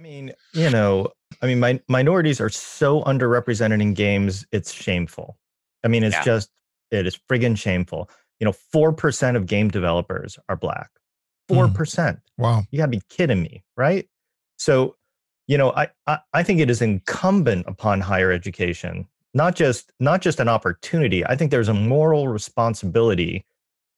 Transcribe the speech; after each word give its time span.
I 0.00 0.02
mean, 0.02 0.32
you 0.54 0.70
know, 0.70 1.08
I 1.42 1.46
mean, 1.46 1.60
my, 1.60 1.78
minorities 1.86 2.40
are 2.40 2.48
so 2.48 3.02
underrepresented 3.02 3.82
in 3.82 3.92
games, 3.92 4.46
it's 4.50 4.72
shameful. 4.72 5.36
I 5.84 5.88
mean, 5.88 6.04
it's 6.04 6.16
yeah. 6.16 6.24
just, 6.24 6.50
it 6.90 7.06
is 7.06 7.20
friggin' 7.30 7.58
shameful. 7.58 8.08
You 8.38 8.46
know, 8.46 8.54
4% 8.74 9.36
of 9.36 9.44
game 9.44 9.68
developers 9.68 10.38
are 10.48 10.56
black. 10.56 10.88
4%. 11.50 11.68
Mm. 11.74 12.20
Wow. 12.38 12.62
You 12.70 12.78
gotta 12.78 12.88
be 12.88 13.02
kidding 13.10 13.42
me, 13.42 13.62
right? 13.76 14.08
So, 14.56 14.96
you 15.46 15.58
know, 15.58 15.72
I, 15.72 15.88
I, 16.06 16.18
I 16.32 16.42
think 16.44 16.60
it 16.60 16.70
is 16.70 16.80
incumbent 16.80 17.66
upon 17.68 18.00
higher 18.00 18.32
education, 18.32 19.06
not 19.34 19.54
just 19.54 19.92
not 20.00 20.22
just 20.22 20.40
an 20.40 20.48
opportunity. 20.48 21.26
I 21.26 21.36
think 21.36 21.50
there's 21.50 21.68
a 21.68 21.74
moral 21.74 22.28
responsibility 22.28 23.44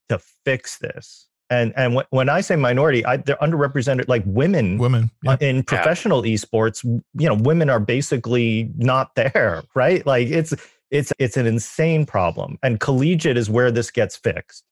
to 0.09 0.19
fix 0.45 0.79
this 0.79 1.29
and 1.53 1.73
and 1.77 2.03
when 2.11 2.29
I 2.31 2.41
say 2.41 2.57
minority, 2.57 3.05
I, 3.05 3.19
they're 3.19 3.37
underrepresented, 3.37 4.09
like 4.09 4.23
women. 4.25 4.79
Women 4.79 5.11
uh, 5.27 5.37
yeah. 5.39 5.49
in 5.49 5.63
professional 5.63 6.27
yeah. 6.27 6.35
esports, 6.35 6.83
you 6.85 7.29
know, 7.29 7.35
women 7.35 7.69
are 7.69 7.81
basically 7.81 8.71
not 8.77 9.15
there, 9.17 9.63
right? 9.75 10.05
Like 10.07 10.29
it's 10.29 10.55
it's 10.91 11.13
it's 11.19 11.37
an 11.37 11.47
insane 11.47 12.07
problem, 12.07 12.59
and 12.63 12.81
collegiate 12.81 13.37
is 13.37 13.51
where 13.51 13.71
this 13.71 13.91
gets 13.91 14.17
fixed. 14.17 14.65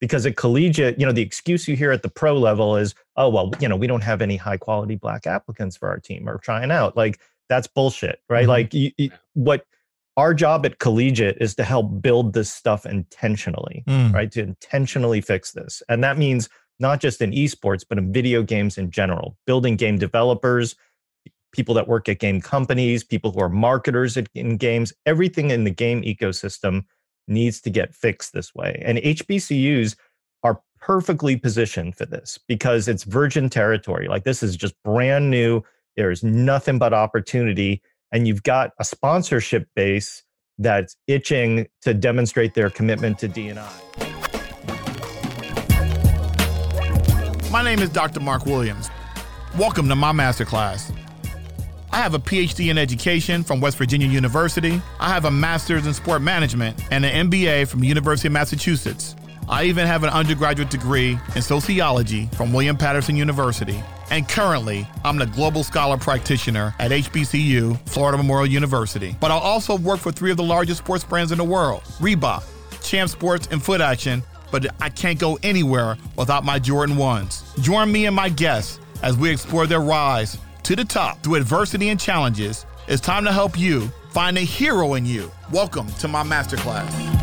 Because 0.00 0.24
at 0.26 0.36
collegiate, 0.36 1.00
you 1.00 1.04
know, 1.04 1.10
the 1.10 1.22
excuse 1.22 1.66
you 1.66 1.74
hear 1.74 1.90
at 1.90 2.02
the 2.02 2.08
pro 2.08 2.38
level 2.38 2.76
is, 2.76 2.94
oh 3.16 3.28
well, 3.28 3.50
you 3.58 3.66
know, 3.66 3.74
we 3.74 3.88
don't 3.88 4.04
have 4.04 4.22
any 4.22 4.36
high 4.36 4.56
quality 4.56 4.94
black 4.94 5.26
applicants 5.26 5.76
for 5.76 5.88
our 5.88 5.98
team 5.98 6.28
or 6.28 6.38
trying 6.38 6.70
out. 6.70 6.96
Like 6.96 7.18
that's 7.48 7.66
bullshit, 7.66 8.20
right? 8.28 8.42
Mm-hmm. 8.42 8.48
Like 8.48 8.74
you, 8.74 8.92
you, 8.96 9.10
what 9.34 9.66
our 10.18 10.34
job 10.34 10.66
at 10.66 10.80
collegiate 10.80 11.38
is 11.40 11.54
to 11.54 11.62
help 11.62 12.02
build 12.02 12.32
this 12.32 12.52
stuff 12.52 12.84
intentionally 12.84 13.84
mm. 13.86 14.12
right? 14.12 14.32
To 14.32 14.42
intentionally 14.42 15.20
fix 15.20 15.52
this. 15.52 15.80
And 15.88 16.02
that 16.02 16.18
means 16.18 16.48
not 16.80 17.00
just 17.00 17.22
in 17.22 17.30
esports 17.30 17.84
but 17.88 17.98
in 17.98 18.12
video 18.12 18.42
games 18.42 18.76
in 18.76 18.90
general. 18.90 19.38
Building 19.46 19.76
game 19.76 19.96
developers 19.96 20.74
people 21.52 21.72
that 21.74 21.88
work 21.88 22.08
at 22.08 22.18
game 22.18 22.40
companies 22.40 23.04
people 23.04 23.30
who 23.30 23.40
are 23.40 23.48
marketers 23.48 24.18
in 24.34 24.56
games 24.58 24.92
everything 25.06 25.50
in 25.50 25.64
the 25.64 25.70
game 25.70 26.02
ecosystem 26.02 26.84
needs 27.28 27.60
to 27.60 27.70
get 27.70 27.94
fixed 27.94 28.32
this 28.32 28.54
way. 28.54 28.82
And 28.84 28.98
hbcus 28.98 29.96
are 30.42 30.60
perfectly 30.80 31.36
positioned 31.36 31.96
for 31.96 32.06
this 32.06 32.38
because 32.48 32.88
it's 32.88 33.04
virgin 33.04 33.48
territory. 33.48 34.08
Like 34.08 34.24
this 34.24 34.42
is 34.42 34.56
just 34.56 34.74
brand 34.84 35.30
new. 35.30 35.62
There's 35.96 36.24
nothing 36.24 36.78
but 36.78 36.92
opportunity 36.92 37.82
and 38.12 38.26
you've 38.26 38.42
got 38.42 38.70
a 38.78 38.84
sponsorship 38.84 39.66
base 39.74 40.22
that's 40.58 40.96
itching 41.06 41.66
to 41.82 41.94
demonstrate 41.94 42.54
their 42.54 42.70
commitment 42.70 43.18
to 43.20 43.28
DNI. 43.28 43.68
My 47.50 47.62
name 47.62 47.78
is 47.78 47.90
Dr. 47.90 48.20
Mark 48.20 48.44
Williams. 48.44 48.90
Welcome 49.56 49.88
to 49.88 49.96
my 49.96 50.12
masterclass. 50.12 50.94
I 51.90 51.96
have 51.96 52.12
a 52.12 52.18
PhD 52.18 52.70
in 52.70 52.76
education 52.76 53.42
from 53.42 53.60
West 53.60 53.78
Virginia 53.78 54.06
University. 54.06 54.82
I 55.00 55.08
have 55.08 55.24
a 55.24 55.30
master's 55.30 55.86
in 55.86 55.94
sport 55.94 56.20
management 56.20 56.78
and 56.90 57.04
an 57.04 57.30
MBA 57.30 57.66
from 57.68 57.80
the 57.80 57.86
University 57.86 58.28
of 58.28 58.32
Massachusetts. 58.32 59.16
I 59.48 59.64
even 59.64 59.86
have 59.86 60.04
an 60.04 60.10
undergraduate 60.10 60.68
degree 60.68 61.18
in 61.34 61.40
sociology 61.40 62.26
from 62.34 62.52
William 62.52 62.76
Paterson 62.76 63.16
University. 63.16 63.82
And 64.10 64.26
currently, 64.26 64.88
I'm 65.04 65.18
the 65.18 65.26
Global 65.26 65.62
Scholar 65.62 65.98
Practitioner 65.98 66.74
at 66.78 66.90
HBCU, 66.90 67.78
Florida 67.88 68.16
Memorial 68.16 68.46
University. 68.46 69.14
But 69.20 69.30
I 69.30 69.34
also 69.34 69.76
work 69.76 70.00
for 70.00 70.10
three 70.10 70.30
of 70.30 70.38
the 70.38 70.42
largest 70.42 70.78
sports 70.78 71.04
brands 71.04 71.30
in 71.30 71.38
the 71.38 71.44
world 71.44 71.82
Reebok, 71.98 72.42
Champ 72.82 73.10
Sports, 73.10 73.48
and 73.50 73.62
Foot 73.62 73.80
Action. 73.80 74.22
But 74.50 74.74
I 74.80 74.88
can't 74.88 75.18
go 75.18 75.38
anywhere 75.42 75.98
without 76.16 76.42
my 76.42 76.58
Jordan 76.58 76.96
1s. 76.96 77.60
Join 77.60 77.92
me 77.92 78.06
and 78.06 78.16
my 78.16 78.30
guests 78.30 78.80
as 79.02 79.16
we 79.16 79.30
explore 79.30 79.66
their 79.66 79.80
rise 79.80 80.38
to 80.62 80.74
the 80.74 80.84
top 80.84 81.22
through 81.22 81.34
adversity 81.34 81.90
and 81.90 82.00
challenges. 82.00 82.64
It's 82.86 83.02
time 83.02 83.24
to 83.24 83.32
help 83.32 83.58
you 83.58 83.88
find 84.10 84.38
a 84.38 84.42
hero 84.42 84.94
in 84.94 85.04
you. 85.04 85.30
Welcome 85.52 85.86
to 85.98 86.08
my 86.08 86.22
masterclass. 86.22 87.17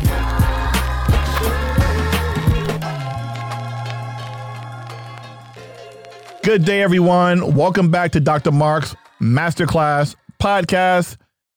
Good 6.46 6.64
day, 6.64 6.80
everyone. 6.80 7.56
Welcome 7.56 7.90
back 7.90 8.12
to 8.12 8.20
Dr. 8.20 8.52
Mark's 8.52 8.94
Masterclass 9.20 10.14
podcast. 10.40 11.16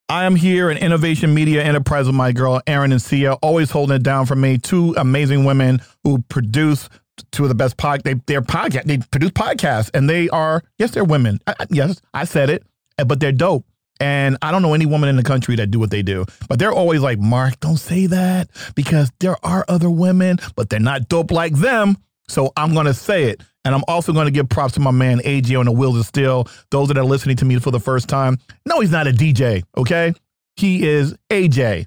I 0.10 0.26
am 0.26 0.36
here 0.36 0.72
in 0.72 0.80
Innovation 0.80 1.32
Media 1.32 1.64
Enterprise 1.64 2.08
with 2.08 2.16
my 2.16 2.32
girl, 2.32 2.60
Erin 2.66 2.92
and 2.92 3.00
Sia, 3.00 3.34
always 3.34 3.70
holding 3.70 3.98
it 3.98 4.02
down 4.02 4.26
for 4.26 4.36
me. 4.36 4.58
Two 4.58 4.96
amazing 4.98 5.46
women 5.46 5.80
who 6.04 6.24
produce 6.24 6.90
two 7.32 7.44
of 7.44 7.50
the 7.50 7.56
best 7.56 7.78
pod. 7.78 8.04
They 8.04 8.16
they're 8.26 8.42
podcast. 8.42 8.86
They 8.86 8.98
produce 8.98 9.30
podcasts, 9.30 9.92
and 9.94 10.10
they 10.10 10.28
are 10.30 10.64
yes, 10.80 10.90
they're 10.90 11.04
women. 11.04 11.40
I, 11.46 11.54
yes, 11.70 12.02
I 12.16 12.24
said 12.24 12.50
it, 12.50 12.64
but 13.06 13.20
they're 13.20 13.32
dope. 13.32 13.68
And 14.00 14.38
I 14.42 14.52
don't 14.52 14.64
know 14.64 14.74
any 14.74 14.88
woman 14.88 15.08
in 15.08 15.18
the 15.18 15.24
country 15.24 15.56
that 15.58 15.70
do 15.70 15.78
what 15.78 15.92
they 15.92 16.02
do. 16.02 16.26
But 16.48 16.58
they're 16.58 16.74
always 16.74 17.02
like, 17.02 17.20
Mark, 17.20 17.60
don't 17.60 17.78
say 17.78 18.08
that 18.08 18.50
because 18.74 19.12
there 19.20 19.36
are 19.46 19.66
other 19.68 19.92
women, 19.92 20.40
but 20.56 20.72
they're 20.72 20.80
not 20.80 21.10
dope 21.10 21.30
like 21.30 21.54
them. 21.54 21.96
So 22.30 22.52
I'm 22.56 22.74
going 22.74 22.86
to 22.86 22.94
say 22.94 23.26
it. 23.26 23.42
And 23.66 23.76
I'm 23.76 23.84
also 23.88 24.14
going 24.14 24.26
to 24.26 24.32
give 24.32 24.48
props 24.48 24.74
to 24.76 24.80
my 24.80 24.92
man 24.92 25.20
AJ 25.20 25.60
on 25.60 25.66
the 25.66 25.72
Wheels 25.72 25.98
of 25.98 26.06
Steel. 26.06 26.48
Those 26.72 26.88
that 26.88 26.98
are 26.98 27.04
listening 27.04 27.36
to 27.38 27.46
me 27.46 27.60
for 27.60 27.72
the 27.72 27.80
first 27.80 28.08
time, 28.08 28.38
no, 28.66 28.80
he's 28.80 28.92
not 28.92 29.08
a 29.08 29.12
DJ, 29.12 29.64
okay? 29.78 30.14
He 30.56 30.88
is 30.88 31.16
AJ, 31.30 31.86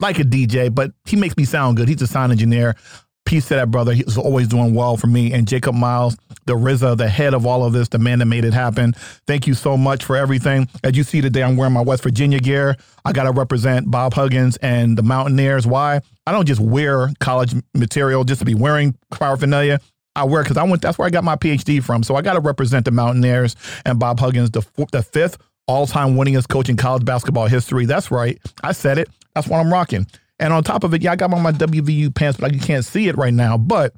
like 0.00 0.18
a 0.18 0.24
DJ, 0.24 0.74
but 0.74 0.92
he 1.04 1.16
makes 1.16 1.36
me 1.36 1.44
sound 1.44 1.76
good. 1.76 1.88
He's 1.88 2.00
a 2.02 2.06
sound 2.06 2.32
engineer. 2.32 2.76
Peace 3.24 3.46
to 3.48 3.54
that 3.54 3.70
brother. 3.70 3.92
He's 3.92 4.18
always 4.18 4.48
doing 4.48 4.74
well 4.74 4.96
for 4.96 5.06
me. 5.06 5.32
And 5.32 5.46
Jacob 5.46 5.74
Miles, 5.74 6.16
the 6.46 6.54
RZA, 6.54 6.96
the 6.96 7.08
head 7.08 7.34
of 7.34 7.46
all 7.46 7.64
of 7.64 7.72
this, 7.72 7.88
the 7.88 7.98
man 7.98 8.18
that 8.18 8.26
made 8.26 8.44
it 8.44 8.52
happen. 8.52 8.94
Thank 9.26 9.46
you 9.46 9.54
so 9.54 9.76
much 9.76 10.04
for 10.04 10.16
everything. 10.16 10.68
As 10.82 10.96
you 10.96 11.04
see 11.04 11.20
today, 11.20 11.42
I'm 11.42 11.56
wearing 11.56 11.72
my 11.72 11.82
West 11.82 12.02
Virginia 12.02 12.40
gear. 12.40 12.76
I 13.04 13.12
got 13.12 13.24
to 13.24 13.32
represent 13.32 13.90
Bob 13.90 14.14
Huggins 14.14 14.56
and 14.56 14.98
the 14.98 15.02
Mountaineers. 15.02 15.66
Why? 15.66 16.00
I 16.26 16.32
don't 16.32 16.46
just 16.46 16.60
wear 16.60 17.10
college 17.20 17.54
material 17.74 18.24
just 18.24 18.38
to 18.40 18.44
be 18.44 18.54
wearing 18.54 18.96
paraphernalia. 19.10 19.80
I 20.14 20.24
wear 20.24 20.42
because 20.42 20.56
I 20.56 20.64
went. 20.64 20.82
That's 20.82 20.98
where 20.98 21.06
I 21.06 21.10
got 21.10 21.24
my 21.24 21.36
PhD 21.36 21.82
from. 21.82 22.02
So 22.02 22.16
I 22.16 22.22
got 22.22 22.34
to 22.34 22.40
represent 22.40 22.84
the 22.84 22.90
Mountaineers 22.90 23.56
and 23.84 23.98
Bob 23.98 24.20
Huggins, 24.20 24.50
the 24.50 24.62
the 24.92 25.02
fifth 25.02 25.38
all-time 25.66 26.16
winningest 26.16 26.48
coach 26.48 26.68
in 26.68 26.76
college 26.76 27.04
basketball 27.04 27.46
history. 27.46 27.86
That's 27.86 28.10
right. 28.10 28.38
I 28.62 28.72
said 28.72 28.98
it. 28.98 29.08
That's 29.34 29.48
what 29.48 29.58
I'm 29.58 29.72
rocking. 29.72 30.06
And 30.38 30.52
on 30.52 30.64
top 30.64 30.84
of 30.84 30.92
it, 30.92 31.02
yeah, 31.02 31.12
I 31.12 31.16
got 31.16 31.32
on 31.32 31.40
my 31.40 31.52
WVU 31.52 32.14
pants, 32.14 32.38
but 32.38 32.52
you 32.52 32.60
can't 32.60 32.84
see 32.84 33.08
it 33.08 33.16
right 33.16 33.32
now. 33.32 33.56
But 33.56 33.94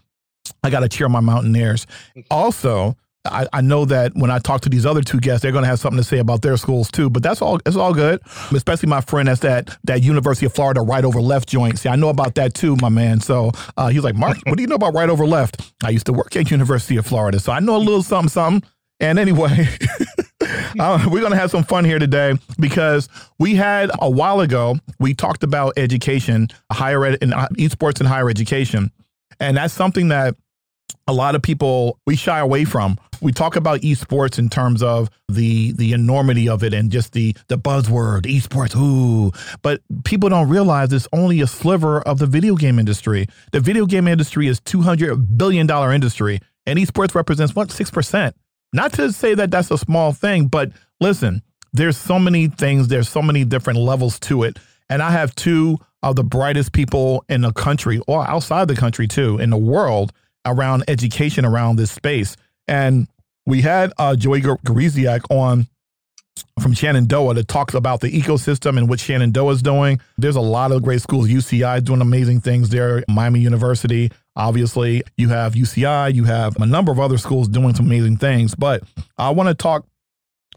I 0.62 0.70
got 0.70 0.80
to 0.80 0.88
cheer 0.88 1.08
my 1.08 1.20
Mountaineers. 1.20 1.86
Mm-hmm. 2.10 2.20
Also, 2.30 2.96
I, 3.24 3.46
I, 3.54 3.60
know 3.62 3.86
that 3.86 4.14
when 4.14 4.30
I 4.30 4.38
talk 4.38 4.60
to 4.62 4.68
these 4.68 4.84
other 4.84 5.00
two 5.00 5.18
guests, 5.18 5.42
they're 5.42 5.52
going 5.52 5.64
to 5.64 5.68
have 5.68 5.80
something 5.80 5.96
to 5.96 6.04
say 6.04 6.18
about 6.18 6.42
their 6.42 6.56
schools 6.58 6.90
too. 6.90 7.08
But 7.08 7.22
that's 7.22 7.40
all. 7.40 7.58
It's 7.64 7.76
all 7.76 7.94
good. 7.94 8.20
Especially 8.54 8.88
my 8.88 9.00
friend 9.00 9.28
that's 9.28 9.40
that 9.40 9.76
that 9.84 10.02
University 10.02 10.44
of 10.46 10.54
Florida 10.54 10.82
right 10.82 11.04
over 11.04 11.20
left 11.20 11.48
joint. 11.48 11.78
See, 11.78 11.88
I 11.88 11.96
know 11.96 12.10
about 12.10 12.34
that 12.34 12.54
too, 12.54 12.76
my 12.82 12.90
man. 12.90 13.20
So 13.20 13.52
uh, 13.76 13.88
he's 13.88 14.04
like, 14.04 14.14
Mark, 14.14 14.36
what 14.44 14.56
do 14.56 14.62
you 14.62 14.66
know 14.66 14.74
about 14.74 14.94
right 14.94 15.08
over 15.08 15.26
left? 15.26 15.72
I 15.82 15.90
used 15.90 16.06
to 16.06 16.12
work 16.12 16.36
at 16.36 16.50
University 16.50 16.96
of 16.96 17.06
Florida, 17.06 17.40
so 17.40 17.50
I 17.52 17.60
know 17.60 17.76
a 17.76 17.78
little 17.78 18.02
something, 18.02 18.28
something. 18.28 18.68
And 19.00 19.18
anyway, 19.18 19.68
uh, 20.78 21.08
we're 21.10 21.20
going 21.20 21.32
to 21.32 21.38
have 21.38 21.50
some 21.50 21.64
fun 21.64 21.84
here 21.84 21.98
today 21.98 22.34
because 22.60 23.08
we 23.38 23.54
had 23.54 23.90
a 24.00 24.10
while 24.10 24.40
ago 24.40 24.76
we 25.00 25.14
talked 25.14 25.42
about 25.42 25.74
education, 25.76 26.48
higher 26.70 27.04
ed, 27.04 27.18
and 27.22 27.32
uh, 27.32 27.48
esports 27.54 28.00
and 28.00 28.08
higher 28.08 28.28
education, 28.28 28.92
and 29.40 29.56
that's 29.56 29.74
something 29.74 30.08
that 30.08 30.36
a 31.06 31.12
lot 31.12 31.34
of 31.34 31.42
people 31.42 31.98
we 32.06 32.16
shy 32.16 32.38
away 32.38 32.64
from. 32.64 32.98
We 33.24 33.32
talk 33.32 33.56
about 33.56 33.80
esports 33.80 34.38
in 34.38 34.50
terms 34.50 34.82
of 34.82 35.08
the 35.28 35.72
the 35.72 35.94
enormity 35.94 36.46
of 36.46 36.62
it 36.62 36.74
and 36.74 36.92
just 36.92 37.14
the 37.14 37.34
the 37.48 37.56
buzzword 37.56 38.26
esports. 38.26 38.76
Ooh, 38.76 39.32
but 39.62 39.80
people 40.04 40.28
don't 40.28 40.50
realize 40.50 40.92
it's 40.92 41.08
only 41.10 41.40
a 41.40 41.46
sliver 41.46 42.02
of 42.02 42.18
the 42.18 42.26
video 42.26 42.54
game 42.54 42.78
industry. 42.78 43.26
The 43.52 43.60
video 43.60 43.86
game 43.86 44.08
industry 44.08 44.46
is 44.46 44.60
two 44.60 44.82
hundred 44.82 45.38
billion 45.38 45.66
dollar 45.66 45.90
industry, 45.90 46.40
and 46.66 46.78
esports 46.78 47.14
represents 47.14 47.56
what 47.56 47.70
six 47.70 47.90
percent. 47.90 48.36
Not 48.74 48.92
to 48.94 49.10
say 49.10 49.34
that 49.34 49.50
that's 49.50 49.70
a 49.70 49.78
small 49.78 50.12
thing, 50.12 50.48
but 50.48 50.72
listen, 51.00 51.42
there's 51.72 51.96
so 51.96 52.18
many 52.18 52.48
things. 52.48 52.88
There's 52.88 53.08
so 53.08 53.22
many 53.22 53.44
different 53.46 53.78
levels 53.78 54.20
to 54.20 54.42
it, 54.42 54.58
and 54.90 55.00
I 55.00 55.12
have 55.12 55.34
two 55.34 55.78
of 56.02 56.16
the 56.16 56.24
brightest 56.24 56.74
people 56.74 57.24
in 57.30 57.40
the 57.40 57.52
country 57.52 58.02
or 58.06 58.28
outside 58.28 58.68
the 58.68 58.76
country 58.76 59.08
too 59.08 59.38
in 59.38 59.48
the 59.48 59.56
world 59.56 60.12
around 60.44 60.84
education 60.88 61.46
around 61.46 61.76
this 61.76 61.90
space. 61.90 62.36
And 62.68 63.08
we 63.46 63.62
had 63.62 63.92
uh, 63.98 64.16
Joey 64.16 64.40
Gawrysiak 64.40 65.22
on 65.30 65.66
from 66.60 66.72
Shenandoah 66.72 67.34
that 67.34 67.48
talks 67.48 67.74
about 67.74 68.00
the 68.00 68.08
ecosystem 68.08 68.78
and 68.78 68.88
what 68.88 69.00
Shenandoah 69.00 69.52
is 69.52 69.62
doing. 69.62 70.00
There's 70.18 70.36
a 70.36 70.40
lot 70.40 70.72
of 70.72 70.82
great 70.82 71.00
schools. 71.00 71.28
UCI 71.28 71.78
is 71.78 71.82
doing 71.82 72.00
amazing 72.00 72.40
things 72.40 72.70
there. 72.70 73.04
Miami 73.08 73.40
University, 73.40 74.10
obviously. 74.36 75.02
You 75.16 75.28
have 75.28 75.54
UCI. 75.54 76.14
You 76.14 76.24
have 76.24 76.56
a 76.60 76.66
number 76.66 76.92
of 76.92 77.00
other 77.00 77.18
schools 77.18 77.48
doing 77.48 77.74
some 77.74 77.86
amazing 77.86 78.18
things. 78.18 78.54
But 78.54 78.82
I 79.18 79.30
want 79.30 79.48
to 79.48 79.54
talk 79.54 79.86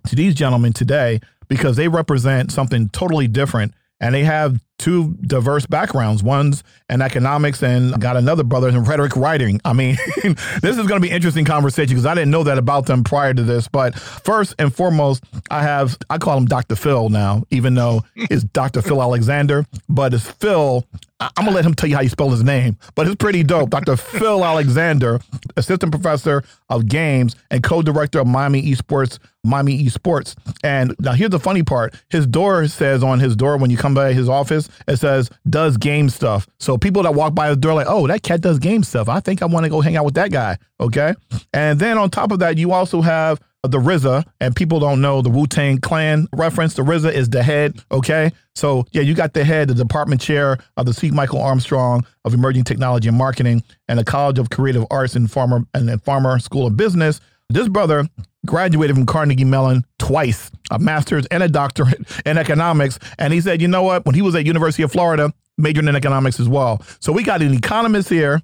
to 0.08 0.16
these 0.16 0.36
gentlemen 0.36 0.74
today 0.74 1.20
because 1.48 1.76
they 1.76 1.88
represent 1.88 2.52
something 2.52 2.90
totally 2.90 3.28
different 3.28 3.74
and 4.00 4.14
they 4.14 4.24
have 4.24 4.60
two 4.78 5.16
diverse 5.22 5.66
backgrounds. 5.66 6.24
One's 6.24 6.64
in 6.90 7.02
economics 7.02 7.64
and 7.64 8.00
got 8.00 8.16
another 8.16 8.44
brother 8.44 8.70
in 8.70 8.84
rhetoric 8.84 9.16
writing. 9.16 9.60
I 9.66 9.74
mean, 9.74 9.98
this 10.24 10.78
is 10.78 10.88
going 10.88 11.02
to 11.02 11.08
be 11.08 11.10
interesting 11.10 11.46
conversation 11.46 11.90
because 11.90 12.06
I 12.06 12.14
didn't 12.14 12.32
know 12.32 12.44
that 12.44 12.58
about 12.58 12.86
them 12.86 13.04
prior 13.04 13.34
to 13.34 13.44
this. 13.44 13.68
But 13.68 13.98
first 13.98 14.56
and 14.60 14.74
foremost, 14.74 15.24
I 15.50 15.64
have 15.64 15.98
I 16.10 16.18
call 16.18 16.38
him 16.38 16.46
Dr. 16.46 16.76
Phil 16.76 17.10
now, 17.10 17.44
even 17.50 17.76
though 17.76 18.04
it's 18.16 18.44
Dr. 18.44 18.82
Phil 18.82 19.02
Alexander, 19.02 19.66
but 19.90 20.14
it's 20.14 20.30
Phil. 20.30 20.86
I'm 21.20 21.46
gonna 21.46 21.52
let 21.52 21.66
him 21.66 21.74
tell 21.74 21.90
you 21.90 21.96
how 21.96 22.04
you 22.04 22.10
spell 22.10 22.30
his 22.30 22.44
name, 22.44 22.78
but 22.94 23.08
it's 23.08 23.16
pretty 23.16 23.44
dope. 23.44 23.72
Dr. 23.72 23.98
Phil 23.98 24.46
Alexander, 24.46 25.20
assistant 25.56 25.92
professor 25.92 26.44
of 26.70 26.88
games 26.88 27.36
and 27.50 27.64
co-director 27.64 28.20
of 28.20 28.28
Miami 28.28 28.62
Esports, 28.62 29.18
Miami 29.44 29.84
Esports. 29.84 30.36
And 30.64 30.96
now 31.00 31.14
here's 31.14 31.32
the 31.32 31.40
funny 31.40 31.64
part: 31.64 31.96
his 32.10 32.28
door 32.28 32.68
says 32.68 33.02
on 33.04 33.20
his 33.20 33.36
door 33.36 33.58
when 33.58 33.72
you 33.72 33.78
come 33.78 33.96
by 33.96 34.14
his 34.14 34.30
office, 34.30 34.67
it 34.88 34.98
says 34.98 35.30
"does 35.50 35.78
game 35.78 36.10
stuff." 36.10 36.48
So 36.60 36.78
people 36.78 37.04
that 37.04 37.16
walk 37.16 37.36
by 37.36 37.50
his 37.50 37.58
door 37.58 37.74
like, 37.74 37.88
"Oh, 37.90 38.08
that 38.08 38.24
cat 38.24 38.42
does 38.42 38.60
game 38.60 38.84
stuff. 38.84 39.10
I 39.10 39.20
think 39.20 39.42
I 39.42 39.46
want 39.46 39.66
to 39.66 39.70
go 39.70 39.82
hang 39.82 39.96
out 39.96 40.06
with 40.06 40.16
that 40.16 40.32
guy." 40.32 40.58
Okay, 40.80 41.14
and 41.54 41.80
then 41.80 41.98
on 41.98 42.10
top 42.10 42.32
of 42.32 42.40
that, 42.40 42.58
you 42.58 42.72
also 42.72 43.02
have 43.02 43.40
the 43.64 43.80
RZA, 43.80 44.24
and 44.40 44.56
people 44.56 44.80
don't 44.80 45.02
know 45.02 45.22
the 45.22 45.30
Wu 45.30 45.48
Tang 45.48 45.80
Clan 45.80 46.28
reference. 46.34 46.74
The 46.74 46.84
RZA 46.84 47.12
is 47.12 47.30
the 47.30 47.44
head, 47.44 47.80
okay? 47.92 48.32
So, 48.56 48.86
yeah, 48.92 49.02
you 49.02 49.14
got 49.14 49.34
the 49.34 49.44
head, 49.44 49.68
the 49.68 49.76
department 49.76 50.22
chair 50.22 50.58
of 50.78 50.86
the 50.86 50.94
C. 50.94 51.12
Michael 51.12 51.42
Armstrong 51.42 52.06
of 52.26 52.34
Emerging 52.34 52.64
Technology 52.64 53.08
and 53.08 53.18
Marketing 53.18 53.64
and 53.88 54.00
the 54.00 54.04
College 54.04 54.40
of 54.40 54.50
Creative 54.50 54.86
Arts 54.90 55.16
and 55.16 55.30
Farmer 55.30 55.66
and 55.74 55.90
the 55.90 55.98
Farmer 56.00 56.40
School 56.40 56.68
of 56.68 56.78
Business. 56.78 57.20
This 57.50 57.70
brother 57.70 58.08
graduated 58.46 58.96
from 58.96 59.06
Carnegie 59.06 59.46
Mellon 59.46 59.86
twice, 60.00 60.52
a 60.70 60.80
master's 60.80 61.26
and 61.28 61.42
a 61.42 61.48
doctorate 61.48 62.02
in 62.26 62.38
economics. 62.38 63.00
And 63.18 63.34
he 63.34 63.40
said, 63.40 63.62
you 63.62 63.70
know 63.70 63.84
what? 63.84 64.06
When 64.06 64.16
he 64.16 64.22
was 64.22 64.36
at 64.36 64.46
University 64.46 64.84
of 64.84 64.92
Florida, 64.92 65.34
majored 65.58 65.86
in 65.86 65.96
economics 65.96 66.40
as 66.40 66.50
well. 66.50 66.82
So 67.00 67.14
we 67.14 67.24
got 67.24 67.42
an 67.42 67.54
economist 67.54 68.10
here, 68.10 68.42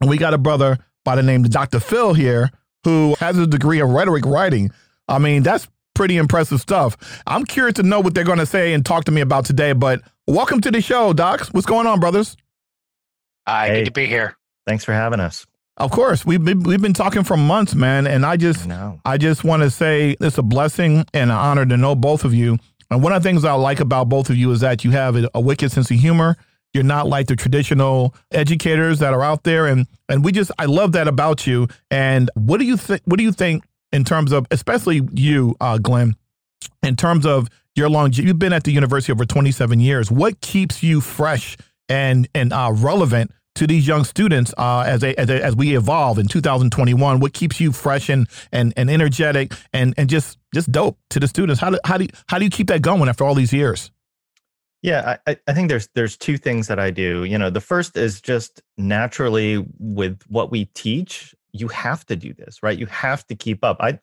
and 0.00 0.08
we 0.08 0.16
got 0.16 0.32
a 0.32 0.38
brother 0.38 0.78
by 1.04 1.16
the 1.16 1.22
name 1.22 1.44
of 1.44 1.50
Dr. 1.50 1.80
Phil 1.80 2.14
here 2.14 2.50
who 2.84 3.14
has 3.18 3.36
a 3.36 3.46
degree 3.46 3.80
in 3.80 3.92
rhetoric 3.92 4.24
writing. 4.24 4.70
I 5.08 5.18
mean, 5.18 5.42
that's 5.42 5.68
pretty 5.94 6.16
impressive 6.16 6.60
stuff. 6.60 6.96
I'm 7.26 7.44
curious 7.44 7.74
to 7.74 7.82
know 7.82 8.00
what 8.00 8.14
they're 8.14 8.24
going 8.24 8.38
to 8.38 8.46
say 8.46 8.72
and 8.72 8.86
talk 8.86 9.04
to 9.04 9.12
me 9.12 9.20
about 9.20 9.44
today. 9.44 9.72
But 9.72 10.02
welcome 10.26 10.60
to 10.62 10.70
the 10.70 10.80
show, 10.80 11.12
Docs. 11.12 11.52
What's 11.52 11.66
going 11.66 11.86
on, 11.86 12.00
brothers? 12.00 12.36
Hi, 13.46 13.66
hey, 13.66 13.80
good 13.80 13.84
to 13.86 13.90
be 13.90 14.06
here. 14.06 14.36
Thanks 14.66 14.84
for 14.84 14.92
having 14.92 15.20
us. 15.20 15.46
Of 15.80 15.90
course, 15.90 16.24
we've 16.24 16.44
been 16.44 16.62
we've 16.62 16.82
been 16.82 16.94
talking 16.94 17.24
for 17.24 17.36
months, 17.36 17.74
man, 17.74 18.06
and 18.06 18.24
I 18.24 18.36
just 18.36 18.68
I, 18.68 18.98
I 19.04 19.18
just 19.18 19.44
want 19.44 19.62
to 19.62 19.70
say 19.70 20.16
it's 20.20 20.38
a 20.38 20.42
blessing 20.42 21.04
and 21.14 21.30
an 21.30 21.36
honor 21.36 21.66
to 21.66 21.76
know 21.76 21.94
both 21.94 22.24
of 22.24 22.34
you. 22.34 22.58
And 22.90 23.02
one 23.02 23.12
of 23.12 23.22
the 23.22 23.28
things 23.28 23.44
I 23.44 23.54
like 23.54 23.80
about 23.80 24.08
both 24.08 24.30
of 24.30 24.36
you 24.36 24.50
is 24.52 24.60
that 24.60 24.84
you 24.84 24.90
have 24.90 25.16
a, 25.16 25.40
wicked 25.40 25.72
sense 25.72 25.90
of 25.90 25.96
humor 25.96 26.36
you're 26.72 26.84
not 26.84 27.08
like 27.08 27.26
the 27.26 27.36
traditional 27.36 28.14
educators 28.30 29.00
that 29.00 29.12
are 29.12 29.22
out 29.22 29.42
there, 29.42 29.66
and 29.66 29.86
and 30.08 30.24
we 30.24 30.32
just 30.32 30.50
I 30.58 30.66
love 30.66 30.92
that 30.92 31.08
about 31.08 31.46
you. 31.46 31.68
And 31.90 32.30
what 32.34 32.58
do 32.58 32.64
you 32.64 32.76
think? 32.76 33.02
What 33.04 33.18
do 33.18 33.24
you 33.24 33.32
think 33.32 33.64
in 33.92 34.04
terms 34.04 34.32
of, 34.32 34.46
especially 34.50 35.02
you, 35.12 35.56
uh, 35.60 35.78
Glenn, 35.78 36.14
in 36.82 36.96
terms 36.96 37.26
of 37.26 37.48
your 37.74 37.88
long? 37.88 38.12
You've 38.12 38.38
been 38.38 38.52
at 38.52 38.64
the 38.64 38.72
university 38.72 39.12
over 39.12 39.24
27 39.24 39.80
years. 39.80 40.10
What 40.10 40.40
keeps 40.40 40.82
you 40.82 41.00
fresh 41.00 41.56
and 41.88 42.28
and 42.34 42.52
uh, 42.52 42.70
relevant? 42.72 43.32
To 43.60 43.66
these 43.66 43.86
young 43.86 44.04
students 44.04 44.54
uh, 44.56 44.84
as, 44.86 45.02
a, 45.02 45.14
as, 45.20 45.28
a, 45.28 45.44
as 45.44 45.54
we 45.54 45.76
evolve 45.76 46.18
in 46.18 46.26
2021? 46.26 47.20
What 47.20 47.34
keeps 47.34 47.60
you 47.60 47.72
fresh 47.72 48.08
and 48.08 48.26
and, 48.52 48.72
and 48.74 48.90
energetic 48.90 49.52
and, 49.74 49.92
and 49.98 50.08
just 50.08 50.38
just 50.54 50.72
dope 50.72 50.98
to 51.10 51.20
the 51.20 51.28
students? 51.28 51.60
How 51.60 51.70
do 51.70 51.78
how 51.84 51.98
do 51.98 52.04
you, 52.04 52.10
how 52.26 52.38
do 52.38 52.44
you 52.44 52.50
keep 52.50 52.68
that 52.68 52.80
going 52.80 53.08
after 53.08 53.22
all 53.22 53.34
these 53.34 53.52
years? 53.52 53.90
Yeah, 54.82 55.18
I, 55.26 55.36
I 55.46 55.52
think 55.52 55.68
there's 55.68 55.88
there's 55.94 56.16
two 56.16 56.38
things 56.38 56.68
that 56.68 56.78
I 56.78 56.90
do. 56.90 57.24
You 57.24 57.36
know, 57.36 57.50
the 57.50 57.60
first 57.60 57.98
is 57.98 58.22
just 58.22 58.62
naturally 58.78 59.62
with 59.78 60.22
what 60.28 60.50
we 60.50 60.64
teach, 60.64 61.34
you 61.52 61.68
have 61.68 62.06
to 62.06 62.16
do 62.16 62.32
this, 62.32 62.62
right? 62.62 62.78
You 62.78 62.86
have 62.86 63.26
to 63.26 63.34
keep 63.34 63.62
up. 63.62 63.76
I 63.80 63.98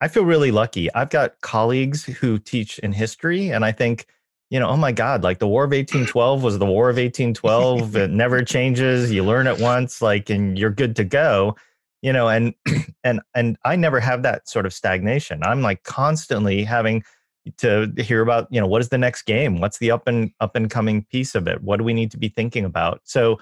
I 0.00 0.06
feel 0.06 0.24
really 0.24 0.52
lucky. 0.52 0.92
I've 0.94 1.10
got 1.10 1.40
colleagues 1.40 2.04
who 2.04 2.38
teach 2.38 2.78
in 2.78 2.92
history, 2.92 3.50
and 3.50 3.64
I 3.64 3.72
think, 3.72 4.06
you 4.50 4.58
know, 4.58 4.68
oh 4.68 4.76
my 4.76 4.92
God, 4.92 5.22
like 5.22 5.38
the 5.38 5.48
War 5.48 5.64
of 5.64 5.70
1812 5.70 6.42
was 6.42 6.58
the 6.58 6.66
War 6.66 6.90
of 6.90 6.96
1812. 6.96 7.96
it 7.96 8.10
never 8.10 8.42
changes. 8.44 9.12
You 9.12 9.24
learn 9.24 9.46
it 9.46 9.60
once, 9.60 10.02
like, 10.02 10.28
and 10.28 10.58
you're 10.58 10.70
good 10.70 10.96
to 10.96 11.04
go. 11.04 11.56
You 12.02 12.12
know, 12.12 12.28
and 12.28 12.54
and 13.04 13.20
and 13.34 13.56
I 13.64 13.76
never 13.76 14.00
have 14.00 14.22
that 14.24 14.48
sort 14.48 14.66
of 14.66 14.74
stagnation. 14.74 15.42
I'm 15.42 15.62
like 15.62 15.84
constantly 15.84 16.64
having 16.64 17.04
to 17.58 17.92
hear 17.98 18.20
about 18.20 18.46
you 18.50 18.60
know 18.60 18.66
what 18.66 18.80
is 18.80 18.90
the 18.90 18.98
next 18.98 19.22
game 19.22 19.60
what's 19.60 19.78
the 19.78 19.90
up 19.90 20.06
and 20.06 20.30
up 20.40 20.54
and 20.54 20.70
coming 20.70 21.04
piece 21.10 21.34
of 21.34 21.48
it 21.48 21.62
what 21.62 21.78
do 21.78 21.84
we 21.84 21.94
need 21.94 22.10
to 22.10 22.18
be 22.18 22.28
thinking 22.28 22.64
about 22.64 23.00
so 23.04 23.38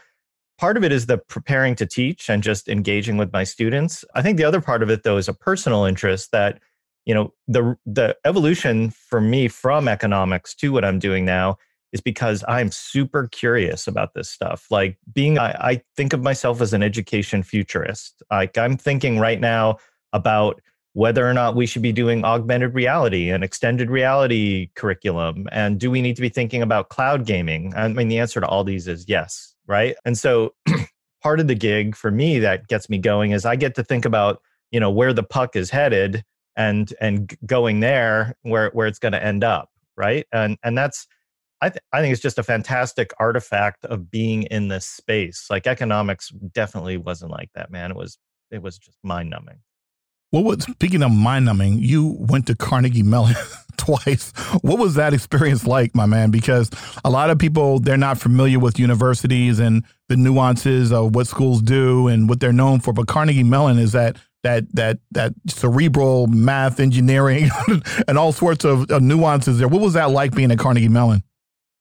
part 0.56 0.76
of 0.76 0.84
it 0.84 0.92
is 0.92 1.06
the 1.06 1.18
preparing 1.18 1.74
to 1.74 1.84
teach 1.84 2.28
and 2.28 2.42
just 2.42 2.68
engaging 2.68 3.16
with 3.16 3.32
my 3.32 3.42
students 3.42 4.04
i 4.14 4.22
think 4.22 4.36
the 4.36 4.44
other 4.44 4.60
part 4.60 4.82
of 4.82 4.90
it 4.90 5.02
though 5.02 5.16
is 5.16 5.28
a 5.28 5.34
personal 5.34 5.84
interest 5.84 6.30
that 6.30 6.60
you 7.08 7.14
know 7.14 7.32
the 7.48 7.76
the 7.84 8.16
evolution 8.24 8.90
for 8.90 9.20
me 9.20 9.48
from 9.48 9.88
economics 9.88 10.54
to 10.54 10.70
what 10.70 10.84
i'm 10.84 11.00
doing 11.00 11.24
now 11.24 11.56
is 11.92 12.00
because 12.00 12.44
i'm 12.46 12.70
super 12.70 13.26
curious 13.28 13.88
about 13.88 14.14
this 14.14 14.30
stuff 14.30 14.66
like 14.70 14.96
being 15.12 15.38
I, 15.38 15.50
I 15.50 15.82
think 15.96 16.12
of 16.12 16.22
myself 16.22 16.60
as 16.60 16.72
an 16.72 16.84
education 16.84 17.42
futurist 17.42 18.22
like 18.30 18.56
i'm 18.56 18.76
thinking 18.76 19.18
right 19.18 19.40
now 19.40 19.78
about 20.12 20.60
whether 20.92 21.28
or 21.28 21.32
not 21.32 21.54
we 21.54 21.66
should 21.66 21.82
be 21.82 21.92
doing 21.92 22.24
augmented 22.24 22.74
reality 22.74 23.30
and 23.30 23.44
extended 23.44 23.88
reality 23.88 24.68
curriculum. 24.74 25.46
And 25.52 25.78
do 25.78 25.92
we 25.92 26.02
need 26.02 26.16
to 26.16 26.22
be 26.22 26.28
thinking 26.28 26.60
about 26.60 26.88
cloud 26.88 27.24
gaming? 27.24 27.72
I 27.76 27.86
mean, 27.86 28.08
the 28.08 28.18
answer 28.18 28.40
to 28.40 28.46
all 28.48 28.64
these 28.64 28.88
is 28.88 29.04
yes, 29.06 29.54
right? 29.68 29.94
And 30.04 30.18
so 30.18 30.54
part 31.22 31.38
of 31.38 31.46
the 31.46 31.54
gig 31.54 31.94
for 31.94 32.10
me 32.10 32.40
that 32.40 32.66
gets 32.66 32.90
me 32.90 32.98
going 32.98 33.30
is 33.30 33.44
I 33.44 33.54
get 33.54 33.76
to 33.76 33.84
think 33.84 34.06
about, 34.06 34.42
you 34.72 34.80
know, 34.80 34.90
where 34.90 35.12
the 35.12 35.22
puck 35.22 35.54
is 35.54 35.70
headed 35.70 36.24
and 36.58 36.92
and 37.00 37.34
going 37.46 37.80
there 37.80 38.36
where 38.42 38.70
where 38.74 38.86
it's 38.86 38.98
going 38.98 39.12
to 39.12 39.24
end 39.24 39.44
up, 39.44 39.70
right? 39.96 40.26
And 40.32 40.58
and 40.62 40.76
that's 40.76 41.06
I, 41.60 41.70
th- 41.70 41.82
I 41.92 42.00
think 42.00 42.12
it's 42.12 42.22
just 42.22 42.38
a 42.38 42.42
fantastic 42.42 43.12
artifact 43.18 43.84
of 43.84 44.10
being 44.10 44.44
in 44.44 44.68
this 44.68 44.86
space. 44.86 45.46
Like 45.50 45.66
economics 45.66 46.28
definitely 46.52 46.98
wasn't 46.98 47.32
like 47.32 47.50
that, 47.54 47.70
man. 47.70 47.90
It 47.90 47.96
was 47.96 48.18
it 48.50 48.60
was 48.60 48.76
just 48.76 48.98
mind 49.02 49.30
numbing. 49.30 49.60
What 50.30 50.62
speaking 50.62 51.02
of 51.02 51.10
mind 51.10 51.46
numbing? 51.46 51.78
You 51.78 52.16
went 52.18 52.46
to 52.48 52.54
Carnegie 52.54 53.02
Mellon 53.02 53.34
twice. 53.76 54.32
What 54.60 54.78
was 54.78 54.96
that 54.96 55.14
experience 55.14 55.66
like, 55.66 55.94
my 55.94 56.06
man? 56.06 56.30
Because 56.30 56.70
a 57.04 57.08
lot 57.08 57.30
of 57.30 57.38
people 57.38 57.78
they're 57.78 57.96
not 57.96 58.18
familiar 58.18 58.58
with 58.58 58.78
universities 58.78 59.58
and 59.58 59.84
the 60.08 60.16
nuances 60.16 60.92
of 60.92 61.14
what 61.14 61.28
schools 61.28 61.62
do 61.62 62.08
and 62.08 62.28
what 62.28 62.40
they're 62.40 62.52
known 62.52 62.80
for. 62.80 62.92
But 62.92 63.06
Carnegie 63.06 63.44
Mellon 63.44 63.78
is 63.78 63.92
that 63.92 64.16
that 64.48 64.64
that 64.74 64.98
that 65.10 65.34
cerebral 65.46 66.26
math, 66.26 66.80
engineering, 66.80 67.50
and 68.08 68.16
all 68.16 68.32
sorts 68.32 68.64
of, 68.64 68.90
of 68.90 69.02
nuances 69.02 69.58
there. 69.58 69.68
What 69.68 69.82
was 69.82 69.92
that 69.92 70.10
like 70.10 70.34
being 70.34 70.50
at 70.50 70.58
Carnegie 70.58 70.88
Mellon? 70.88 71.22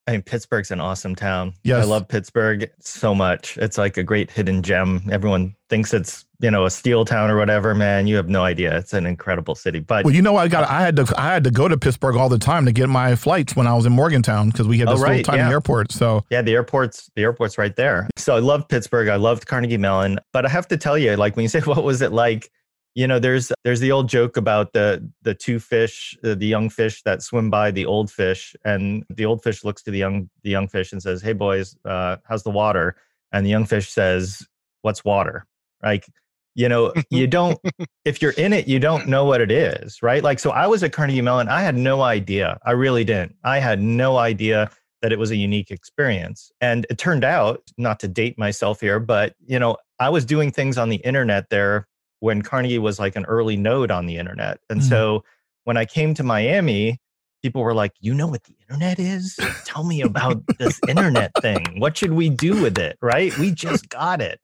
I 0.07 0.11
mean, 0.13 0.21
Pittsburgh's 0.21 0.71
an 0.71 0.79
awesome 0.79 1.15
town. 1.15 1.53
Yes. 1.63 1.83
I 1.83 1.87
love 1.87 2.07
Pittsburgh 2.07 2.69
so 2.79 3.13
much. 3.13 3.57
It's 3.57 3.77
like 3.77 3.97
a 3.97 4.03
great 4.03 4.31
hidden 4.31 4.63
gem. 4.63 5.01
Everyone 5.11 5.53
thinks 5.69 5.93
it's, 5.93 6.23
you 6.39 6.49
know, 6.49 6.63
a 6.63 6.71
steel 6.71 7.03
town 7.03 7.29
or 7.29 7.35
whatever, 7.35 7.75
man. 7.75 8.07
You 8.07 8.15
have 8.15 8.29
no 8.29 8.43
idea. 8.43 8.77
It's 8.77 8.93
an 8.93 9.05
incredible 9.05 9.53
city. 9.53 9.79
But 9.79 10.05
Well, 10.05 10.13
you 10.13 10.21
know, 10.21 10.37
I 10.37 10.47
got 10.47 10.69
I 10.69 10.79
had 10.79 10.95
to 10.95 11.13
I 11.17 11.25
had 11.25 11.43
to 11.43 11.51
go 11.51 11.67
to 11.67 11.77
Pittsburgh 11.77 12.15
all 12.15 12.29
the 12.29 12.39
time 12.39 12.65
to 12.67 12.71
get 12.71 12.87
my 12.87 13.17
flights 13.17 13.53
when 13.53 13.67
I 13.67 13.73
was 13.73 13.85
in 13.85 13.91
Morgantown 13.91 14.49
because 14.49 14.65
we 14.65 14.77
had 14.77 14.87
oh, 14.87 14.91
this 14.91 15.01
oh, 15.01 15.03
right. 15.03 15.17
little 15.17 15.33
tiny 15.33 15.39
yeah. 15.39 15.49
airport. 15.49 15.91
So 15.91 16.23
Yeah, 16.29 16.41
the 16.41 16.53
airport's 16.53 17.11
the 17.15 17.23
airport's 17.23 17.57
right 17.57 17.75
there. 17.75 18.07
So 18.15 18.33
I 18.33 18.39
love 18.39 18.65
Pittsburgh. 18.69 19.09
I 19.09 19.17
loved 19.17 19.45
Carnegie 19.45 19.77
Mellon. 19.77 20.19
But 20.31 20.45
I 20.45 20.49
have 20.49 20.69
to 20.69 20.77
tell 20.77 20.97
you, 20.97 21.17
like 21.17 21.35
when 21.35 21.43
you 21.43 21.49
say 21.49 21.59
what 21.65 21.83
was 21.83 22.01
it 22.01 22.13
like, 22.13 22.49
you 22.97 23.07
know 23.07 23.19
there's 23.19 23.51
there's 23.63 23.79
the 23.79 23.91
old 23.91 24.09
joke 24.09 24.37
about 24.37 24.73
the 24.73 25.07
the 25.21 25.35
two 25.35 25.59
fish 25.59 26.17
uh, 26.23 26.33
the 26.33 26.47
young 26.47 26.67
fish 26.67 27.03
that 27.03 27.21
swim 27.21 27.51
by 27.51 27.69
the 27.69 27.85
old 27.85 28.09
fish 28.09 28.55
and 28.65 29.05
the 29.09 29.23
old 29.23 29.43
fish 29.43 29.63
looks 29.63 29.83
to 29.83 29.91
the 29.91 29.99
young 29.99 30.27
the 30.41 30.49
young 30.49 30.67
fish 30.67 30.91
and 30.91 31.01
says 31.01 31.21
hey 31.21 31.33
boys 31.33 31.77
uh, 31.85 32.17
how's 32.27 32.43
the 32.43 32.49
water? 32.49 32.95
And 33.31 33.45
the 33.45 33.51
young 33.51 33.65
fish 33.65 33.89
says 33.89 34.47
what's 34.81 35.05
water? 35.05 35.45
Like 35.83 36.07
you 36.55 36.67
know 36.67 36.91
you 37.11 37.27
don't 37.37 37.59
if 38.03 38.19
you're 38.19 38.31
in 38.31 38.51
it 38.51 38.67
you 38.67 38.79
don't 38.79 39.07
know 39.07 39.25
what 39.25 39.41
it 39.41 39.51
is 39.51 40.01
right? 40.01 40.23
Like 40.23 40.39
so 40.39 40.49
i 40.49 40.65
was 40.65 40.81
at 40.81 40.91
carnegie 40.91 41.21
mellon 41.21 41.49
i 41.49 41.61
had 41.61 41.77
no 41.77 42.01
idea 42.01 42.57
i 42.65 42.71
really 42.71 43.03
didn't 43.03 43.35
i 43.43 43.59
had 43.59 43.79
no 43.79 44.17
idea 44.17 44.71
that 45.03 45.11
it 45.11 45.19
was 45.19 45.29
a 45.29 45.35
unique 45.35 45.69
experience. 45.69 46.51
And 46.59 46.87
it 46.89 46.97
turned 46.97 47.23
out 47.23 47.61
not 47.77 47.99
to 47.99 48.07
date 48.07 48.39
myself 48.39 48.81
here 48.81 48.99
but 48.99 49.35
you 49.45 49.59
know 49.59 49.77
i 49.99 50.09
was 50.09 50.25
doing 50.25 50.51
things 50.51 50.79
on 50.79 50.89
the 50.89 50.97
internet 51.11 51.51
there 51.51 51.87
when 52.19 52.41
Carnegie 52.41 52.79
was 52.79 52.99
like 52.99 53.15
an 53.15 53.25
early 53.25 53.57
node 53.57 53.91
on 53.91 54.05
the 54.05 54.17
internet. 54.17 54.59
And 54.69 54.81
mm-hmm. 54.81 54.89
so 54.89 55.23
when 55.63 55.77
I 55.77 55.85
came 55.85 56.13
to 56.15 56.23
Miami, 56.23 56.99
people 57.41 57.61
were 57.63 57.73
like, 57.73 57.93
You 57.99 58.13
know 58.13 58.27
what 58.27 58.43
the 58.43 58.55
internet 58.61 58.99
is? 58.99 59.37
Tell 59.65 59.83
me 59.83 60.01
about 60.01 60.41
this 60.57 60.79
internet 60.87 61.31
thing. 61.41 61.79
What 61.79 61.97
should 61.97 62.13
we 62.13 62.29
do 62.29 62.61
with 62.61 62.77
it? 62.77 62.97
Right? 63.01 63.37
We 63.37 63.51
just 63.51 63.89
got 63.89 64.21
it. 64.21 64.39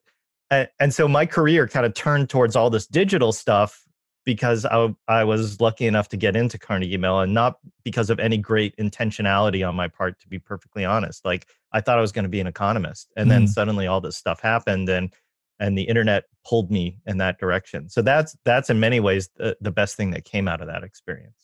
And, 0.51 0.69
and 0.79 0.93
so 0.93 1.07
my 1.07 1.25
career 1.25 1.67
kind 1.67 1.85
of 1.85 1.93
turned 1.93 2.29
towards 2.29 2.55
all 2.55 2.69
this 2.69 2.87
digital 2.87 3.31
stuff 3.31 3.83
because 4.25 4.65
I, 4.65 4.93
I 5.07 5.23
was 5.23 5.59
lucky 5.59 5.85
enough 5.85 6.09
to 6.09 6.17
get 6.17 6.35
into 6.35 6.57
Carnegie 6.57 6.97
Mellon, 6.97 7.33
not 7.33 7.57
because 7.83 8.09
of 8.09 8.19
any 8.19 8.37
great 8.37 8.75
intentionality 8.77 9.67
on 9.67 9.75
my 9.75 9.87
part, 9.87 10.19
to 10.21 10.27
be 10.27 10.39
perfectly 10.39 10.85
honest. 10.85 11.25
Like 11.25 11.47
I 11.73 11.81
thought 11.81 11.97
I 11.97 12.01
was 12.01 12.11
going 12.11 12.23
to 12.23 12.29
be 12.29 12.39
an 12.39 12.47
economist. 12.47 13.11
And 13.17 13.29
then 13.29 13.45
mm. 13.45 13.49
suddenly 13.49 13.87
all 13.87 13.99
this 13.99 14.15
stuff 14.17 14.39
happened 14.39 14.87
and 14.87 15.13
and 15.59 15.77
the 15.77 15.83
internet 15.83 16.23
pulled 16.45 16.71
me 16.71 16.97
in 17.05 17.17
that 17.17 17.39
direction. 17.39 17.89
So 17.89 18.01
that's 18.01 18.35
that's 18.45 18.69
in 18.69 18.79
many 18.79 18.99
ways 18.99 19.29
the, 19.35 19.55
the 19.61 19.71
best 19.71 19.95
thing 19.95 20.11
that 20.11 20.25
came 20.25 20.47
out 20.47 20.61
of 20.61 20.67
that 20.67 20.83
experience 20.83 21.43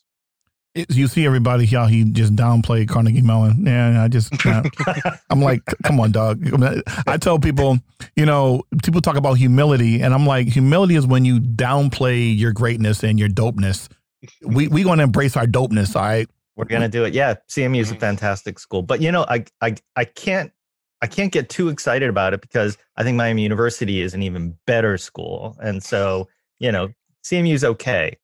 you 0.76 1.08
see 1.08 1.26
everybody 1.26 1.66
how 1.66 1.88
he 1.88 2.04
just 2.04 2.36
downplayed 2.36 2.88
Carnegie 2.88 3.22
Mellon, 3.22 3.68
and 3.68 3.98
I 3.98 4.08
just 4.08 4.34
I'm 5.30 5.42
like, 5.42 5.62
come 5.84 6.00
on, 6.00 6.12
dog. 6.12 6.44
I 7.08 7.18
tell 7.18 7.40
people, 7.40 7.80
you 8.16 8.26
know, 8.26 8.64
people 8.84 9.02
talk 9.02 9.18
about 9.18 9.34
humility, 9.34 10.02
and 10.02 10.14
I'm 10.14 10.26
like, 10.26 10.48
humility 10.48 10.96
is 10.96 11.08
when 11.08 11.26
you 11.26 11.40
downplay 11.40 12.38
your 12.38 12.54
greatness 12.54 13.04
and 13.04 13.20
your 13.20 13.30
dopeness. 13.30 13.90
We 14.44 14.68
we 14.68 14.84
going 14.84 15.00
to 15.00 15.06
embrace 15.06 15.36
our 15.36 15.46
dopeness, 15.46 15.96
all 15.96 16.04
right? 16.04 16.30
We're 16.56 16.66
gonna 16.66 16.90
do 16.90 17.06
it. 17.06 17.14
Yeah, 17.14 17.36
CMU 17.48 17.80
is 17.80 17.92
a 17.92 17.96
mm. 17.96 18.02
fantastic 18.02 18.60
school, 18.60 18.82
but 18.82 19.02
you 19.02 19.12
know, 19.12 19.26
I 19.28 19.46
I 19.62 19.76
I 19.96 20.06
can't 20.06 20.52
I 21.02 21.08
can't 21.08 21.32
get 21.32 21.50
too 21.50 21.70
excited 21.70 22.10
about 22.10 22.34
it 22.34 22.42
because 22.42 22.78
I 22.98 23.04
think 23.04 23.16
Miami 23.16 23.44
University 23.44 24.02
is 24.02 24.14
an 24.14 24.22
even 24.24 24.58
better 24.66 24.98
school, 24.98 25.56
and 25.62 25.82
so 25.84 26.28
you 26.60 26.72
know, 26.72 26.90
CMU 27.24 27.54
is 27.54 27.64
okay, 27.64 28.18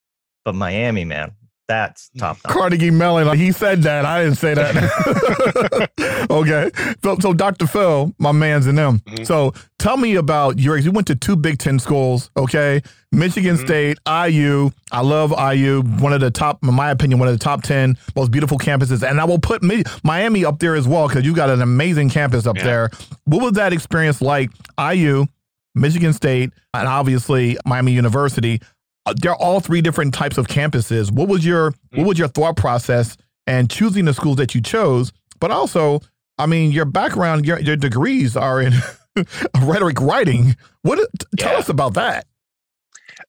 but 0.43 0.55
Miami, 0.55 1.05
man, 1.05 1.31
that's 1.67 2.09
top. 2.17 2.41
Carnegie 2.43 2.91
Mellon. 2.91 3.35
He 3.37 3.51
said 3.51 3.83
that. 3.83 4.05
I 4.05 4.23
didn't 4.23 4.37
say 4.37 4.53
that. 4.53 6.27
okay. 6.29 6.69
So, 7.03 7.17
so 7.19 7.33
Dr. 7.33 7.65
Phil, 7.65 8.13
my 8.19 8.31
man's 8.31 8.67
in 8.67 8.75
them. 8.75 8.99
Mm-hmm. 8.99 9.23
So 9.23 9.53
tell 9.79 9.97
me 9.97 10.15
about 10.15 10.59
your. 10.59 10.77
You 10.77 10.91
went 10.91 11.07
to 11.07 11.15
two 11.15 11.35
Big 11.35 11.57
Ten 11.57 11.79
schools. 11.79 12.29
Okay. 12.37 12.81
Michigan 13.11 13.55
mm-hmm. 13.55 13.65
State, 13.65 13.97
IU. 14.07 14.69
I 14.91 15.01
love 15.01 15.33
IU. 15.55 15.81
One 15.81 16.13
of 16.13 16.21
the 16.21 16.31
top, 16.31 16.63
in 16.63 16.73
my 16.73 16.91
opinion, 16.91 17.19
one 17.19 17.29
of 17.29 17.33
the 17.33 17.43
top 17.43 17.63
ten 17.63 17.97
most 18.15 18.29
beautiful 18.29 18.59
campuses. 18.59 19.07
And 19.07 19.19
I 19.19 19.25
will 19.25 19.39
put 19.39 19.63
Miami 20.03 20.45
up 20.45 20.59
there 20.59 20.75
as 20.75 20.87
well 20.87 21.07
because 21.07 21.25
you 21.25 21.33
got 21.33 21.49
an 21.49 21.61
amazing 21.61 22.09
campus 22.09 22.45
up 22.45 22.57
yeah. 22.57 22.63
there. 22.63 22.89
What 23.23 23.41
was 23.41 23.53
that 23.53 23.73
experience 23.73 24.21
like? 24.21 24.51
IU, 24.79 25.25
Michigan 25.73 26.13
State, 26.13 26.51
and 26.73 26.87
obviously 26.87 27.57
Miami 27.65 27.93
University. 27.93 28.61
Uh, 29.05 29.13
they're 29.21 29.35
all 29.35 29.59
three 29.59 29.81
different 29.81 30.13
types 30.13 30.37
of 30.37 30.47
campuses. 30.47 31.11
What 31.11 31.27
was 31.27 31.45
your 31.45 31.73
what 31.91 32.01
mm. 32.01 32.07
was 32.07 32.19
your 32.19 32.27
thought 32.27 32.57
process 32.57 33.17
and 33.47 33.69
choosing 33.69 34.05
the 34.05 34.13
schools 34.13 34.37
that 34.37 34.55
you 34.55 34.61
chose? 34.61 35.11
But 35.39 35.51
also, 35.51 35.99
I 36.37 36.45
mean, 36.45 36.71
your 36.71 36.85
background, 36.85 37.45
your 37.45 37.59
your 37.59 37.75
degrees 37.75 38.35
are 38.35 38.61
in 38.61 38.73
rhetoric 39.61 39.99
writing. 40.01 40.55
What 40.81 40.99
tell 41.37 41.53
yeah. 41.53 41.59
us 41.59 41.69
about 41.69 41.93
that? 41.93 42.25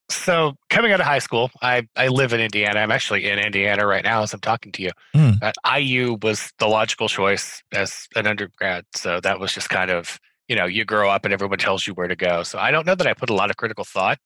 So 0.08 0.56
coming 0.70 0.92
out 0.92 1.00
of 1.00 1.06
high 1.06 1.18
school, 1.18 1.50
I, 1.62 1.86
I 1.96 2.08
live 2.08 2.32
in 2.32 2.40
Indiana. 2.40 2.80
I'm 2.80 2.92
actually 2.92 3.28
in 3.28 3.38
Indiana 3.38 3.86
right 3.86 4.04
now 4.04 4.22
as 4.22 4.32
I'm 4.32 4.40
talking 4.40 4.72
to 4.72 4.82
you. 4.82 4.90
Mm. 5.14 5.42
Uh, 5.42 5.78
IU 5.78 6.18
was 6.22 6.52
the 6.58 6.68
logical 6.68 7.08
choice 7.08 7.62
as 7.72 8.08
an 8.14 8.26
undergrad. 8.26 8.84
So 8.94 9.20
that 9.20 9.40
was 9.40 9.52
just 9.52 9.68
kind 9.68 9.90
of, 9.90 10.20
you 10.48 10.54
know, 10.54 10.66
you 10.66 10.84
grow 10.84 11.10
up 11.10 11.24
and 11.24 11.34
everyone 11.34 11.58
tells 11.58 11.86
you 11.86 11.94
where 11.94 12.08
to 12.08 12.16
go. 12.16 12.44
So 12.44 12.58
I 12.58 12.70
don't 12.70 12.86
know 12.86 12.94
that 12.94 13.06
I 13.06 13.14
put 13.14 13.30
a 13.30 13.34
lot 13.34 13.50
of 13.50 13.56
critical 13.56 13.84
thought 13.84 14.18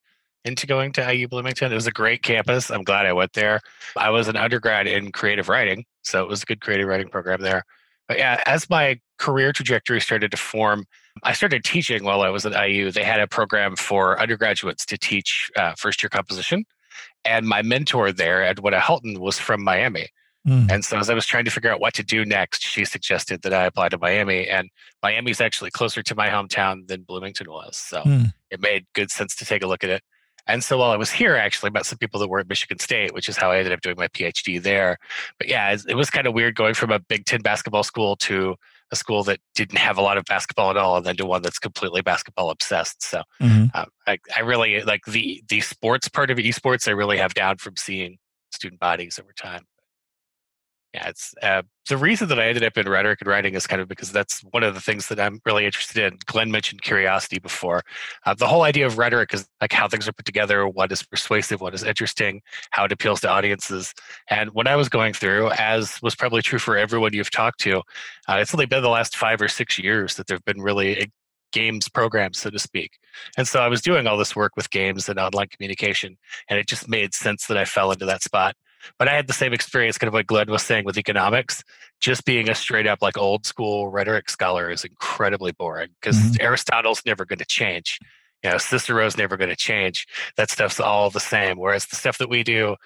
into 0.44 0.66
going 0.66 0.92
to 0.92 1.14
IU 1.14 1.28
Bloomington. 1.28 1.72
It 1.72 1.74
was 1.74 1.86
a 1.86 1.92
great 1.92 2.22
campus. 2.22 2.70
I'm 2.70 2.82
glad 2.82 3.06
I 3.06 3.12
went 3.12 3.32
there. 3.34 3.60
I 3.96 4.10
was 4.10 4.28
an 4.28 4.36
undergrad 4.36 4.86
in 4.86 5.12
creative 5.12 5.48
writing, 5.48 5.84
so 6.02 6.22
it 6.22 6.28
was 6.28 6.42
a 6.42 6.46
good 6.46 6.60
creative 6.60 6.88
writing 6.88 7.08
program 7.08 7.40
there. 7.40 7.64
But 8.08 8.18
yeah, 8.18 8.42
as 8.46 8.68
my 8.68 8.98
career 9.18 9.52
trajectory 9.52 10.00
started 10.00 10.30
to 10.32 10.36
form, 10.36 10.84
I 11.22 11.32
started 11.32 11.62
teaching 11.62 12.02
while 12.02 12.22
I 12.22 12.28
was 12.28 12.44
at 12.44 12.68
IU. 12.68 12.90
They 12.90 13.04
had 13.04 13.20
a 13.20 13.28
program 13.28 13.76
for 13.76 14.20
undergraduates 14.20 14.84
to 14.86 14.98
teach 14.98 15.50
uh, 15.56 15.74
first 15.76 16.02
year 16.02 16.10
composition. 16.10 16.64
And 17.24 17.46
my 17.46 17.62
mentor 17.62 18.12
there, 18.12 18.42
Edwina 18.42 18.80
Helton, 18.80 19.18
was 19.18 19.38
from 19.38 19.62
Miami. 19.62 20.08
Mm. 20.46 20.70
And 20.70 20.84
so 20.84 20.98
as 20.98 21.10
I 21.10 21.14
was 21.14 21.26
trying 21.26 21.44
to 21.44 21.50
figure 21.50 21.70
out 21.70 21.80
what 21.80 21.94
to 21.94 22.02
do 22.02 22.24
next, 22.24 22.62
she 22.62 22.84
suggested 22.84 23.42
that 23.42 23.52
I 23.52 23.66
apply 23.66 23.90
to 23.90 23.98
Miami. 23.98 24.48
And 24.48 24.70
Miami's 25.02 25.40
actually 25.40 25.70
closer 25.70 26.02
to 26.02 26.14
my 26.14 26.28
hometown 26.28 26.86
than 26.88 27.02
Bloomington 27.02 27.50
was. 27.50 27.76
So 27.76 28.02
mm. 28.02 28.32
it 28.50 28.60
made 28.60 28.86
good 28.94 29.10
sense 29.10 29.36
to 29.36 29.44
take 29.44 29.62
a 29.62 29.66
look 29.66 29.84
at 29.84 29.90
it. 29.90 30.02
And 30.50 30.64
so 30.64 30.78
while 30.78 30.90
I 30.90 30.96
was 30.96 31.10
here, 31.10 31.36
I 31.36 31.40
actually 31.40 31.70
met 31.70 31.86
some 31.86 31.98
people 31.98 32.20
that 32.20 32.28
were 32.28 32.40
at 32.40 32.48
Michigan 32.48 32.78
State, 32.78 33.14
which 33.14 33.28
is 33.28 33.36
how 33.36 33.50
I 33.50 33.58
ended 33.58 33.72
up 33.72 33.80
doing 33.80 33.96
my 33.98 34.08
PhD 34.08 34.60
there. 34.60 34.98
But 35.38 35.48
yeah, 35.48 35.76
it 35.88 35.94
was 35.94 36.10
kind 36.10 36.26
of 36.26 36.34
weird 36.34 36.54
going 36.54 36.74
from 36.74 36.90
a 36.90 36.98
Big 36.98 37.24
Ten 37.24 37.40
basketball 37.40 37.82
school 37.82 38.16
to 38.16 38.56
a 38.92 38.96
school 38.96 39.22
that 39.24 39.38
didn't 39.54 39.78
have 39.78 39.98
a 39.98 40.02
lot 40.02 40.18
of 40.18 40.24
basketball 40.24 40.70
at 40.70 40.76
all, 40.76 40.96
and 40.96 41.06
then 41.06 41.16
to 41.16 41.26
one 41.26 41.42
that's 41.42 41.58
completely 41.58 42.02
basketball 42.02 42.50
obsessed. 42.50 43.02
So 43.02 43.22
mm-hmm. 43.40 43.66
um, 43.74 43.86
I, 44.06 44.18
I 44.36 44.40
really 44.40 44.82
like 44.82 45.04
the 45.06 45.42
the 45.48 45.60
sports 45.60 46.08
part 46.08 46.30
of 46.30 46.38
esports. 46.38 46.88
I 46.88 46.92
really 46.92 47.18
have 47.18 47.34
down 47.34 47.58
from 47.58 47.76
seeing 47.76 48.18
student 48.50 48.80
bodies 48.80 49.18
over 49.18 49.32
time 49.32 49.66
yeah, 50.92 51.08
it's 51.08 51.34
uh, 51.40 51.62
the 51.88 51.96
reason 51.96 52.28
that 52.28 52.40
I 52.40 52.48
ended 52.48 52.64
up 52.64 52.76
in 52.76 52.88
rhetoric 52.88 53.20
and 53.20 53.28
writing 53.28 53.54
is 53.54 53.66
kind 53.66 53.80
of 53.80 53.86
because 53.86 54.10
that's 54.10 54.40
one 54.50 54.64
of 54.64 54.74
the 54.74 54.80
things 54.80 55.06
that 55.08 55.20
I'm 55.20 55.40
really 55.46 55.64
interested 55.64 56.02
in. 56.04 56.18
Glenn 56.26 56.50
mentioned 56.50 56.82
curiosity 56.82 57.38
before. 57.38 57.82
Uh, 58.26 58.34
the 58.34 58.48
whole 58.48 58.62
idea 58.62 58.86
of 58.86 58.98
rhetoric 58.98 59.32
is 59.32 59.46
like 59.60 59.72
how 59.72 59.86
things 59.86 60.08
are 60.08 60.12
put 60.12 60.26
together, 60.26 60.66
what 60.66 60.90
is 60.90 61.04
persuasive, 61.04 61.60
what 61.60 61.74
is 61.74 61.84
interesting, 61.84 62.42
how 62.70 62.84
it 62.84 62.92
appeals 62.92 63.20
to 63.20 63.28
audiences. 63.28 63.94
And 64.28 64.50
when 64.50 64.66
I 64.66 64.74
was 64.74 64.88
going 64.88 65.12
through, 65.12 65.50
as 65.52 66.00
was 66.02 66.16
probably 66.16 66.42
true 66.42 66.58
for 66.58 66.76
everyone 66.76 67.12
you've 67.12 67.30
talked 67.30 67.60
to, 67.60 67.78
uh, 68.28 68.38
it's 68.40 68.52
only 68.52 68.66
been 68.66 68.82
the 68.82 68.88
last 68.88 69.16
five 69.16 69.40
or 69.40 69.48
six 69.48 69.78
years 69.78 70.16
that 70.16 70.26
there've 70.26 70.44
been 70.44 70.60
really 70.60 71.12
games 71.52 71.88
programs, 71.88 72.38
so 72.38 72.50
to 72.50 72.58
speak. 72.58 72.98
And 73.36 73.46
so 73.46 73.60
I 73.60 73.68
was 73.68 73.80
doing 73.80 74.06
all 74.06 74.16
this 74.16 74.34
work 74.34 74.52
with 74.56 74.70
games 74.70 75.08
and 75.08 75.18
online 75.18 75.48
communication, 75.48 76.16
and 76.48 76.58
it 76.58 76.66
just 76.66 76.88
made 76.88 77.14
sense 77.14 77.46
that 77.46 77.56
I 77.56 77.64
fell 77.64 77.92
into 77.92 78.06
that 78.06 78.22
spot. 78.22 78.56
But 78.98 79.08
I 79.08 79.14
had 79.14 79.26
the 79.26 79.32
same 79.32 79.52
experience, 79.52 79.98
kind 79.98 80.08
of 80.08 80.14
what 80.14 80.26
Glenn 80.26 80.50
was 80.50 80.62
saying 80.62 80.84
with 80.84 80.98
economics. 80.98 81.62
Just 82.00 82.24
being 82.24 82.48
a 82.48 82.54
straight 82.54 82.86
up 82.86 83.02
like 83.02 83.18
old 83.18 83.46
school 83.46 83.88
rhetoric 83.88 84.30
scholar 84.30 84.70
is 84.70 84.84
incredibly 84.84 85.52
boring 85.52 85.90
because 86.00 86.16
mm-hmm. 86.16 86.40
Aristotle's 86.40 87.02
never 87.04 87.24
going 87.24 87.38
to 87.38 87.46
change. 87.46 87.98
You 88.42 88.50
know, 88.50 88.58
Cicero's 88.58 89.16
never 89.16 89.36
going 89.36 89.50
to 89.50 89.56
change. 89.56 90.06
That 90.36 90.50
stuff's 90.50 90.80
all 90.80 91.10
the 91.10 91.20
same. 91.20 91.58
Whereas 91.58 91.86
the 91.86 91.96
stuff 91.96 92.18
that 92.18 92.30
we 92.30 92.42
do, 92.42 92.76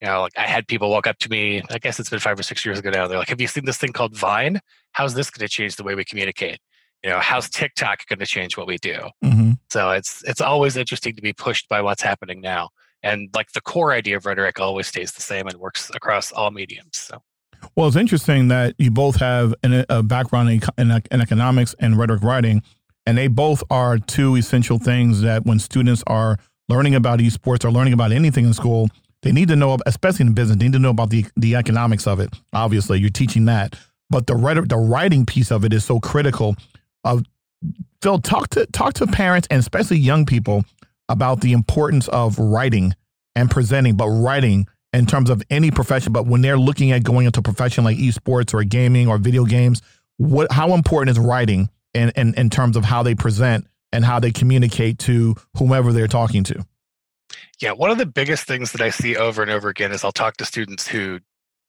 you 0.00 0.08
know, 0.08 0.22
like 0.22 0.36
I 0.36 0.42
had 0.42 0.66
people 0.66 0.90
walk 0.90 1.06
up 1.06 1.18
to 1.20 1.30
me, 1.30 1.62
I 1.70 1.78
guess 1.78 2.00
it's 2.00 2.10
been 2.10 2.18
five 2.18 2.38
or 2.38 2.42
six 2.42 2.64
years 2.64 2.80
ago 2.80 2.90
now. 2.90 3.06
They're 3.06 3.18
like, 3.18 3.28
Have 3.28 3.40
you 3.40 3.46
seen 3.46 3.64
this 3.64 3.78
thing 3.78 3.92
called 3.92 4.16
Vine? 4.16 4.60
How's 4.92 5.14
this 5.14 5.30
going 5.30 5.46
to 5.46 5.52
change 5.52 5.76
the 5.76 5.84
way 5.84 5.94
we 5.94 6.04
communicate? 6.04 6.58
You 7.04 7.10
know, 7.10 7.20
how's 7.20 7.48
TikTok 7.50 8.06
going 8.08 8.18
to 8.18 8.26
change 8.26 8.56
what 8.56 8.66
we 8.66 8.78
do? 8.78 8.98
Mm-hmm. 9.22 9.52
So 9.70 9.90
it's 9.90 10.24
it's 10.24 10.40
always 10.40 10.76
interesting 10.76 11.14
to 11.14 11.22
be 11.22 11.32
pushed 11.32 11.68
by 11.68 11.80
what's 11.80 12.02
happening 12.02 12.40
now 12.40 12.70
and 13.04 13.28
like 13.34 13.52
the 13.52 13.60
core 13.60 13.92
idea 13.92 14.16
of 14.16 14.26
rhetoric 14.26 14.58
always 14.58 14.88
stays 14.88 15.12
the 15.12 15.22
same 15.22 15.46
and 15.46 15.58
works 15.58 15.90
across 15.94 16.32
all 16.32 16.50
mediums 16.50 16.96
so. 16.98 17.22
Well 17.76 17.86
it's 17.86 17.96
interesting 17.96 18.48
that 18.48 18.74
you 18.78 18.90
both 18.90 19.16
have 19.16 19.54
an, 19.62 19.84
a 19.88 20.02
background 20.02 20.50
in, 20.50 20.60
in, 20.78 21.02
in 21.12 21.20
economics 21.20 21.74
and 21.78 21.96
rhetoric 21.96 22.22
writing 22.22 22.62
and 23.06 23.16
they 23.16 23.28
both 23.28 23.62
are 23.70 23.98
two 23.98 24.34
essential 24.36 24.78
things 24.78 25.20
that 25.20 25.44
when 25.44 25.58
students 25.58 26.02
are 26.06 26.38
learning 26.68 26.94
about 26.94 27.20
esports 27.20 27.64
or 27.64 27.70
learning 27.70 27.92
about 27.92 28.10
anything 28.10 28.46
in 28.46 28.54
school 28.54 28.88
they 29.22 29.32
need 29.32 29.48
to 29.48 29.56
know 29.56 29.78
especially 29.86 30.26
in 30.26 30.34
business 30.34 30.58
they 30.58 30.64
need 30.64 30.72
to 30.72 30.78
know 30.78 30.90
about 30.90 31.10
the 31.10 31.24
the 31.36 31.54
economics 31.54 32.06
of 32.06 32.18
it 32.18 32.30
obviously 32.52 32.98
you're 32.98 33.10
teaching 33.10 33.44
that. 33.44 33.78
But 34.10 34.26
the 34.26 34.36
rhetoric 34.36 34.68
the 34.68 34.76
writing 34.76 35.24
piece 35.24 35.50
of 35.50 35.64
it 35.64 35.72
is 35.72 35.84
so 35.84 36.00
critical 36.00 36.56
of 37.04 37.24
Phil, 38.02 38.18
talk 38.18 38.50
to 38.50 38.66
talk 38.66 38.92
to 38.94 39.06
parents 39.06 39.48
and 39.50 39.58
especially 39.58 39.96
young 39.96 40.26
people 40.26 40.64
about 41.08 41.40
the 41.40 41.52
importance 41.52 42.08
of 42.08 42.38
writing 42.38 42.94
and 43.34 43.50
presenting, 43.50 43.96
but 43.96 44.08
writing 44.08 44.66
in 44.92 45.06
terms 45.06 45.30
of 45.30 45.42
any 45.50 45.70
profession. 45.70 46.12
But 46.12 46.26
when 46.26 46.40
they're 46.40 46.58
looking 46.58 46.92
at 46.92 47.02
going 47.02 47.26
into 47.26 47.40
a 47.40 47.42
profession 47.42 47.84
like 47.84 47.98
esports 47.98 48.54
or 48.54 48.62
gaming 48.64 49.08
or 49.08 49.18
video 49.18 49.44
games, 49.44 49.82
what 50.16 50.50
how 50.52 50.74
important 50.74 51.16
is 51.16 51.22
writing 51.22 51.68
in, 51.92 52.10
in, 52.16 52.34
in 52.34 52.50
terms 52.50 52.76
of 52.76 52.84
how 52.84 53.02
they 53.02 53.14
present 53.14 53.66
and 53.92 54.04
how 54.04 54.20
they 54.20 54.30
communicate 54.30 54.98
to 55.00 55.34
whomever 55.56 55.92
they're 55.92 56.08
talking 56.08 56.44
to? 56.44 56.64
Yeah, 57.60 57.72
one 57.72 57.90
of 57.90 57.98
the 57.98 58.06
biggest 58.06 58.46
things 58.46 58.72
that 58.72 58.80
I 58.80 58.90
see 58.90 59.16
over 59.16 59.42
and 59.42 59.50
over 59.50 59.68
again 59.68 59.92
is 59.92 60.04
I'll 60.04 60.12
talk 60.12 60.36
to 60.38 60.44
students 60.44 60.86
who 60.86 61.20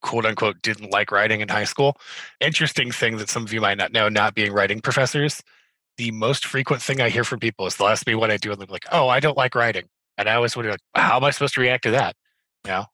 quote 0.01 0.25
unquote 0.25 0.61
didn't 0.61 0.91
like 0.91 1.11
writing 1.11 1.41
in 1.41 1.49
high 1.49 1.63
school. 1.63 1.97
Interesting 2.39 2.91
thing 2.91 3.17
that 3.17 3.29
some 3.29 3.43
of 3.43 3.53
you 3.53 3.61
might 3.61 3.77
not 3.77 3.91
know, 3.91 4.09
not 4.09 4.35
being 4.35 4.53
writing 4.53 4.81
professors 4.81 5.41
the 5.97 6.11
most 6.11 6.45
frequent 6.45 6.81
thing 6.81 7.01
I 7.01 7.09
hear 7.09 7.23
from 7.23 7.39
people 7.39 7.65
is 7.67 7.75
they'll 7.75 7.87
ask 7.87 8.05
me 8.07 8.15
what 8.15 8.31
I 8.31 8.37
do, 8.37 8.51
and 8.51 8.59
they're 8.59 8.67
like, 8.69 8.85
"Oh, 8.91 9.07
I 9.07 9.19
don't 9.19 9.37
like 9.37 9.55
writing," 9.55 9.85
and 10.17 10.29
I 10.29 10.35
always 10.35 10.55
wonder, 10.55 10.71
like, 10.71 10.79
"How 10.95 11.17
am 11.17 11.23
I 11.23 11.31
supposed 11.31 11.53
to 11.55 11.61
react 11.61 11.83
to 11.83 11.91
that?" 11.91 12.15
You 12.65 12.71
know, 12.71 12.85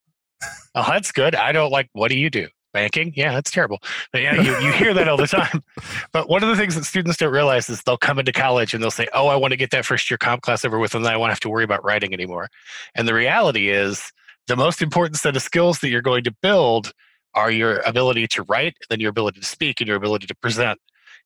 oh, 0.75 0.86
that's 0.88 1.12
good. 1.12 1.36
I 1.36 1.51
don't 1.51 1.72
like. 1.72 1.89
What 1.93 2.10
do 2.10 2.17
you 2.17 2.29
do? 2.29 2.48
Banking? 2.74 3.12
Yeah, 3.15 3.34
that's 3.34 3.51
terrible. 3.51 3.79
But 4.13 4.22
yeah, 4.22 4.36
you, 4.41 4.58
you 4.60 4.72
hear 4.72 4.93
that 4.93 5.10
all 5.10 5.17
the 5.17 5.27
time. 5.27 5.63
But 6.13 6.29
one 6.29 6.43
of 6.43 6.50
the 6.50 6.55
things 6.55 6.75
that 6.75 6.86
students 6.86 7.17
don't 7.17 7.31
realize 7.31 7.70
is 7.70 7.81
they'll 7.84 7.98
come 7.98 8.20
into 8.20 8.31
college 8.31 8.74
and 8.74 8.84
they'll 8.84 8.91
say, 8.91 9.08
"Oh, 9.13 9.27
I 9.27 9.36
want 9.36 9.51
to 9.51 9.58
get 9.58 9.72
that 9.72 9.86
first 9.86 10.10
year 10.10 10.17
comp 10.17 10.41
class 10.41 10.63
over 10.65 10.79
with, 10.79 10.96
and 10.96 11.05
then 11.05 11.13
I 11.13 11.17
won't 11.17 11.31
have 11.31 11.39
to 11.41 11.50
worry 11.50 11.63
about 11.63 11.84
writing 11.84 12.13
anymore." 12.13 12.50
And 12.96 13.08
the 13.08 13.13
reality 13.13 13.70
is, 13.70 14.12
the 14.48 14.55
most 14.55 14.81
important 14.81 15.17
set 15.17 15.36
of 15.36 15.41
skills 15.41 15.79
that 15.79 15.89
you're 15.89 16.01
going 16.01 16.24
to 16.25 16.36
build 16.41 16.93
are 17.34 17.51
your 17.51 17.79
ability 17.86 18.27
to 18.27 18.43
write, 18.43 18.75
then 18.89 19.00
your 19.00 19.10
ability 19.10 19.39
to 19.39 19.46
speak, 19.46 19.79
and 19.79 19.88
your 19.88 19.98
ability 19.98 20.27
to 20.27 20.36
present 20.36 20.79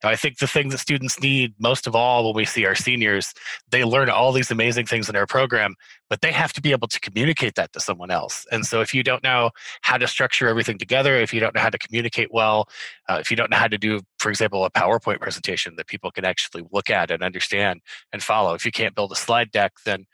I 0.04 0.16
think 0.16 0.38
the 0.38 0.48
thing 0.48 0.70
that 0.70 0.80
students 0.80 1.20
need 1.20 1.54
most 1.60 1.88
of 1.88 1.96
all 1.96 2.26
when 2.26 2.36
we 2.36 2.46
see 2.46 2.66
our 2.66 2.76
seniors, 2.76 3.34
they 3.70 3.84
learn 3.84 4.10
all 4.10 4.32
these 4.32 4.52
amazing 4.52 4.86
things 4.86 5.10
in 5.10 5.16
our 5.16 5.26
program, 5.26 5.76
but 6.10 6.22
they 6.22 6.32
have 6.32 6.54
to 6.54 6.62
be 6.62 6.72
able 6.72 6.88
to 6.90 7.00
communicate 7.00 7.56
that 7.56 7.74
to 7.74 7.80
someone 7.80 8.12
else. 8.12 8.46
And 8.52 8.66
so 8.66 8.82
if 8.82 8.94
you 8.94 9.04
don't 9.04 9.24
know 9.24 9.52
how 9.82 9.98
to 9.98 10.08
structure 10.08 10.48
everything 10.48 10.78
together, 10.78 11.16
if 11.16 11.34
you 11.34 11.40
don't 11.40 11.56
know 11.56 11.62
how 11.62 11.70
to 11.70 11.78
communicate 11.78 12.30
well, 12.32 12.68
uh, 13.10 13.18
if 13.20 13.32
you 13.32 13.38
don't 13.38 13.50
know 13.50 13.58
how 13.58 13.68
to 13.68 13.78
do, 13.78 14.02
for 14.20 14.30
example, 14.30 14.66
a 14.66 14.72
PowerPoint 14.72 15.20
presentation 15.22 15.76
that 15.78 15.88
people 15.88 16.12
can 16.12 16.26
actually 16.26 16.64
look 16.72 16.90
at 16.90 17.12
and 17.12 17.24
understand 17.24 17.82
and 18.12 18.22
follow, 18.22 18.54
if 18.54 18.66
you 18.66 18.72
can't 18.72 18.96
build 18.96 19.12
a 19.12 19.16
slide 19.16 19.52
deck, 19.52 19.74
then 19.86 20.06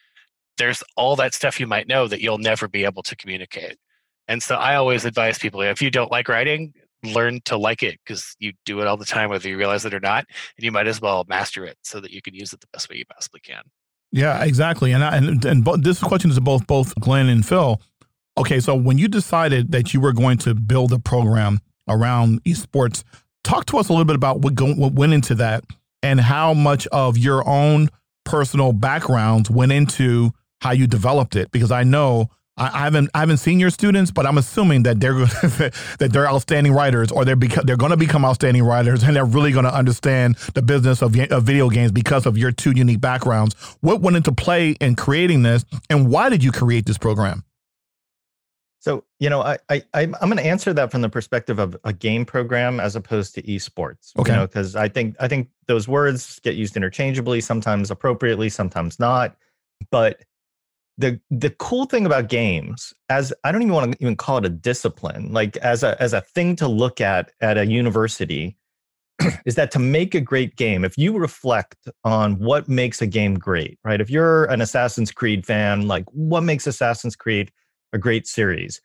there's 0.58 0.84
all 0.96 1.16
that 1.16 1.34
stuff 1.34 1.60
you 1.60 1.68
might 1.68 1.88
know 1.88 2.08
that 2.08 2.22
you'll 2.22 2.38
never 2.38 2.68
be 2.68 2.86
able 2.86 3.04
to 3.04 3.16
communicate. 3.16 3.78
And 4.28 4.42
so 4.42 4.56
I 4.56 4.76
always 4.76 5.06
advise 5.06 5.40
people 5.40 5.62
if 5.62 5.82
you 5.82 5.92
don't 5.92 6.12
like 6.12 6.30
writing, 6.30 6.74
learn 7.04 7.42
to 7.46 7.58
like 7.58 7.84
it 7.84 8.00
because 8.06 8.36
you 8.40 8.54
do 8.66 8.82
it 8.82 8.88
all 8.88 8.98
the 8.98 9.06
time, 9.06 9.30
whether 9.30 9.50
you 9.50 9.58
realize 9.58 9.86
it 9.86 9.94
or 9.94 10.00
not. 10.00 10.26
And 10.58 10.64
you 10.64 10.72
might 10.72 10.88
as 10.88 11.02
well 11.02 11.26
master 11.28 11.66
it 11.66 11.78
so 11.82 12.00
that 12.00 12.12
you 12.12 12.22
can 12.22 12.34
use 12.34 12.54
it 12.54 12.62
the 12.62 12.68
best 12.74 12.90
way 12.90 12.98
you 12.98 13.06
possibly 13.06 13.40
can. 13.40 13.64
Yeah, 14.12 14.44
exactly. 14.44 14.92
And 14.92 15.04
I, 15.04 15.18
and, 15.18 15.44
and 15.46 15.66
this 15.84 16.00
question 16.00 16.30
is 16.30 16.36
to 16.36 16.42
both 16.42 16.68
both 16.68 16.94
Glenn 16.96 17.30
and 17.30 17.46
Phil. 17.46 17.82
Okay, 18.38 18.60
so 18.60 18.76
when 18.76 18.98
you 18.98 19.08
decided 19.08 19.72
that 19.72 19.94
you 19.94 20.02
were 20.02 20.14
going 20.14 20.38
to 20.40 20.54
build 20.54 20.92
a 20.94 21.00
program 21.00 21.60
around 21.88 22.44
esports, 22.44 23.04
talk 23.44 23.66
to 23.68 23.78
us 23.78 23.90
a 23.90 23.94
little 23.94 24.06
bit 24.06 24.16
about 24.16 24.40
what, 24.40 24.56
go, 24.56 24.74
what 24.74 24.94
went 24.94 25.14
into 25.14 25.36
that 25.36 25.64
and 26.04 26.20
how 26.20 26.54
much 26.54 26.88
of 26.88 27.18
your 27.18 27.48
own 27.48 27.90
personal 28.24 28.74
backgrounds 28.74 29.50
went 29.50 29.72
into 29.72 30.32
how 30.62 30.72
you 30.72 30.88
developed 30.88 31.36
it. 31.36 31.52
Because 31.52 31.72
I 31.72 31.84
know 31.84 32.30
I, 32.58 32.84
haven't 32.84 33.10
I 33.14 33.22
haven't 33.22 33.38
seen 33.38 33.60
your 33.60 33.70
students, 33.70 34.12
but 34.12 34.26
I'm 34.26 34.38
assuming 34.38 34.84
that 34.84 35.00
they're 35.00 35.14
that 36.00 36.10
they're 36.12 36.28
outstanding 36.28 36.74
writers, 36.74 37.12
or 37.12 37.26
they're 37.26 37.38
beca- 37.38 37.64
they're 37.66 37.78
going 37.78 37.92
to 37.92 37.98
become 37.98 38.26
outstanding 38.26 38.64
writers, 38.64 39.04
and 39.04 39.16
they're 39.16 39.26
really 39.26 39.52
going 39.52 39.66
to 39.66 39.74
understand 39.74 40.36
the 40.54 40.62
business 40.62 41.02
of, 41.02 41.18
of 41.32 41.44
video 41.44 41.70
games 41.70 41.92
because 41.92 42.26
of 42.26 42.38
your 42.38 42.52
two 42.52 42.72
unique 42.72 43.02
backgrounds. 43.02 43.56
What 43.82 44.02
went 44.02 44.18
into 44.18 44.32
play 44.32 44.72
in 44.82 44.96
creating 44.96 45.44
this, 45.44 45.66
and 45.90 46.10
why 46.10 46.30
did 46.30 46.44
you 46.44 46.52
create 46.52 46.86
this 46.86 46.98
program? 46.98 47.44
So 48.80 49.06
you 49.20 49.30
know, 49.30 49.42
I, 49.42 49.58
I 49.70 49.84
I'm 49.94 50.12
going 50.12 50.38
to 50.38 50.46
answer 50.46 50.74
that 50.74 50.92
from 50.92 51.02
the 51.02 51.10
perspective 51.10 51.60
of 51.60 51.78
a 51.84 51.94
game 51.94 52.26
program 52.26 52.80
as 52.80 52.96
opposed 52.96 53.36
to 53.36 53.42
esports. 53.44 54.12
Okay. 54.18 54.32
You 54.32 54.38
know, 54.38 54.48
because 54.48 54.76
I 54.76 54.90
think 54.90 55.16
I 55.20 55.28
think 55.28 55.50
those 55.68 55.88
words 55.88 56.40
get 56.40 56.56
used 56.56 56.76
interchangeably, 56.76 57.42
sometimes 57.42 57.92
appropriately, 57.92 58.50
sometimes 58.50 59.00
not. 59.00 59.38
But 59.90 60.22
the 61.02 61.20
the 61.30 61.50
cool 61.50 61.86
thing 61.86 62.06
about 62.06 62.30
games 62.30 62.94
as 63.10 63.34
i 63.44 63.52
don't 63.52 63.62
even 63.62 63.74
want 63.74 63.92
to 63.92 63.98
even 64.02 64.16
call 64.16 64.38
it 64.38 64.46
a 64.46 64.50
discipline 64.50 65.32
like 65.34 65.58
as 65.58 65.84
a 65.84 66.02
as 66.02 66.14
a 66.14 66.22
thing 66.22 66.56
to 66.56 66.68
look 66.68 67.02
at 67.02 67.32
at 67.42 67.58
a 67.58 67.66
university 67.66 68.56
is 69.46 69.56
that 69.56 69.72
to 69.72 69.80
make 69.80 70.16
a 70.16 70.22
great 70.22 70.56
game 70.56 70.86
if 70.86 70.98
you 70.98 71.18
reflect 71.18 71.90
on 72.04 72.38
what 72.40 72.70
makes 72.70 73.02
a 73.02 73.08
game 73.08 73.36
great 73.38 73.78
right 73.84 74.00
if 74.00 74.10
you're 74.10 74.46
an 74.46 74.62
assassin's 74.62 75.12
creed 75.12 75.46
fan 75.46 75.88
like 75.88 76.06
what 76.12 76.42
makes 76.42 76.68
assassin's 76.68 77.16
creed 77.16 77.52
a 77.94 77.98
great 77.98 78.28
series 78.28 78.80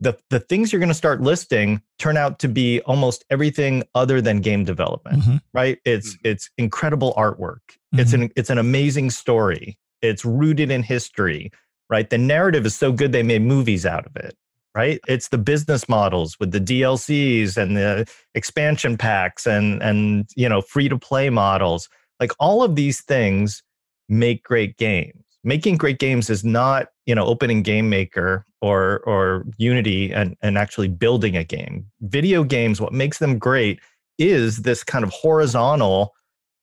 the 0.00 0.18
the 0.30 0.40
things 0.40 0.72
you're 0.72 0.80
going 0.80 0.88
to 0.88 0.94
start 0.94 1.20
listing 1.20 1.80
turn 1.98 2.16
out 2.16 2.38
to 2.40 2.48
be 2.48 2.80
almost 2.80 3.24
everything 3.30 3.84
other 3.94 4.20
than 4.20 4.40
game 4.40 4.64
development 4.64 5.20
mm-hmm. 5.20 5.36
right 5.54 5.78
it's 5.84 6.14
mm-hmm. 6.14 6.28
it's 6.28 6.50
incredible 6.58 7.14
artwork 7.16 7.60
mm-hmm. 7.68 8.00
it's 8.00 8.12
an 8.12 8.30
it's 8.36 8.50
an 8.50 8.58
amazing 8.58 9.10
story 9.10 9.78
it's 10.02 10.24
rooted 10.24 10.70
in 10.70 10.82
history, 10.82 11.50
right? 11.88 12.08
The 12.10 12.18
narrative 12.18 12.66
is 12.66 12.74
so 12.74 12.92
good 12.92 13.12
they 13.12 13.22
made 13.22 13.42
movies 13.42 13.86
out 13.86 14.06
of 14.06 14.16
it, 14.16 14.36
right? 14.74 15.00
It's 15.08 15.28
the 15.28 15.38
business 15.38 15.88
models 15.88 16.38
with 16.38 16.52
the 16.52 16.60
DLCs 16.60 17.56
and 17.56 17.76
the 17.76 18.06
expansion 18.34 18.96
packs 18.96 19.46
and 19.46 19.82
and 19.82 20.28
you 20.36 20.48
know 20.48 20.60
free 20.60 20.88
to 20.88 20.98
play 20.98 21.30
models. 21.30 21.88
Like 22.20 22.32
all 22.38 22.62
of 22.62 22.76
these 22.76 23.00
things 23.00 23.62
make 24.08 24.42
great 24.42 24.76
games. 24.76 25.24
Making 25.44 25.76
great 25.76 25.98
games 25.98 26.30
is 26.30 26.44
not 26.44 26.88
you 27.06 27.14
know 27.14 27.24
opening 27.26 27.62
game 27.62 27.88
maker 27.88 28.44
or 28.60 29.00
or 29.00 29.44
unity 29.58 30.12
and 30.12 30.36
and 30.42 30.56
actually 30.56 30.88
building 30.88 31.36
a 31.36 31.44
game 31.44 31.86
video 32.00 32.44
games 32.44 32.80
what 32.80 32.92
makes 32.92 33.18
them 33.18 33.38
great 33.38 33.80
is 34.18 34.58
this 34.58 34.84
kind 34.84 35.04
of 35.04 35.10
horizontal 35.10 36.12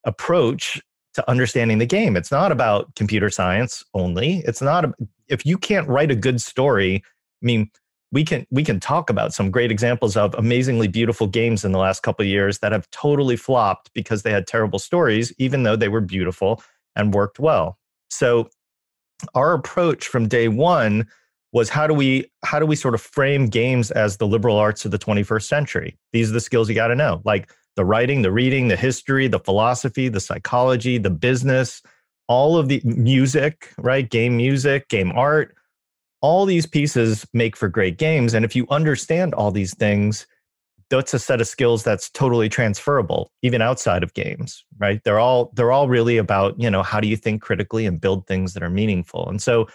approach 0.05 0.81
to 1.19 1.29
understanding 1.29 1.77
the 1.77 1.85
game. 1.85 2.15
It's 2.15 2.31
not 2.31 2.51
about 2.51 2.95
computer 2.95 3.29
science 3.29 3.83
only. 3.93 4.43
It's 4.45 4.61
not 4.61 4.85
a, 4.85 4.93
if 5.27 5.45
you 5.45 5.57
can't 5.57 5.87
write 5.87 6.11
a 6.11 6.15
good 6.15 6.41
story. 6.41 7.03
I 7.05 7.45
mean, 7.45 7.69
we 8.11 8.23
can 8.23 8.47
we 8.49 8.63
can 8.63 8.79
talk 8.79 9.09
about 9.09 9.33
some 9.33 9.51
great 9.51 9.71
examples 9.71 10.17
of 10.17 10.33
amazingly 10.35 10.87
beautiful 10.87 11.27
games 11.27 11.63
in 11.63 11.71
the 11.71 11.77
last 11.77 12.01
couple 12.01 12.25
years 12.25 12.59
that 12.59 12.71
have 12.71 12.89
totally 12.89 13.35
flopped 13.35 13.91
because 13.93 14.23
they 14.23 14.31
had 14.31 14.47
terrible 14.47 14.79
stories, 14.79 15.31
even 15.37 15.63
though 15.63 15.75
they 15.75 15.89
were 15.89 16.01
beautiful 16.01 16.63
and 16.95 17.13
worked 17.13 17.39
well. 17.39 17.77
So, 18.09 18.49
our 19.35 19.53
approach 19.53 20.07
from 20.07 20.27
day 20.27 20.47
one 20.47 21.07
was 21.51 21.69
how 21.69 21.85
do 21.85 21.93
we 21.93 22.25
how 22.43 22.59
do 22.59 22.65
we 22.65 22.75
sort 22.75 22.95
of 22.95 23.01
frame 23.01 23.47
games 23.47 23.91
as 23.91 24.17
the 24.17 24.27
liberal 24.27 24.57
arts 24.57 24.85
of 24.85 24.91
the 24.91 24.99
21st 24.99 25.43
century? 25.43 25.97
These 26.11 26.29
are 26.29 26.33
the 26.33 26.41
skills 26.41 26.69
you 26.69 26.75
got 26.75 26.87
to 26.87 26.95
know. 26.95 27.21
Like 27.25 27.51
the 27.75 27.85
writing, 27.85 28.21
the 28.21 28.31
reading, 28.31 28.67
the 28.67 28.75
history, 28.75 29.27
the 29.27 29.39
philosophy, 29.39 30.09
the 30.09 30.19
psychology, 30.19 30.97
the 30.97 31.09
business, 31.09 31.81
all 32.27 32.57
of 32.57 32.67
the 32.67 32.81
music, 32.83 33.73
right? 33.77 34.09
Game 34.09 34.37
music, 34.37 34.87
game 34.89 35.11
art, 35.13 35.55
all 36.21 36.45
these 36.45 36.65
pieces 36.65 37.25
make 37.33 37.55
for 37.55 37.69
great 37.69 37.97
games. 37.97 38.33
And 38.33 38.43
if 38.43 38.55
you 38.55 38.67
understand 38.69 39.33
all 39.33 39.51
these 39.51 39.75
things, 39.75 40.27
that's 40.89 41.13
a 41.13 41.19
set 41.19 41.39
of 41.39 41.47
skills 41.47 41.83
that's 41.83 42.09
totally 42.09 42.49
transferable 42.49 43.31
even 43.41 43.61
outside 43.61 44.03
of 44.03 44.13
games 44.13 44.65
right 44.79 45.01
they're 45.03 45.19
all 45.19 45.51
they're 45.55 45.71
all 45.71 45.87
really 45.87 46.17
about 46.17 46.59
you 46.59 46.69
know 46.69 46.83
how 46.83 46.99
do 46.99 47.07
you 47.07 47.15
think 47.15 47.41
critically 47.41 47.85
and 47.85 48.01
build 48.01 48.25
things 48.27 48.53
that 48.53 48.63
are 48.63 48.69
meaningful 48.69 49.27
and 49.29 49.41
so 49.41 49.67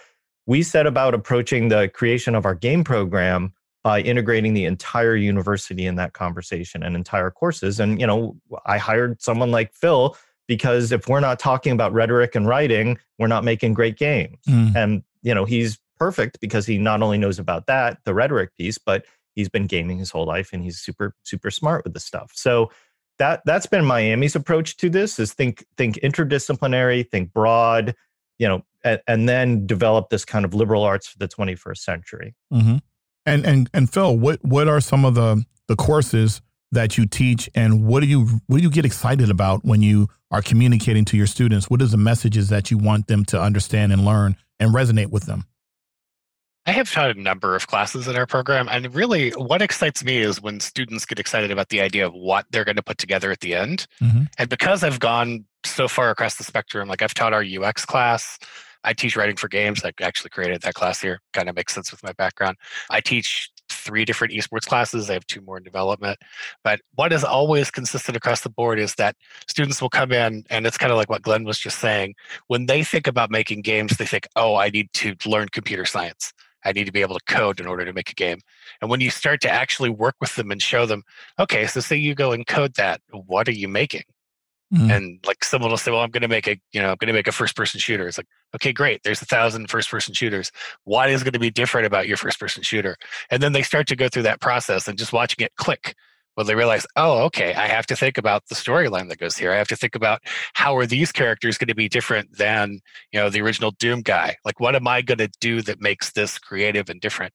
we 0.45 0.61
set 0.61 0.85
about 0.85 1.13
approaching 1.13 1.69
the 1.69 1.89
creation 1.89 2.35
of 2.35 2.45
our 2.45 2.55
game 2.55 2.83
program 2.83 3.53
by 3.85 4.01
integrating 4.01 4.55
the 4.55 4.65
entire 4.65 5.15
university 5.15 5.85
in 5.85 5.93
that 5.93 6.13
conversation 6.13 6.81
and 6.81 6.95
entire 6.95 7.29
courses. 7.29 7.79
And, 7.79 8.01
you 8.01 8.07
know, 8.07 8.35
I 8.65 8.79
hired 8.79 9.21
someone 9.21 9.51
like 9.51 9.75
Phil 9.75 10.17
because 10.47 10.91
if 10.91 11.07
we're 11.07 11.19
not 11.19 11.37
talking 11.37 11.71
about 11.71 11.93
rhetoric 11.93 12.33
and 12.33 12.47
writing, 12.47 12.97
we're 13.19 13.27
not 13.27 13.43
making 13.43 13.75
great 13.75 13.95
games. 13.95 14.39
Mm. 14.49 14.75
And, 14.75 15.03
you 15.21 15.35
know, 15.35 15.45
he's 15.45 15.77
perfect 15.99 16.39
because 16.39 16.65
he 16.65 16.79
not 16.79 17.03
only 17.03 17.19
knows 17.19 17.37
about 17.37 17.67
that, 17.67 17.99
the 18.05 18.15
rhetoric 18.15 18.55
piece, 18.57 18.79
but 18.79 19.05
he's 19.35 19.49
been 19.49 19.67
gaming 19.67 19.99
his 19.99 20.09
whole 20.09 20.25
life 20.25 20.49
and 20.51 20.63
he's 20.63 20.79
super, 20.79 21.13
super 21.21 21.51
smart 21.51 21.83
with 21.83 21.93
the 21.93 21.99
stuff. 21.99 22.31
So 22.33 22.71
that 23.19 23.43
that's 23.45 23.67
been 23.67 23.85
Miami's 23.85 24.35
approach 24.35 24.77
to 24.77 24.89
this 24.89 25.19
is 25.19 25.33
think 25.33 25.63
think 25.77 25.97
interdisciplinary, 25.97 27.07
think 27.07 27.31
broad, 27.33 27.93
you 28.39 28.47
know, 28.47 28.63
and, 28.83 28.99
and 29.07 29.29
then 29.29 29.67
develop 29.67 30.09
this 30.09 30.25
kind 30.25 30.43
of 30.43 30.55
liberal 30.55 30.81
arts 30.81 31.07
for 31.07 31.19
the 31.19 31.27
21st 31.27 31.77
century. 31.77 32.33
Mm-hmm. 32.51 32.77
And 33.25 33.45
and 33.45 33.69
and 33.73 33.91
Phil, 33.91 34.17
what 34.17 34.43
what 34.43 34.67
are 34.67 34.79
some 34.79 35.05
of 35.05 35.15
the 35.15 35.43
the 35.67 35.75
courses 35.75 36.41
that 36.71 36.97
you 36.97 37.05
teach, 37.05 37.49
and 37.55 37.85
what 37.85 38.01
do 38.01 38.07
you 38.07 38.41
what 38.47 38.57
do 38.57 38.63
you 38.63 38.69
get 38.69 38.85
excited 38.85 39.29
about 39.29 39.65
when 39.65 39.81
you 39.81 40.07
are 40.31 40.41
communicating 40.41 41.05
to 41.05 41.17
your 41.17 41.27
students? 41.27 41.69
What 41.69 41.81
is 41.81 41.91
the 41.91 41.97
messages 41.97 42.49
that 42.49 42.69
you 42.69 42.77
want 42.77 43.07
them 43.07 43.25
to 43.25 43.41
understand 43.41 43.91
and 43.91 44.05
learn 44.05 44.35
and 44.59 44.73
resonate 44.73 45.09
with 45.09 45.25
them? 45.25 45.45
I 46.67 46.71
have 46.71 46.91
taught 46.91 47.11
a 47.11 47.19
number 47.19 47.55
of 47.55 47.67
classes 47.67 48.07
in 48.07 48.15
our 48.15 48.25
program, 48.25 48.67
and 48.69 48.93
really, 48.93 49.29
what 49.31 49.61
excites 49.61 50.03
me 50.03 50.17
is 50.17 50.41
when 50.41 50.59
students 50.59 51.05
get 51.05 51.19
excited 51.19 51.51
about 51.51 51.69
the 51.69 51.79
idea 51.79 52.07
of 52.07 52.13
what 52.13 52.47
they're 52.49 52.65
going 52.65 52.75
to 52.75 52.83
put 52.83 52.97
together 52.97 53.31
at 53.31 53.41
the 53.41 53.53
end. 53.53 53.85
Mm-hmm. 54.01 54.23
And 54.39 54.49
because 54.49 54.83
I've 54.83 54.99
gone 54.99 55.45
so 55.63 55.87
far 55.87 56.09
across 56.09 56.35
the 56.35 56.43
spectrum, 56.43 56.87
like 56.87 57.03
I've 57.03 57.13
taught 57.13 57.33
our 57.33 57.43
UX 57.43 57.85
class, 57.85 58.39
I 58.85 58.93
teach 58.93 59.17
writing 59.17 59.35
for 59.35 59.47
games. 59.47 59.83
I 59.83 59.91
actually 60.01 60.29
created 60.29 60.61
that 60.61 60.75
class 60.75 61.01
here. 61.01 61.19
Kind 61.33 61.49
of 61.49 61.55
makes 61.55 61.73
sense 61.73 61.91
with 61.91 62.03
my 62.03 62.13
background. 62.13 62.57
I 62.89 63.01
teach 63.01 63.49
three 63.69 64.05
different 64.05 64.33
esports 64.33 64.67
classes. 64.67 65.09
I 65.09 65.13
have 65.13 65.25
two 65.27 65.41
more 65.41 65.57
in 65.57 65.63
development. 65.63 66.19
But 66.63 66.81
what 66.93 67.11
is 67.11 67.23
always 67.23 67.71
consistent 67.71 68.15
across 68.15 68.41
the 68.41 68.49
board 68.49 68.79
is 68.79 68.95
that 68.95 69.15
students 69.47 69.81
will 69.81 69.89
come 69.89 70.11
in, 70.11 70.43
and 70.49 70.65
it's 70.65 70.77
kind 70.77 70.91
of 70.91 70.97
like 70.97 71.09
what 71.09 71.23
Glenn 71.23 71.43
was 71.43 71.59
just 71.59 71.79
saying. 71.79 72.13
When 72.47 72.67
they 72.67 72.83
think 72.83 73.07
about 73.07 73.31
making 73.31 73.61
games, 73.61 73.97
they 73.97 74.05
think, 74.05 74.27
oh, 74.35 74.55
I 74.55 74.69
need 74.69 74.93
to 74.93 75.15
learn 75.25 75.49
computer 75.49 75.85
science. 75.85 76.31
I 76.63 76.71
need 76.71 76.85
to 76.85 76.91
be 76.91 77.01
able 77.01 77.17
to 77.19 77.33
code 77.33 77.59
in 77.59 77.67
order 77.67 77.85
to 77.85 77.93
make 77.93 78.09
a 78.09 78.15
game. 78.15 78.39
And 78.81 78.89
when 78.89 78.99
you 78.99 79.11
start 79.11 79.39
to 79.41 79.49
actually 79.51 79.89
work 79.89 80.15
with 80.19 80.35
them 80.35 80.51
and 80.51 80.61
show 80.61 80.85
them, 80.87 81.03
okay, 81.39 81.67
so 81.67 81.79
say 81.79 81.95
you 81.95 82.15
go 82.15 82.31
and 82.31 82.45
code 82.45 82.75
that, 82.75 83.01
what 83.11 83.47
are 83.47 83.53
you 83.53 83.67
making? 83.67 84.03
Mm-hmm. 84.73 84.91
And 84.91 85.19
like 85.27 85.43
someone 85.43 85.69
will 85.69 85.77
say, 85.77 85.91
"Well, 85.91 86.01
I'm 86.01 86.09
going 86.09 86.21
to 86.21 86.27
make 86.27 86.47
a, 86.47 86.59
you 86.71 86.81
know, 86.81 86.89
I'm 86.89 86.97
going 86.97 87.07
to 87.07 87.13
make 87.13 87.27
a 87.27 87.31
first-person 87.31 87.79
shooter." 87.79 88.07
It's 88.07 88.17
like, 88.17 88.27
okay, 88.55 88.73
great. 88.73 89.01
There's 89.03 89.21
a 89.21 89.25
thousand 89.25 89.69
first-person 89.69 90.15
shooters. 90.15 90.51
What 90.85 91.09
is 91.09 91.21
going 91.23 91.33
to 91.33 91.39
be 91.39 91.51
different 91.51 91.85
about 91.85 92.07
your 92.07 92.17
first-person 92.17 92.63
shooter? 92.63 92.97
And 93.29 93.43
then 93.43 93.53
they 93.53 93.61
start 93.61 93.87
to 93.87 93.95
go 93.95 94.09
through 94.09 94.23
that 94.23 94.41
process 94.41 94.87
and 94.87 94.97
just 94.97 95.13
watching 95.13 95.45
it 95.45 95.55
click. 95.55 95.95
Well, 96.35 96.45
they 96.45 96.55
realize, 96.55 96.85
oh, 96.97 97.23
okay, 97.25 97.53
I 97.53 97.67
have 97.67 97.85
to 97.87 97.95
think 97.95 98.17
about 98.17 98.47
the 98.49 98.55
storyline 98.55 99.07
that 99.09 99.19
goes 99.19 99.37
here. 99.37 99.53
I 99.53 99.57
have 99.57 99.69
to 99.69 99.75
think 99.75 99.95
about 99.95 100.21
how 100.53 100.75
are 100.75 100.85
these 100.85 101.11
characters 101.11 101.57
going 101.57 101.69
to 101.69 101.75
be 101.75 101.87
different 101.87 102.37
than, 102.37 102.81
you 103.13 103.19
know, 103.19 103.29
the 103.29 103.41
original 103.41 103.71
Doom 103.71 104.01
guy? 104.01 104.35
Like, 104.43 104.59
what 104.59 104.75
am 104.75 104.87
I 104.87 105.01
going 105.01 105.19
to 105.19 105.29
do 105.39 105.61
that 105.61 105.79
makes 105.79 106.11
this 106.11 106.37
creative 106.37 106.89
and 106.89 106.99
different? 106.99 107.33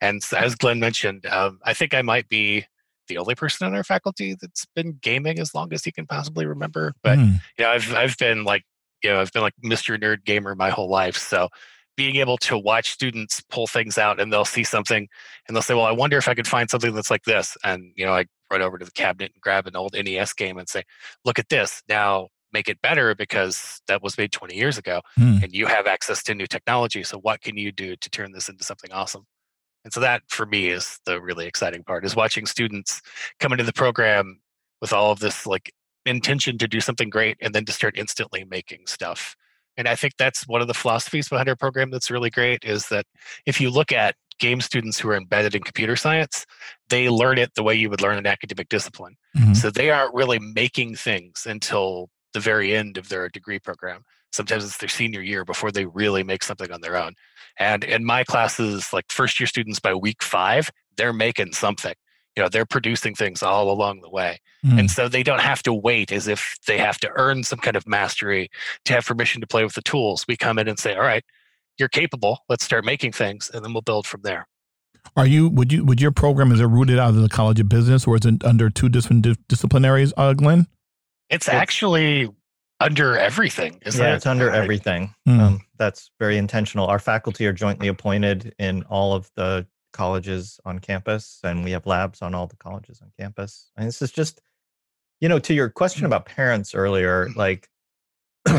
And 0.00 0.22
as 0.34 0.54
Glenn 0.54 0.80
mentioned, 0.80 1.26
um, 1.26 1.58
I 1.64 1.74
think 1.74 1.92
I 1.92 2.02
might 2.02 2.28
be 2.28 2.66
the 3.08 3.18
only 3.18 3.34
person 3.34 3.66
on 3.66 3.74
our 3.74 3.84
faculty 3.84 4.36
that's 4.40 4.66
been 4.74 4.98
gaming 5.00 5.38
as 5.38 5.54
long 5.54 5.72
as 5.72 5.84
he 5.84 5.92
can 5.92 6.06
possibly 6.06 6.46
remember. 6.46 6.92
But 7.02 7.18
mm. 7.18 7.40
you 7.58 7.64
know, 7.64 7.70
I've 7.70 7.94
I've 7.94 8.16
been 8.18 8.44
like 8.44 8.64
you 9.02 9.10
know 9.10 9.20
I've 9.20 9.32
been 9.32 9.42
like 9.42 9.54
Mr. 9.64 10.00
Nerd 10.00 10.24
Gamer 10.24 10.54
my 10.54 10.70
whole 10.70 10.88
life. 10.88 11.16
So 11.16 11.48
being 11.96 12.16
able 12.16 12.38
to 12.38 12.56
watch 12.56 12.92
students 12.92 13.42
pull 13.50 13.66
things 13.66 13.98
out 13.98 14.20
and 14.20 14.32
they'll 14.32 14.44
see 14.44 14.62
something 14.62 15.08
and 15.46 15.56
they'll 15.56 15.62
say, 15.62 15.74
"Well, 15.74 15.86
I 15.86 15.92
wonder 15.92 16.16
if 16.16 16.28
I 16.28 16.34
could 16.34 16.46
find 16.46 16.70
something 16.70 16.94
that's 16.94 17.10
like 17.10 17.24
this." 17.24 17.56
And 17.64 17.92
you 17.96 18.06
know, 18.06 18.12
I 18.14 18.26
run 18.50 18.62
over 18.62 18.78
to 18.78 18.84
the 18.84 18.92
cabinet 18.92 19.32
and 19.34 19.42
grab 19.42 19.66
an 19.66 19.76
old 19.76 19.94
NES 19.94 20.32
game 20.32 20.58
and 20.58 20.68
say, 20.68 20.84
"Look 21.24 21.38
at 21.38 21.48
this." 21.48 21.82
Now 21.88 22.28
make 22.52 22.68
it 22.68 22.80
better 22.80 23.14
because 23.14 23.80
that 23.88 24.02
was 24.02 24.16
made 24.16 24.32
20 24.32 24.56
years 24.56 24.78
ago 24.78 25.02
mm. 25.18 25.42
and 25.42 25.52
you 25.52 25.66
have 25.66 25.86
access 25.86 26.22
to 26.22 26.34
new 26.34 26.46
technology. 26.46 27.02
So 27.02 27.18
what 27.18 27.42
can 27.42 27.58
you 27.58 27.72
do 27.72 27.94
to 27.96 28.10
turn 28.10 28.32
this 28.32 28.48
into 28.48 28.64
something 28.64 28.90
awesome? 28.90 29.26
And 29.88 29.92
so 29.94 30.00
that 30.00 30.20
for 30.28 30.44
me 30.44 30.68
is 30.68 31.00
the 31.06 31.18
really 31.18 31.46
exciting 31.46 31.82
part 31.82 32.04
is 32.04 32.14
watching 32.14 32.44
students 32.44 33.00
come 33.40 33.52
into 33.52 33.64
the 33.64 33.72
program 33.72 34.38
with 34.82 34.92
all 34.92 35.10
of 35.10 35.20
this 35.20 35.46
like 35.46 35.72
intention 36.04 36.58
to 36.58 36.68
do 36.68 36.78
something 36.78 37.08
great 37.08 37.38
and 37.40 37.54
then 37.54 37.64
to 37.64 37.72
start 37.72 37.96
instantly 37.96 38.44
making 38.44 38.80
stuff. 38.86 39.34
And 39.78 39.88
I 39.88 39.96
think 39.96 40.18
that's 40.18 40.46
one 40.46 40.60
of 40.60 40.66
the 40.66 40.74
philosophies 40.74 41.30
behind 41.30 41.48
our 41.48 41.56
program 41.56 41.90
that's 41.90 42.10
really 42.10 42.28
great 42.28 42.64
is 42.64 42.90
that 42.90 43.06
if 43.46 43.62
you 43.62 43.70
look 43.70 43.90
at 43.90 44.14
game 44.38 44.60
students 44.60 44.98
who 44.98 45.08
are 45.08 45.16
embedded 45.16 45.54
in 45.54 45.62
computer 45.62 45.96
science, 45.96 46.44
they 46.90 47.08
learn 47.08 47.38
it 47.38 47.54
the 47.54 47.62
way 47.62 47.74
you 47.74 47.88
would 47.88 48.02
learn 48.02 48.18
an 48.18 48.26
academic 48.26 48.68
discipline. 48.68 49.16
Mm-hmm. 49.38 49.54
So 49.54 49.70
they 49.70 49.90
aren't 49.90 50.12
really 50.12 50.38
making 50.38 50.96
things 50.96 51.46
until 51.46 52.10
the 52.34 52.40
very 52.40 52.76
end 52.76 52.98
of 52.98 53.08
their 53.08 53.30
degree 53.30 53.58
program. 53.58 54.04
Sometimes 54.32 54.64
it's 54.64 54.78
their 54.78 54.88
senior 54.88 55.22
year 55.22 55.44
before 55.44 55.70
they 55.70 55.86
really 55.86 56.22
make 56.22 56.42
something 56.42 56.70
on 56.70 56.80
their 56.80 56.96
own. 56.96 57.14
And 57.58 57.82
in 57.84 58.04
my 58.04 58.24
classes, 58.24 58.92
like 58.92 59.06
first 59.10 59.40
year 59.40 59.46
students 59.46 59.80
by 59.80 59.94
week 59.94 60.22
five, 60.22 60.70
they're 60.96 61.12
making 61.12 61.52
something. 61.52 61.94
You 62.36 62.42
know, 62.44 62.48
they're 62.48 62.66
producing 62.66 63.14
things 63.14 63.42
all 63.42 63.70
along 63.70 64.00
the 64.00 64.10
way. 64.10 64.38
Mm. 64.64 64.80
And 64.80 64.90
so 64.90 65.08
they 65.08 65.24
don't 65.24 65.40
have 65.40 65.62
to 65.64 65.74
wait 65.74 66.12
as 66.12 66.28
if 66.28 66.56
they 66.66 66.78
have 66.78 66.98
to 66.98 67.10
earn 67.16 67.42
some 67.42 67.58
kind 67.58 67.76
of 67.76 67.86
mastery 67.88 68.48
to 68.84 68.92
have 68.92 69.06
permission 69.06 69.40
to 69.40 69.46
play 69.46 69.64
with 69.64 69.74
the 69.74 69.82
tools. 69.82 70.24
We 70.28 70.36
come 70.36 70.58
in 70.58 70.68
and 70.68 70.78
say, 70.78 70.94
all 70.94 71.00
right, 71.00 71.24
you're 71.78 71.88
capable. 71.88 72.40
Let's 72.48 72.64
start 72.64 72.84
making 72.84 73.12
things 73.12 73.50
and 73.52 73.64
then 73.64 73.72
we'll 73.72 73.82
build 73.82 74.06
from 74.06 74.22
there. 74.22 74.46
Are 75.16 75.26
you 75.26 75.48
would 75.48 75.72
you 75.72 75.84
would 75.84 76.00
your 76.00 76.10
program 76.10 76.52
is 76.52 76.60
it 76.60 76.66
rooted 76.66 76.98
out 76.98 77.10
of 77.10 77.16
the 77.16 77.28
College 77.28 77.60
of 77.60 77.68
Business 77.68 78.06
or 78.06 78.16
is 78.16 78.26
it 78.26 78.44
under 78.44 78.68
two 78.68 78.88
different 78.88 79.22
di- 79.22 79.36
disciplinaries, 79.48 80.12
uh, 80.16 80.34
Glenn? 80.34 80.66
It's 81.30 81.48
actually 81.48 82.28
under 82.80 83.16
everything. 83.16 83.80
Is 83.84 83.98
yeah, 83.98 84.14
it's 84.14 84.26
under 84.26 84.50
everything. 84.50 85.14
Mm. 85.26 85.40
Um, 85.40 85.60
that's 85.78 86.10
very 86.18 86.38
intentional. 86.38 86.86
Our 86.86 86.98
faculty 86.98 87.46
are 87.46 87.52
jointly 87.52 87.88
appointed 87.88 88.54
in 88.58 88.82
all 88.84 89.14
of 89.14 89.30
the 89.34 89.66
colleges 89.92 90.60
on 90.64 90.78
campus, 90.78 91.40
and 91.42 91.64
we 91.64 91.72
have 91.72 91.86
labs 91.86 92.22
on 92.22 92.34
all 92.34 92.46
the 92.46 92.56
colleges 92.56 93.00
on 93.02 93.10
campus. 93.18 93.70
And 93.76 93.86
this 93.86 94.02
is 94.02 94.12
just, 94.12 94.40
you 95.20 95.28
know, 95.28 95.38
to 95.40 95.54
your 95.54 95.68
question 95.68 96.06
about 96.06 96.26
parents 96.26 96.74
earlier, 96.74 97.28
like 97.34 97.68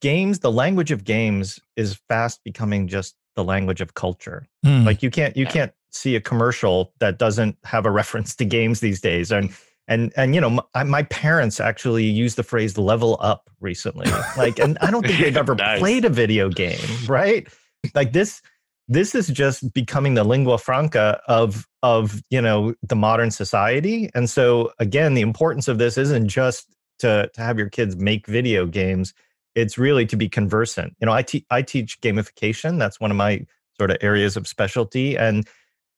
games, 0.00 0.38
the 0.38 0.52
language 0.52 0.90
of 0.90 1.04
games 1.04 1.60
is 1.76 1.98
fast 2.08 2.42
becoming 2.44 2.86
just 2.86 3.16
the 3.34 3.44
language 3.44 3.80
of 3.80 3.94
culture. 3.94 4.46
Mm. 4.64 4.86
Like 4.86 5.02
you 5.02 5.10
can't 5.10 5.36
you 5.36 5.46
can't 5.46 5.72
see 5.90 6.16
a 6.16 6.20
commercial 6.20 6.92
that 7.00 7.18
doesn't 7.18 7.56
have 7.64 7.86
a 7.86 7.90
reference 8.00 8.36
to 8.36 8.44
games 8.44 8.80
these 8.80 9.00
days, 9.00 9.32
and 9.32 9.50
and 9.88 10.12
and 10.16 10.34
you 10.34 10.40
know 10.40 10.60
my, 10.74 10.84
my, 10.84 11.02
parents 11.04 11.60
actually 11.60 12.04
used 12.04 12.36
the 12.36 12.42
phrase 12.42 12.78
level 12.78 13.18
up 13.20 13.50
recently. 13.60 14.10
Like 14.36 14.58
and 14.58 14.78
i 14.80 14.90
don't 14.90 15.06
think 15.06 15.20
they've 15.20 15.36
ever 15.44 15.54
nice. 15.54 15.78
played 15.78 16.04
a 16.04 16.10
video 16.10 16.48
game 16.48 16.78
right? 17.06 17.46
Like 17.94 18.12
this 18.12 18.40
this 18.88 19.14
is 19.14 19.28
just 19.28 19.72
becoming 19.72 20.14
the 20.14 20.24
lingua 20.24 20.58
franca 20.58 21.20
of 21.26 21.66
of 21.82 22.22
you 22.30 22.40
know 22.40 22.74
the 22.82 22.96
modern 22.96 23.30
society. 23.30 24.10
And 24.14 24.28
so 24.28 24.72
again 24.78 25.14
the 25.14 25.22
importance 25.22 25.68
of 25.68 25.78
this 25.78 25.98
isn't 25.98 26.28
just 26.28 26.74
to 27.00 27.30
to 27.34 27.40
have 27.40 27.58
your 27.58 27.68
kids 27.68 27.96
make 27.96 28.26
video 28.26 28.66
games. 28.66 29.14
It's 29.54 29.78
really 29.78 30.06
to 30.06 30.16
be 30.16 30.28
conversant. 30.28 30.96
You 31.00 31.06
know 31.06 31.12
i, 31.12 31.22
te- 31.22 31.46
I 31.50 31.62
teach 31.62 32.00
gamification. 32.00 32.78
That's 32.78 33.00
one 33.00 33.10
of 33.10 33.16
my 33.16 33.46
sort 33.78 33.90
of 33.90 33.98
areas 34.00 34.36
of 34.36 34.46
specialty. 34.46 35.16
And 35.16 35.46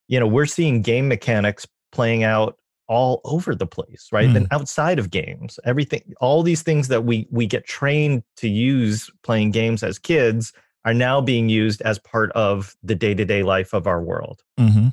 you 0.07 0.19
know 0.19 0.27
we're 0.27 0.45
seeing 0.45 0.81
game 0.81 1.07
mechanics 1.07 1.67
playing 1.91 2.23
out 2.23 2.57
all 2.87 3.21
over 3.25 3.53
the 3.53 3.67
place 3.67 4.09
right 4.11 4.29
mm. 4.29 4.33
then 4.33 4.47
outside 4.51 4.99
of 4.99 5.09
games 5.09 5.59
everything 5.65 6.01
all 6.21 6.43
these 6.43 6.63
things 6.63 6.87
that 6.87 7.03
we 7.03 7.27
we 7.31 7.45
get 7.45 7.65
trained 7.65 8.23
to 8.35 8.47
use 8.47 9.09
playing 9.23 9.51
games 9.51 9.83
as 9.83 9.99
kids 9.99 10.53
are 10.85 10.93
now 10.93 11.19
being 11.19 11.49
used 11.49 11.81
as 11.81 11.99
part 11.99 12.31
of 12.31 12.75
the 12.83 12.95
day-to-day 12.95 13.43
life 13.43 13.73
of 13.73 13.87
our 13.87 14.01
world 14.01 14.41
mm-hmm. 14.59 14.87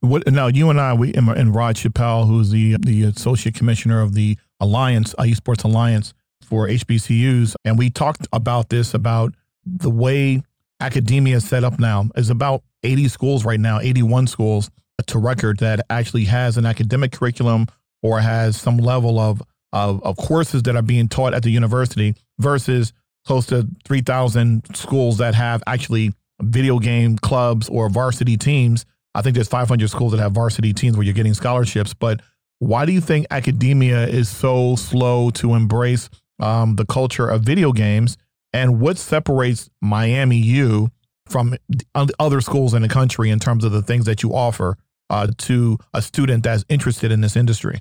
what 0.00 0.26
now 0.32 0.48
you 0.48 0.68
and 0.68 0.80
i 0.80 0.92
we 0.92 1.12
and 1.14 1.54
rod 1.54 1.76
chappelle 1.76 2.26
who's 2.26 2.50
the 2.50 2.76
the 2.80 3.04
associate 3.04 3.54
commissioner 3.54 4.02
of 4.02 4.14
the 4.14 4.36
alliance 4.60 5.14
uh, 5.18 5.22
esports 5.22 5.64
alliance 5.64 6.14
for 6.42 6.66
hbcus 6.66 7.54
and 7.64 7.78
we 7.78 7.88
talked 7.88 8.26
about 8.32 8.68
this 8.68 8.94
about 8.94 9.32
the 9.64 9.90
way 9.90 10.42
academia 10.80 11.36
is 11.36 11.46
set 11.46 11.62
up 11.62 11.78
now 11.78 12.08
is 12.16 12.30
about 12.30 12.62
80 12.82 13.08
schools 13.08 13.44
right 13.44 13.60
now 13.60 13.78
81 13.78 14.26
schools 14.26 14.70
to 15.06 15.18
record 15.18 15.58
that 15.58 15.84
actually 15.90 16.24
has 16.24 16.56
an 16.56 16.66
academic 16.66 17.12
curriculum 17.12 17.66
or 18.02 18.20
has 18.20 18.60
some 18.60 18.76
level 18.76 19.18
of, 19.18 19.42
of, 19.72 20.02
of 20.02 20.16
courses 20.16 20.62
that 20.64 20.76
are 20.76 20.82
being 20.82 21.08
taught 21.08 21.34
at 21.34 21.42
the 21.42 21.50
university 21.50 22.14
versus 22.38 22.92
close 23.24 23.46
to 23.46 23.68
3,000 23.84 24.76
schools 24.76 25.18
that 25.18 25.34
have 25.34 25.62
actually 25.66 26.12
video 26.40 26.78
game 26.78 27.16
clubs 27.18 27.68
or 27.68 27.88
varsity 27.88 28.36
teams. 28.36 28.84
I 29.14 29.22
think 29.22 29.34
there's 29.34 29.48
500 29.48 29.88
schools 29.88 30.12
that 30.12 30.18
have 30.18 30.32
varsity 30.32 30.72
teams 30.72 30.96
where 30.96 31.04
you're 31.04 31.14
getting 31.14 31.34
scholarships. 31.34 31.94
But 31.94 32.20
why 32.58 32.84
do 32.86 32.92
you 32.92 33.00
think 33.00 33.26
academia 33.30 34.06
is 34.06 34.28
so 34.28 34.76
slow 34.76 35.30
to 35.30 35.54
embrace 35.54 36.08
um, 36.40 36.76
the 36.76 36.86
culture 36.86 37.28
of 37.28 37.42
video 37.42 37.72
games? 37.72 38.16
And 38.52 38.80
what 38.80 38.98
separates 38.98 39.70
Miami 39.80 40.36
U 40.36 40.90
from 41.32 41.56
other 41.94 42.40
schools 42.40 42.74
in 42.74 42.82
the 42.82 42.88
country 42.88 43.30
in 43.30 43.40
terms 43.40 43.64
of 43.64 43.72
the 43.72 43.82
things 43.82 44.04
that 44.04 44.22
you 44.22 44.34
offer 44.34 44.76
uh, 45.10 45.28
to 45.38 45.78
a 45.92 46.02
student 46.02 46.44
that's 46.44 46.64
interested 46.68 47.10
in 47.10 47.22
this 47.22 47.34
industry? 47.34 47.80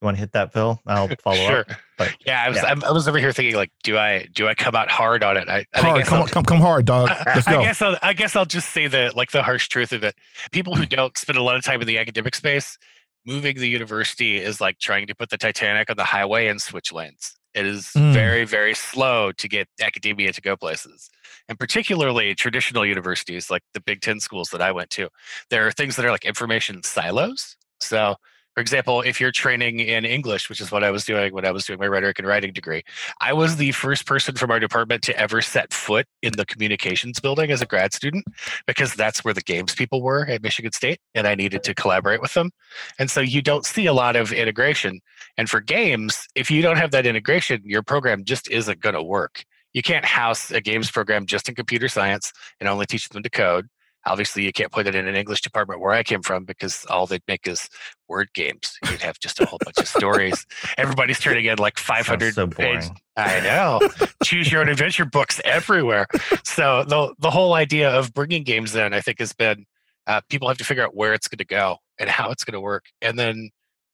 You 0.00 0.06
want 0.06 0.16
to 0.16 0.20
hit 0.20 0.32
that, 0.32 0.52
Phil? 0.52 0.80
I'll 0.86 1.08
follow 1.22 1.36
sure. 1.36 1.60
up. 1.60 1.66
But, 1.96 2.16
yeah, 2.24 2.44
I 2.44 2.48
was 2.48 2.58
yeah. 2.58 2.74
I 2.84 2.92
was 2.92 3.08
over 3.08 3.18
here 3.18 3.32
thinking 3.32 3.56
like, 3.56 3.72
do 3.82 3.98
I 3.98 4.28
do 4.32 4.46
I 4.46 4.54
come 4.54 4.76
out 4.76 4.88
hard 4.90 5.24
on 5.24 5.36
it? 5.36 5.48
I, 5.48 5.64
I 5.74 5.80
hard, 5.80 6.04
come, 6.04 6.28
come 6.28 6.44
come 6.44 6.60
hard, 6.60 6.84
dog. 6.84 7.08
Let's 7.26 7.48
go. 7.48 7.58
I 7.58 7.64
guess 7.64 7.82
I'll, 7.82 7.96
I 8.00 8.12
guess 8.12 8.36
I'll 8.36 8.44
just 8.44 8.70
say 8.70 8.86
the 8.86 9.12
like 9.16 9.32
the 9.32 9.42
harsh 9.42 9.66
truth 9.66 9.92
of 9.92 10.04
it. 10.04 10.14
People 10.52 10.76
who 10.76 10.86
don't 10.86 11.16
spend 11.18 11.36
a 11.36 11.42
lot 11.42 11.56
of 11.56 11.64
time 11.64 11.80
in 11.80 11.88
the 11.88 11.98
academic 11.98 12.36
space, 12.36 12.78
moving 13.26 13.56
the 13.56 13.68
university 13.68 14.36
is 14.36 14.60
like 14.60 14.78
trying 14.78 15.08
to 15.08 15.14
put 15.16 15.30
the 15.30 15.38
Titanic 15.38 15.90
on 15.90 15.96
the 15.96 16.04
highway 16.04 16.46
and 16.46 16.62
switch 16.62 16.92
lanes. 16.92 17.37
It 17.58 17.66
is 17.66 17.86
mm. 17.86 18.12
very, 18.12 18.44
very 18.44 18.72
slow 18.72 19.32
to 19.32 19.48
get 19.48 19.66
academia 19.82 20.32
to 20.32 20.40
go 20.40 20.56
places. 20.56 21.10
And 21.48 21.58
particularly 21.58 22.32
traditional 22.36 22.86
universities 22.86 23.50
like 23.50 23.62
the 23.74 23.80
Big 23.80 24.00
Ten 24.00 24.20
schools 24.20 24.50
that 24.50 24.62
I 24.62 24.70
went 24.70 24.90
to, 24.90 25.08
there 25.50 25.66
are 25.66 25.72
things 25.72 25.96
that 25.96 26.04
are 26.04 26.12
like 26.12 26.24
information 26.24 26.84
silos. 26.84 27.56
So 27.80 28.14
for 28.58 28.62
example, 28.62 29.02
if 29.02 29.20
you're 29.20 29.30
training 29.30 29.78
in 29.78 30.04
English, 30.04 30.48
which 30.48 30.60
is 30.60 30.72
what 30.72 30.82
I 30.82 30.90
was 30.90 31.04
doing 31.04 31.32
when 31.32 31.46
I 31.46 31.52
was 31.52 31.64
doing 31.64 31.78
my 31.78 31.86
rhetoric 31.86 32.18
and 32.18 32.26
writing 32.26 32.52
degree, 32.52 32.82
I 33.20 33.32
was 33.32 33.54
the 33.54 33.70
first 33.70 34.04
person 34.04 34.34
from 34.34 34.50
our 34.50 34.58
department 34.58 35.00
to 35.04 35.16
ever 35.16 35.40
set 35.42 35.72
foot 35.72 36.06
in 36.22 36.32
the 36.32 36.44
communications 36.44 37.20
building 37.20 37.52
as 37.52 37.62
a 37.62 37.66
grad 37.66 37.92
student 37.92 38.24
because 38.66 38.94
that's 38.94 39.24
where 39.24 39.32
the 39.32 39.42
games 39.42 39.76
people 39.76 40.02
were 40.02 40.26
at 40.26 40.42
Michigan 40.42 40.72
State 40.72 40.98
and 41.14 41.28
I 41.28 41.36
needed 41.36 41.62
to 41.62 41.72
collaborate 41.72 42.20
with 42.20 42.34
them. 42.34 42.50
And 42.98 43.08
so 43.08 43.20
you 43.20 43.42
don't 43.42 43.64
see 43.64 43.86
a 43.86 43.92
lot 43.92 44.16
of 44.16 44.32
integration. 44.32 45.02
And 45.36 45.48
for 45.48 45.60
games, 45.60 46.26
if 46.34 46.50
you 46.50 46.60
don't 46.60 46.78
have 46.78 46.90
that 46.90 47.06
integration, 47.06 47.62
your 47.64 47.84
program 47.84 48.24
just 48.24 48.50
isn't 48.50 48.80
going 48.80 48.96
to 48.96 49.02
work. 49.04 49.44
You 49.72 49.82
can't 49.82 50.04
house 50.04 50.50
a 50.50 50.60
games 50.60 50.90
program 50.90 51.26
just 51.26 51.48
in 51.48 51.54
computer 51.54 51.86
science 51.86 52.32
and 52.58 52.68
only 52.68 52.86
teach 52.86 53.08
them 53.08 53.22
to 53.22 53.30
code 53.30 53.68
Obviously, 54.06 54.44
you 54.44 54.52
can't 54.52 54.72
put 54.72 54.86
it 54.86 54.94
in 54.94 55.06
an 55.06 55.14
English 55.14 55.42
department 55.42 55.80
where 55.80 55.92
I 55.92 56.02
came 56.02 56.22
from 56.22 56.44
because 56.44 56.86
all 56.88 57.06
they'd 57.06 57.22
make 57.28 57.46
is 57.46 57.68
word 58.08 58.28
games. 58.34 58.78
You'd 58.90 59.02
have 59.02 59.18
just 59.18 59.40
a 59.40 59.44
whole 59.44 59.58
bunch 59.64 59.78
of 59.78 59.88
stories. 59.88 60.46
Everybody's 60.78 61.20
turning 61.20 61.44
in 61.44 61.58
like 61.58 61.78
500 61.78 62.34
so 62.34 62.46
page. 62.46 62.84
I 63.16 63.40
know. 63.40 63.80
Choose 64.24 64.50
your 64.50 64.62
own 64.62 64.68
adventure 64.68 65.04
books 65.04 65.40
everywhere. 65.44 66.06
So 66.44 66.84
the 66.84 67.14
the 67.18 67.30
whole 67.30 67.54
idea 67.54 67.90
of 67.90 68.14
bringing 68.14 68.44
games 68.44 68.74
in, 68.74 68.94
I 68.94 69.00
think, 69.00 69.18
has 69.18 69.32
been 69.32 69.66
uh, 70.06 70.20
people 70.30 70.48
have 70.48 70.58
to 70.58 70.64
figure 70.64 70.84
out 70.84 70.96
where 70.96 71.12
it's 71.12 71.28
going 71.28 71.38
to 71.38 71.44
go 71.44 71.78
and 71.98 72.08
how 72.08 72.30
it's 72.30 72.44
going 72.44 72.54
to 72.54 72.60
work, 72.60 72.86
and 73.02 73.18
then 73.18 73.50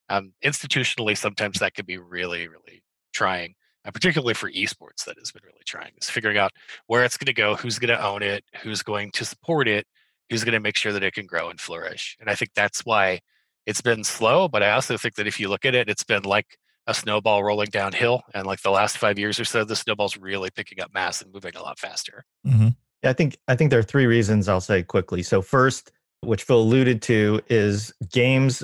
um, 0.08 0.32
institutionally, 0.44 1.16
sometimes 1.16 1.58
that 1.58 1.74
can 1.74 1.86
be 1.86 1.98
really, 1.98 2.48
really 2.48 2.82
trying. 3.12 3.54
Uh, 3.86 3.90
particularly 3.90 4.34
for 4.34 4.50
esports, 4.50 5.04
that 5.04 5.18
has 5.18 5.30
been 5.30 5.42
really 5.44 5.62
trying 5.66 5.92
is 6.00 6.08
figuring 6.08 6.38
out 6.38 6.52
where 6.86 7.04
it's 7.04 7.16
going 7.16 7.26
to 7.26 7.34
go, 7.34 7.54
who's 7.54 7.78
going 7.78 7.94
to 7.94 8.04
own 8.04 8.22
it, 8.22 8.44
who's 8.62 8.82
going 8.82 9.10
to 9.12 9.24
support 9.24 9.68
it, 9.68 9.86
who's 10.30 10.44
going 10.44 10.54
to 10.54 10.60
make 10.60 10.76
sure 10.76 10.92
that 10.92 11.02
it 11.02 11.12
can 11.12 11.26
grow 11.26 11.50
and 11.50 11.60
flourish. 11.60 12.16
And 12.20 12.30
I 12.30 12.34
think 12.34 12.52
that's 12.54 12.80
why 12.84 13.20
it's 13.66 13.80
been 13.82 14.04
slow. 14.04 14.48
But 14.48 14.62
I 14.62 14.70
also 14.72 14.96
think 14.96 15.16
that 15.16 15.26
if 15.26 15.38
you 15.38 15.48
look 15.48 15.64
at 15.64 15.74
it, 15.74 15.88
it's 15.88 16.04
been 16.04 16.22
like 16.22 16.58
a 16.86 16.94
snowball 16.94 17.42
rolling 17.44 17.68
downhill. 17.70 18.22
And 18.34 18.46
like 18.46 18.62
the 18.62 18.70
last 18.70 18.98
five 18.98 19.18
years 19.18 19.38
or 19.40 19.44
so, 19.44 19.64
the 19.64 19.76
snowball's 19.76 20.16
really 20.16 20.50
picking 20.50 20.80
up 20.80 20.92
mass 20.92 21.22
and 21.22 21.32
moving 21.32 21.56
a 21.56 21.62
lot 21.62 21.78
faster. 21.78 22.24
Mm-hmm. 22.46 22.68
Yeah, 23.02 23.10
I 23.10 23.12
think 23.12 23.36
I 23.48 23.56
think 23.56 23.70
there 23.70 23.78
are 23.78 23.84
three 23.84 24.06
reasons 24.06 24.48
I'll 24.48 24.60
say 24.60 24.82
quickly. 24.82 25.22
So 25.22 25.42
first, 25.42 25.92
which 26.22 26.42
Phil 26.44 26.60
alluded 26.60 27.02
to, 27.02 27.40
is 27.48 27.92
games. 28.10 28.62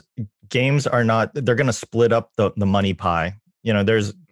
Games 0.48 0.86
are 0.86 1.04
not. 1.04 1.30
They're 1.34 1.54
going 1.54 1.66
to 1.66 1.72
split 1.72 2.12
up 2.12 2.30
the 2.36 2.50
the 2.56 2.66
money 2.66 2.94
pie. 2.94 3.34
You 3.62 3.74
know, 3.74 3.82
there's 3.82 4.12
the 4.12 4.29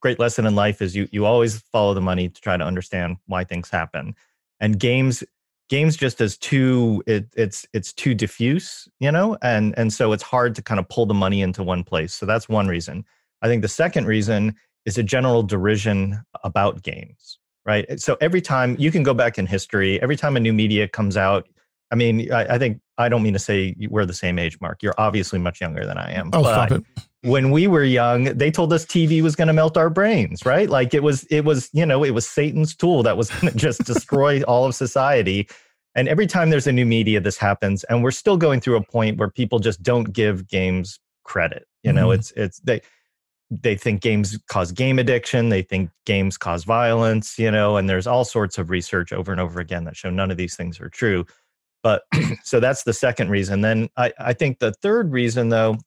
great 0.00 0.18
lesson 0.18 0.46
in 0.46 0.54
life 0.54 0.82
is 0.82 0.94
you 0.94 1.08
you 1.12 1.24
always 1.24 1.60
follow 1.72 1.94
the 1.94 2.00
money 2.00 2.28
to 2.28 2.40
try 2.40 2.56
to 2.56 2.64
understand 2.64 3.16
why 3.26 3.44
things 3.44 3.70
happen, 3.70 4.14
and 4.60 4.78
games 4.78 5.24
games 5.68 5.96
just 5.96 6.20
as 6.20 6.36
too 6.36 7.02
it, 7.06 7.26
it's 7.36 7.66
it's 7.72 7.92
too 7.92 8.14
diffuse 8.14 8.88
you 9.00 9.10
know? 9.10 9.36
And 9.42 9.74
and 9.76 9.92
so 9.92 10.12
it's 10.12 10.22
hard 10.22 10.54
to 10.56 10.62
kind 10.62 10.78
of 10.78 10.88
pull 10.88 11.06
the 11.06 11.14
money 11.14 11.42
into 11.42 11.62
one 11.62 11.84
place. 11.84 12.14
So 12.14 12.26
that's 12.26 12.48
one 12.48 12.68
reason. 12.68 13.04
I 13.42 13.48
think 13.48 13.62
the 13.62 13.68
second 13.68 14.06
reason 14.06 14.54
is 14.84 14.98
a 14.98 15.02
general 15.02 15.42
derision 15.42 16.22
about 16.44 16.82
games 16.82 17.38
right? 17.66 18.00
So 18.00 18.16
every 18.20 18.40
time 18.40 18.76
you 18.78 18.90
can 18.90 19.02
go 19.02 19.12
back 19.12 19.38
in 19.38 19.46
history 19.46 20.00
every 20.00 20.16
time 20.16 20.36
a 20.36 20.40
new 20.40 20.52
media 20.52 20.88
comes 20.88 21.16
out 21.16 21.48
i 21.90 21.94
mean 21.94 22.32
i, 22.32 22.54
I 22.54 22.58
think 22.58 22.80
i 22.98 23.08
don't 23.08 23.22
mean 23.22 23.32
to 23.32 23.38
say 23.38 23.74
we're 23.90 24.06
the 24.06 24.14
same 24.14 24.38
age 24.38 24.58
mark. 24.60 24.82
You're 24.82 24.94
obviously 24.98 25.38
much 25.38 25.60
younger 25.60 25.84
than 25.84 25.98
i 25.98 26.12
am 26.12 26.30
oh 26.32 26.42
stop 26.42 26.70
it 26.72 26.84
when 27.26 27.50
we 27.50 27.66
were 27.66 27.84
young 27.84 28.24
they 28.24 28.50
told 28.50 28.72
us 28.72 28.86
tv 28.86 29.22
was 29.22 29.34
going 29.36 29.48
to 29.48 29.54
melt 29.54 29.76
our 29.76 29.90
brains 29.90 30.44
right? 30.46 30.70
Like 30.70 30.94
it 30.94 31.02
was 31.02 31.24
it 31.24 31.44
was 31.44 31.68
you 31.72 31.84
know 31.84 32.04
it 32.04 32.12
was 32.12 32.26
satan's 32.26 32.74
tool 32.74 33.02
that 33.02 33.16
was 33.16 33.30
going 33.30 33.52
to 33.52 33.58
just 33.58 33.84
destroy 33.84 34.42
all 34.42 34.64
of 34.64 34.74
society. 34.74 35.48
And 35.94 36.08
every 36.08 36.26
time 36.26 36.50
there's 36.50 36.66
a 36.66 36.72
new 36.72 36.86
media 36.86 37.20
this 37.20 37.36
happens 37.36 37.84
and 37.84 38.02
we're 38.02 38.10
still 38.10 38.36
going 38.36 38.60
through 38.60 38.76
a 38.76 38.82
point 38.82 39.18
where 39.18 39.30
people 39.30 39.58
just 39.58 39.82
don't 39.82 40.12
give 40.12 40.48
games 40.48 41.00
credit 41.24 41.66
you 41.82 41.92
know? 41.92 42.08
Mm-hmm. 42.08 42.20
it's 42.20 42.32
it's 42.36 42.60
they 42.60 42.80
they 43.50 43.76
think 43.76 44.00
games 44.00 44.38
cause 44.48 44.72
game 44.72 44.98
addiction 44.98 45.48
they 45.48 45.62
think 45.62 45.90
games 46.04 46.38
cause 46.38 46.64
violence 46.64 47.38
you 47.38 47.50
know? 47.50 47.76
And 47.76 47.90
there's 47.90 48.06
all 48.06 48.24
sorts 48.24 48.58
of 48.58 48.70
research 48.70 49.12
over 49.12 49.32
and 49.32 49.40
over 49.40 49.60
again 49.60 49.84
that 49.84 49.96
show 49.96 50.10
none 50.10 50.30
of 50.30 50.36
these 50.36 50.56
things 50.56 50.80
are 50.80 50.88
true. 50.88 51.26
But 51.82 52.02
so 52.44 52.60
that's 52.60 52.84
the 52.84 52.92
second 52.92 53.30
reason. 53.30 53.62
Then 53.62 53.88
i 53.96 54.12
i 54.18 54.32
think 54.32 54.60
the 54.60 54.72
third 54.72 55.12
reason 55.12 55.48
though 55.48 55.78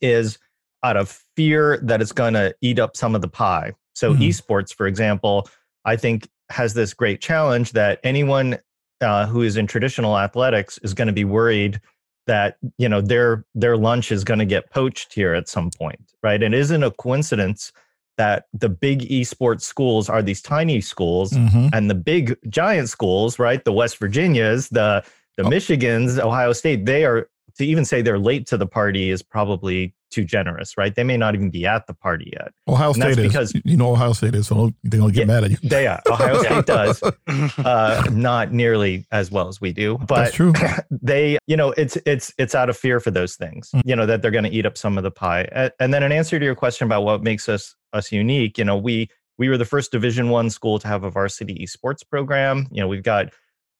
is 0.00 0.38
out 0.82 0.96
of 0.96 1.22
fear 1.36 1.78
that 1.82 2.00
it's 2.00 2.12
going 2.12 2.34
to 2.34 2.54
eat 2.60 2.78
up 2.78 2.96
some 2.96 3.14
of 3.14 3.20
the 3.20 3.28
pie. 3.28 3.72
So 3.94 4.12
mm-hmm. 4.12 4.22
esports, 4.22 4.74
for 4.74 4.86
example, 4.86 5.48
I 5.84 5.96
think 5.96 6.28
has 6.50 6.74
this 6.74 6.94
great 6.94 7.20
challenge 7.20 7.72
that 7.72 8.00
anyone 8.02 8.58
uh, 9.00 9.26
who 9.26 9.42
is 9.42 9.56
in 9.56 9.66
traditional 9.66 10.18
athletics 10.18 10.78
is 10.82 10.94
going 10.94 11.06
to 11.06 11.12
be 11.12 11.24
worried 11.24 11.80
that 12.26 12.56
you 12.78 12.88
know 12.88 13.00
their 13.00 13.44
their 13.54 13.76
lunch 13.76 14.12
is 14.12 14.22
going 14.22 14.38
to 14.38 14.44
get 14.44 14.70
poached 14.70 15.12
here 15.12 15.34
at 15.34 15.48
some 15.48 15.70
point, 15.70 16.12
right? 16.22 16.42
And 16.42 16.54
it 16.54 16.58
isn't 16.58 16.82
a 16.82 16.90
coincidence 16.92 17.72
that 18.16 18.44
the 18.52 18.68
big 18.68 19.00
esports 19.08 19.62
schools 19.62 20.08
are 20.08 20.22
these 20.22 20.40
tiny 20.40 20.80
schools, 20.80 21.32
mm-hmm. 21.32 21.68
and 21.72 21.90
the 21.90 21.94
big 21.94 22.36
giant 22.48 22.88
schools, 22.88 23.38
right? 23.38 23.64
The 23.64 23.72
West 23.72 23.98
Virginias, 23.98 24.68
the 24.68 25.04
the 25.36 25.44
oh. 25.44 25.48
Michigans, 25.48 26.18
Ohio 26.18 26.52
State, 26.52 26.86
they 26.86 27.04
are 27.04 27.28
to 27.56 27.66
even 27.66 27.84
say 27.84 28.02
they're 28.02 28.18
late 28.18 28.46
to 28.46 28.56
the 28.56 28.66
party 28.66 29.10
is 29.10 29.22
probably 29.22 29.94
too 30.10 30.24
generous, 30.24 30.76
right? 30.76 30.94
They 30.94 31.04
may 31.04 31.16
not 31.16 31.34
even 31.34 31.50
be 31.50 31.66
at 31.66 31.86
the 31.86 31.94
party 31.94 32.32
yet. 32.32 32.52
Ohio 32.68 32.92
State 32.92 33.18
is 33.18 33.28
because 33.32 33.52
you 33.64 33.76
know 33.76 33.92
Ohio 33.92 34.12
State 34.12 34.34
is, 34.34 34.46
so 34.46 34.72
they're 34.84 35.00
gonna 35.00 35.12
get 35.12 35.20
yeah, 35.20 35.26
mad 35.26 35.44
at 35.44 35.50
you. 35.50 35.56
They 35.62 35.86
are. 35.86 36.00
Ohio 36.08 36.42
State 36.42 36.66
does, 36.66 37.02
uh, 37.58 38.04
not 38.12 38.52
nearly 38.52 39.06
as 39.10 39.30
well 39.30 39.48
as 39.48 39.60
we 39.60 39.72
do, 39.72 39.98
but 39.98 40.24
That's 40.24 40.34
true. 40.34 40.52
they, 40.90 41.38
you 41.46 41.56
know, 41.56 41.70
it's 41.72 41.96
it's 42.06 42.32
it's 42.38 42.54
out 42.54 42.68
of 42.68 42.76
fear 42.76 43.00
for 43.00 43.10
those 43.10 43.36
things, 43.36 43.70
mm. 43.74 43.82
you 43.84 43.96
know, 43.96 44.06
that 44.06 44.22
they're 44.22 44.30
going 44.30 44.44
to 44.44 44.50
eat 44.50 44.66
up 44.66 44.76
some 44.76 44.98
of 44.98 45.04
the 45.04 45.10
pie. 45.10 45.70
And 45.80 45.92
then, 45.92 46.02
in 46.02 46.12
answer 46.12 46.38
to 46.38 46.44
your 46.44 46.54
question 46.54 46.86
about 46.86 47.02
what 47.02 47.22
makes 47.22 47.48
us 47.48 47.74
us 47.92 48.12
unique, 48.12 48.58
you 48.58 48.64
know, 48.64 48.76
we 48.76 49.08
we 49.38 49.48
were 49.48 49.58
the 49.58 49.64
first 49.64 49.90
Division 49.90 50.28
One 50.28 50.50
school 50.50 50.78
to 50.78 50.86
have 50.86 51.04
a 51.04 51.10
varsity 51.10 51.66
esports 51.66 52.08
program. 52.08 52.68
You 52.70 52.82
know, 52.82 52.88
we've 52.88 53.02
got 53.02 53.32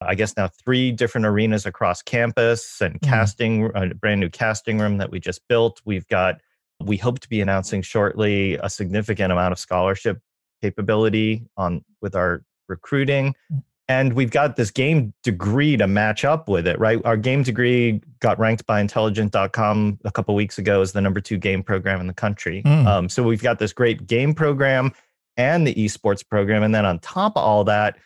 I 0.06 0.14
guess 0.14 0.36
now 0.36 0.48
three 0.48 0.92
different 0.92 1.26
arenas 1.26 1.66
across 1.66 2.02
campus 2.02 2.80
and 2.80 2.94
mm-hmm. 2.94 3.10
casting, 3.10 3.70
a 3.74 3.94
brand 3.94 4.20
new 4.20 4.30
casting 4.30 4.78
room 4.78 4.98
that 4.98 5.10
we 5.10 5.20
just 5.20 5.46
built. 5.48 5.80
We've 5.84 6.06
got, 6.08 6.40
we 6.80 6.96
hope 6.96 7.20
to 7.20 7.28
be 7.28 7.40
announcing 7.40 7.82
shortly 7.82 8.54
a 8.56 8.68
significant 8.68 9.32
amount 9.32 9.52
of 9.52 9.58
scholarship 9.58 10.20
capability 10.60 11.46
on 11.56 11.84
with 12.00 12.14
our 12.14 12.42
recruiting. 12.68 13.34
Mm. 13.52 13.62
And 13.88 14.12
we've 14.14 14.30
got 14.30 14.56
this 14.56 14.70
game 14.70 15.12
degree 15.22 15.76
to 15.76 15.86
match 15.86 16.24
up 16.24 16.48
with 16.48 16.66
it, 16.66 16.78
right? 16.78 17.00
Our 17.04 17.16
game 17.16 17.42
degree 17.42 18.00
got 18.20 18.38
ranked 18.38 18.64
by 18.64 18.80
intelligent.com 18.80 19.98
a 20.04 20.10
couple 20.10 20.34
weeks 20.34 20.56
ago 20.56 20.80
as 20.80 20.92
the 20.92 21.00
number 21.00 21.20
two 21.20 21.36
game 21.36 21.62
program 21.62 22.00
in 22.00 22.06
the 22.06 22.14
country. 22.14 22.62
Mm. 22.64 22.86
Um, 22.86 23.08
so 23.08 23.22
we've 23.22 23.42
got 23.42 23.58
this 23.58 23.72
great 23.72 24.06
game 24.06 24.34
program 24.34 24.92
and 25.36 25.66
the 25.66 25.74
esports 25.74 26.26
program. 26.26 26.62
And 26.62 26.74
then 26.74 26.86
on 26.86 27.00
top 27.00 27.36
of 27.36 27.42
all 27.42 27.64
that, 27.64 27.98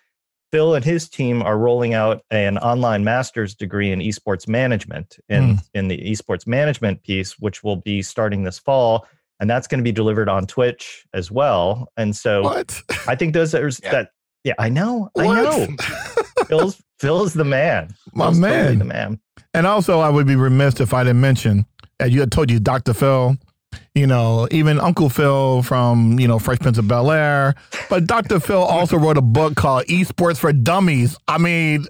Phil 0.56 0.74
and 0.74 0.82
his 0.82 1.06
team 1.06 1.42
are 1.42 1.58
rolling 1.58 1.92
out 1.92 2.22
an 2.30 2.56
online 2.56 3.04
master's 3.04 3.54
degree 3.54 3.92
in 3.92 3.98
esports 3.98 4.48
management 4.48 5.18
in, 5.28 5.56
mm. 5.56 5.68
in 5.74 5.88
the 5.88 5.98
esports 5.98 6.46
management 6.46 7.02
piece, 7.02 7.38
which 7.38 7.62
will 7.62 7.76
be 7.76 8.00
starting 8.00 8.42
this 8.42 8.58
fall. 8.58 9.06
And 9.38 9.50
that's 9.50 9.66
going 9.66 9.80
to 9.80 9.84
be 9.84 9.92
delivered 9.92 10.30
on 10.30 10.46
Twitch 10.46 11.04
as 11.12 11.30
well. 11.30 11.92
And 11.98 12.16
so 12.16 12.40
what? 12.40 12.82
I 13.06 13.14
think 13.16 13.34
those 13.34 13.54
are 13.54 13.68
yeah. 13.82 13.90
that. 13.92 14.12
Yeah, 14.44 14.54
I 14.58 14.70
know. 14.70 15.10
What? 15.12 15.26
I 15.26 15.42
know. 15.42 15.66
Phil's 16.46 16.82
Phil's 17.00 17.34
the 17.34 17.44
man. 17.44 17.94
My 18.14 18.28
Phil's 18.28 18.38
man. 18.38 18.52
Totally 18.52 18.76
the 18.76 18.84
man. 18.86 19.20
And 19.52 19.66
also, 19.66 20.00
I 20.00 20.08
would 20.08 20.26
be 20.26 20.36
remiss 20.36 20.80
if 20.80 20.94
I 20.94 21.04
didn't 21.04 21.20
mention, 21.20 21.66
as 22.00 22.14
you 22.14 22.20
had 22.20 22.32
told 22.32 22.50
you, 22.50 22.60
Dr. 22.60 22.94
Phil 22.94 23.36
you 23.96 24.06
know, 24.06 24.46
even 24.50 24.78
Uncle 24.78 25.08
Phil 25.08 25.62
from, 25.62 26.20
you 26.20 26.28
know, 26.28 26.38
Fresh 26.38 26.58
Prince 26.58 26.76
of 26.76 26.86
Bel 26.86 27.10
Air. 27.10 27.54
But 27.88 28.06
Dr. 28.06 28.38
Phil 28.38 28.62
also 28.62 28.98
wrote 28.98 29.16
a 29.16 29.22
book 29.22 29.56
called 29.56 29.86
Esports 29.86 30.36
for 30.36 30.52
Dummies. 30.52 31.16
I 31.26 31.38
mean, 31.38 31.86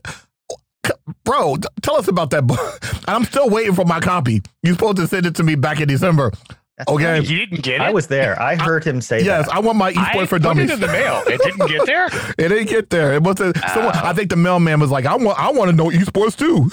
bro, 1.25 1.57
tell 1.83 1.97
us 1.97 2.07
about 2.07 2.31
that 2.31 2.47
book. 2.47 2.61
I'm 3.09 3.25
still 3.25 3.51
waiting 3.51 3.75
for 3.75 3.85
my 3.85 3.99
copy. 3.99 4.41
You're 4.63 4.75
supposed 4.75 4.99
to 4.99 5.09
send 5.09 5.27
it 5.27 5.35
to 5.35 5.43
me 5.43 5.57
back 5.57 5.81
in 5.81 5.89
December. 5.89 6.31
That's 6.79 6.93
okay, 6.93 7.21
you 7.21 7.47
didn't 7.47 7.63
get 7.63 7.77
it. 7.77 7.81
I 7.81 7.91
was 7.91 8.07
there. 8.09 8.41
I 8.41 8.55
heard 8.55 8.85
him 8.85 9.01
say 9.01 9.23
yes. 9.23 9.47
That. 9.47 9.55
I 9.55 9.61
want 9.61 9.79
my 9.79 9.95
esports 9.95 10.23
I 10.23 10.27
for 10.27 10.39
dummies. 10.39 10.71
It 10.71 10.75
in 10.75 10.81
the 10.81 10.89
mail. 10.89 11.23
It 11.27 11.41
didn't 11.41 11.69
get 11.69 11.87
there. 11.87 12.07
it 12.39 12.49
didn't 12.49 12.69
get 12.69 12.91
there. 12.91 13.15
It 13.15 13.23
was. 13.23 13.41
A, 13.41 13.49
uh, 13.49 13.69
someone, 13.73 13.95
I 13.95 14.13
think 14.13 14.29
the 14.29 14.37
mailman 14.37 14.79
was 14.79 14.91
like, 14.91 15.07
"I 15.07 15.17
want. 15.17 15.39
I 15.39 15.51
want 15.53 15.71
to 15.71 15.77
know 15.77 15.89
esports 15.89 16.37
too." 16.37 16.71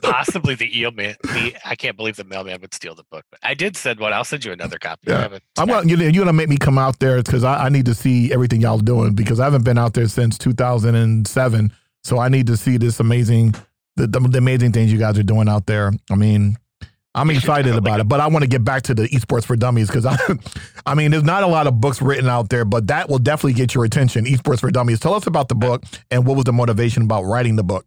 possibly 0.02 0.54
the 0.54 0.70
mailman. 0.72 1.16
The 1.22 1.56
I 1.64 1.74
can't 1.74 1.96
believe 1.96 2.14
the 2.14 2.22
mailman 2.22 2.60
would 2.60 2.72
steal 2.72 2.94
the 2.94 3.02
book. 3.10 3.24
But 3.28 3.40
I 3.42 3.54
did 3.54 3.76
send 3.76 3.98
one. 3.98 4.12
I'll 4.12 4.22
send 4.22 4.44
you 4.44 4.52
another 4.52 4.78
copy. 4.78 5.08
Yeah. 5.08 5.38
I 5.58 5.64
want 5.64 5.88
you. 5.88 5.96
You're 5.96 6.24
gonna 6.24 6.32
make 6.32 6.48
me 6.48 6.56
come 6.56 6.78
out 6.78 7.00
there 7.00 7.20
because 7.20 7.42
I, 7.42 7.64
I 7.64 7.68
need 7.70 7.86
to 7.86 7.94
see 7.94 8.32
everything 8.32 8.60
y'all 8.60 8.78
doing 8.78 9.14
because 9.14 9.40
I 9.40 9.44
haven't 9.44 9.64
been 9.64 9.78
out 9.78 9.94
there 9.94 10.06
since 10.06 10.38
2007. 10.38 11.72
So 12.04 12.18
I 12.18 12.28
need 12.28 12.46
to 12.46 12.56
see 12.56 12.76
this 12.76 13.00
amazing, 13.00 13.54
the, 13.96 14.06
the, 14.06 14.20
the 14.20 14.38
amazing 14.38 14.72
things 14.72 14.92
you 14.92 14.98
guys 14.98 15.18
are 15.18 15.24
doing 15.24 15.48
out 15.48 15.66
there. 15.66 15.90
I 16.10 16.14
mean, 16.14 16.56
I'm 17.14 17.30
excited 17.30 17.74
about 17.76 18.00
it, 18.00 18.08
but 18.08 18.20
I 18.20 18.26
want 18.26 18.42
to 18.42 18.48
get 18.48 18.64
back 18.64 18.82
to 18.84 18.94
the 18.94 19.08
esports 19.08 19.44
for 19.44 19.56
dummies 19.56 19.88
because 19.88 20.06
I, 20.06 20.16
I 20.86 20.94
mean, 20.94 21.10
there's 21.10 21.24
not 21.24 21.42
a 21.42 21.46
lot 21.46 21.66
of 21.66 21.80
books 21.80 22.02
written 22.02 22.28
out 22.28 22.48
there, 22.48 22.64
but 22.64 22.88
that 22.88 23.08
will 23.08 23.18
definitely 23.18 23.54
get 23.54 23.74
your 23.74 23.84
attention. 23.84 24.24
Esports 24.24 24.60
for 24.60 24.70
dummies. 24.70 25.00
Tell 25.00 25.14
us 25.14 25.26
about 25.26 25.48
the 25.48 25.54
book 25.54 25.84
and 26.10 26.26
what 26.26 26.36
was 26.36 26.44
the 26.44 26.52
motivation 26.52 27.02
about 27.04 27.22
writing 27.22 27.56
the 27.56 27.64
book. 27.64 27.86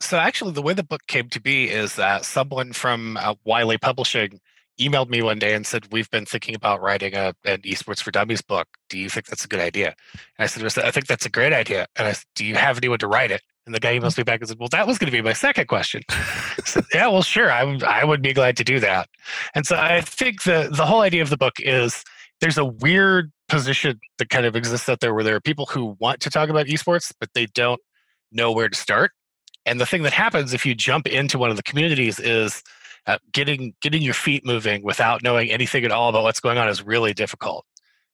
So 0.00 0.18
actually, 0.18 0.52
the 0.52 0.62
way 0.62 0.74
the 0.74 0.82
book 0.82 1.06
came 1.06 1.28
to 1.28 1.40
be 1.40 1.70
is 1.70 1.94
that 1.94 2.24
someone 2.24 2.72
from 2.72 3.16
uh, 3.18 3.34
Wiley 3.44 3.78
Publishing 3.78 4.40
emailed 4.80 5.08
me 5.08 5.22
one 5.22 5.38
day 5.38 5.54
and 5.54 5.64
said, 5.64 5.92
"We've 5.92 6.10
been 6.10 6.26
thinking 6.26 6.56
about 6.56 6.82
writing 6.82 7.14
a, 7.14 7.34
an 7.44 7.60
esports 7.60 8.02
for 8.02 8.10
dummies 8.10 8.42
book. 8.42 8.66
Do 8.88 8.98
you 8.98 9.08
think 9.08 9.26
that's 9.26 9.44
a 9.44 9.48
good 9.48 9.60
idea?" 9.60 9.94
And 10.38 10.44
I 10.44 10.46
said, 10.46 10.84
"I 10.84 10.90
think 10.90 11.06
that's 11.06 11.24
a 11.24 11.30
great 11.30 11.52
idea." 11.52 11.86
And 11.94 12.08
I 12.08 12.12
said, 12.12 12.24
"Do 12.34 12.44
you 12.44 12.56
have 12.56 12.78
anyone 12.78 12.98
to 12.98 13.06
write 13.06 13.30
it?" 13.30 13.42
And 13.64 13.74
the 13.74 13.80
guy 13.80 13.96
emails 13.96 14.18
me 14.18 14.24
back 14.24 14.40
and 14.40 14.48
said, 14.48 14.58
Well, 14.58 14.68
that 14.70 14.86
was 14.86 14.98
going 14.98 15.10
to 15.10 15.16
be 15.16 15.22
my 15.22 15.32
second 15.32 15.68
question. 15.68 16.02
yeah, 16.94 17.06
well, 17.08 17.22
sure. 17.22 17.50
I, 17.50 17.60
w- 17.60 17.84
I 17.86 18.04
would 18.04 18.20
be 18.20 18.32
glad 18.32 18.56
to 18.56 18.64
do 18.64 18.80
that. 18.80 19.08
And 19.54 19.66
so 19.66 19.76
I 19.76 20.00
think 20.00 20.42
the, 20.42 20.68
the 20.72 20.84
whole 20.84 21.02
idea 21.02 21.22
of 21.22 21.30
the 21.30 21.36
book 21.36 21.54
is 21.58 22.02
there's 22.40 22.58
a 22.58 22.64
weird 22.64 23.30
position 23.48 24.00
that 24.18 24.30
kind 24.30 24.46
of 24.46 24.56
exists 24.56 24.88
out 24.88 25.00
there 25.00 25.14
where 25.14 25.22
there 25.22 25.36
are 25.36 25.40
people 25.40 25.66
who 25.66 25.96
want 26.00 26.20
to 26.20 26.30
talk 26.30 26.48
about 26.48 26.66
esports, 26.66 27.12
but 27.20 27.28
they 27.34 27.46
don't 27.46 27.80
know 28.32 28.50
where 28.50 28.68
to 28.68 28.76
start. 28.76 29.12
And 29.64 29.80
the 29.80 29.86
thing 29.86 30.02
that 30.02 30.12
happens 30.12 30.52
if 30.52 30.66
you 30.66 30.74
jump 30.74 31.06
into 31.06 31.38
one 31.38 31.50
of 31.50 31.56
the 31.56 31.62
communities 31.62 32.18
is 32.18 32.64
uh, 33.06 33.18
getting 33.32 33.74
getting 33.80 34.02
your 34.02 34.14
feet 34.14 34.44
moving 34.44 34.82
without 34.82 35.22
knowing 35.22 35.50
anything 35.50 35.84
at 35.84 35.90
all 35.90 36.08
about 36.08 36.22
what's 36.22 36.40
going 36.40 36.58
on 36.58 36.68
is 36.68 36.82
really 36.82 37.12
difficult 37.12 37.64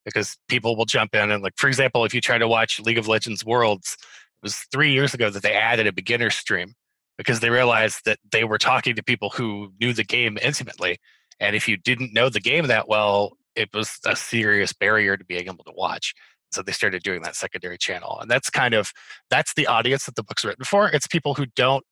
because 0.04 0.38
people 0.48 0.76
will 0.76 0.86
jump 0.86 1.14
in 1.14 1.30
and 1.30 1.42
like 1.42 1.52
for 1.56 1.68
example 1.68 2.04
if 2.06 2.14
you 2.14 2.20
try 2.22 2.38
to 2.38 2.48
watch 2.48 2.80
league 2.80 2.96
of 2.96 3.06
legends 3.06 3.44
worlds 3.44 3.98
was 4.42 4.56
three 4.72 4.92
years 4.92 5.14
ago 5.14 5.30
that 5.30 5.42
they 5.42 5.52
added 5.52 5.86
a 5.86 5.92
beginner 5.92 6.30
stream 6.30 6.74
because 7.16 7.40
they 7.40 7.50
realized 7.50 8.04
that 8.04 8.18
they 8.30 8.44
were 8.44 8.58
talking 8.58 8.94
to 8.94 9.02
people 9.02 9.30
who 9.30 9.72
knew 9.80 9.92
the 9.92 10.04
game 10.04 10.38
intimately. 10.40 10.98
And 11.40 11.56
if 11.56 11.68
you 11.68 11.76
didn't 11.76 12.14
know 12.14 12.28
the 12.28 12.40
game 12.40 12.66
that 12.68 12.88
well, 12.88 13.36
it 13.56 13.68
was 13.74 13.98
a 14.06 14.14
serious 14.14 14.72
barrier 14.72 15.16
to 15.16 15.24
being 15.24 15.46
able 15.46 15.64
to 15.64 15.72
watch. 15.76 16.14
So 16.52 16.62
they 16.62 16.72
started 16.72 17.02
doing 17.02 17.22
that 17.22 17.36
secondary 17.36 17.76
channel. 17.76 18.18
And 18.20 18.30
that's 18.30 18.48
kind 18.48 18.72
of 18.72 18.92
that's 19.30 19.54
the 19.54 19.66
audience 19.66 20.06
that 20.06 20.14
the 20.14 20.22
book's 20.22 20.44
written 20.44 20.64
for. 20.64 20.88
It's 20.88 21.06
people 21.06 21.34
who 21.34 21.46
don't 21.56 21.84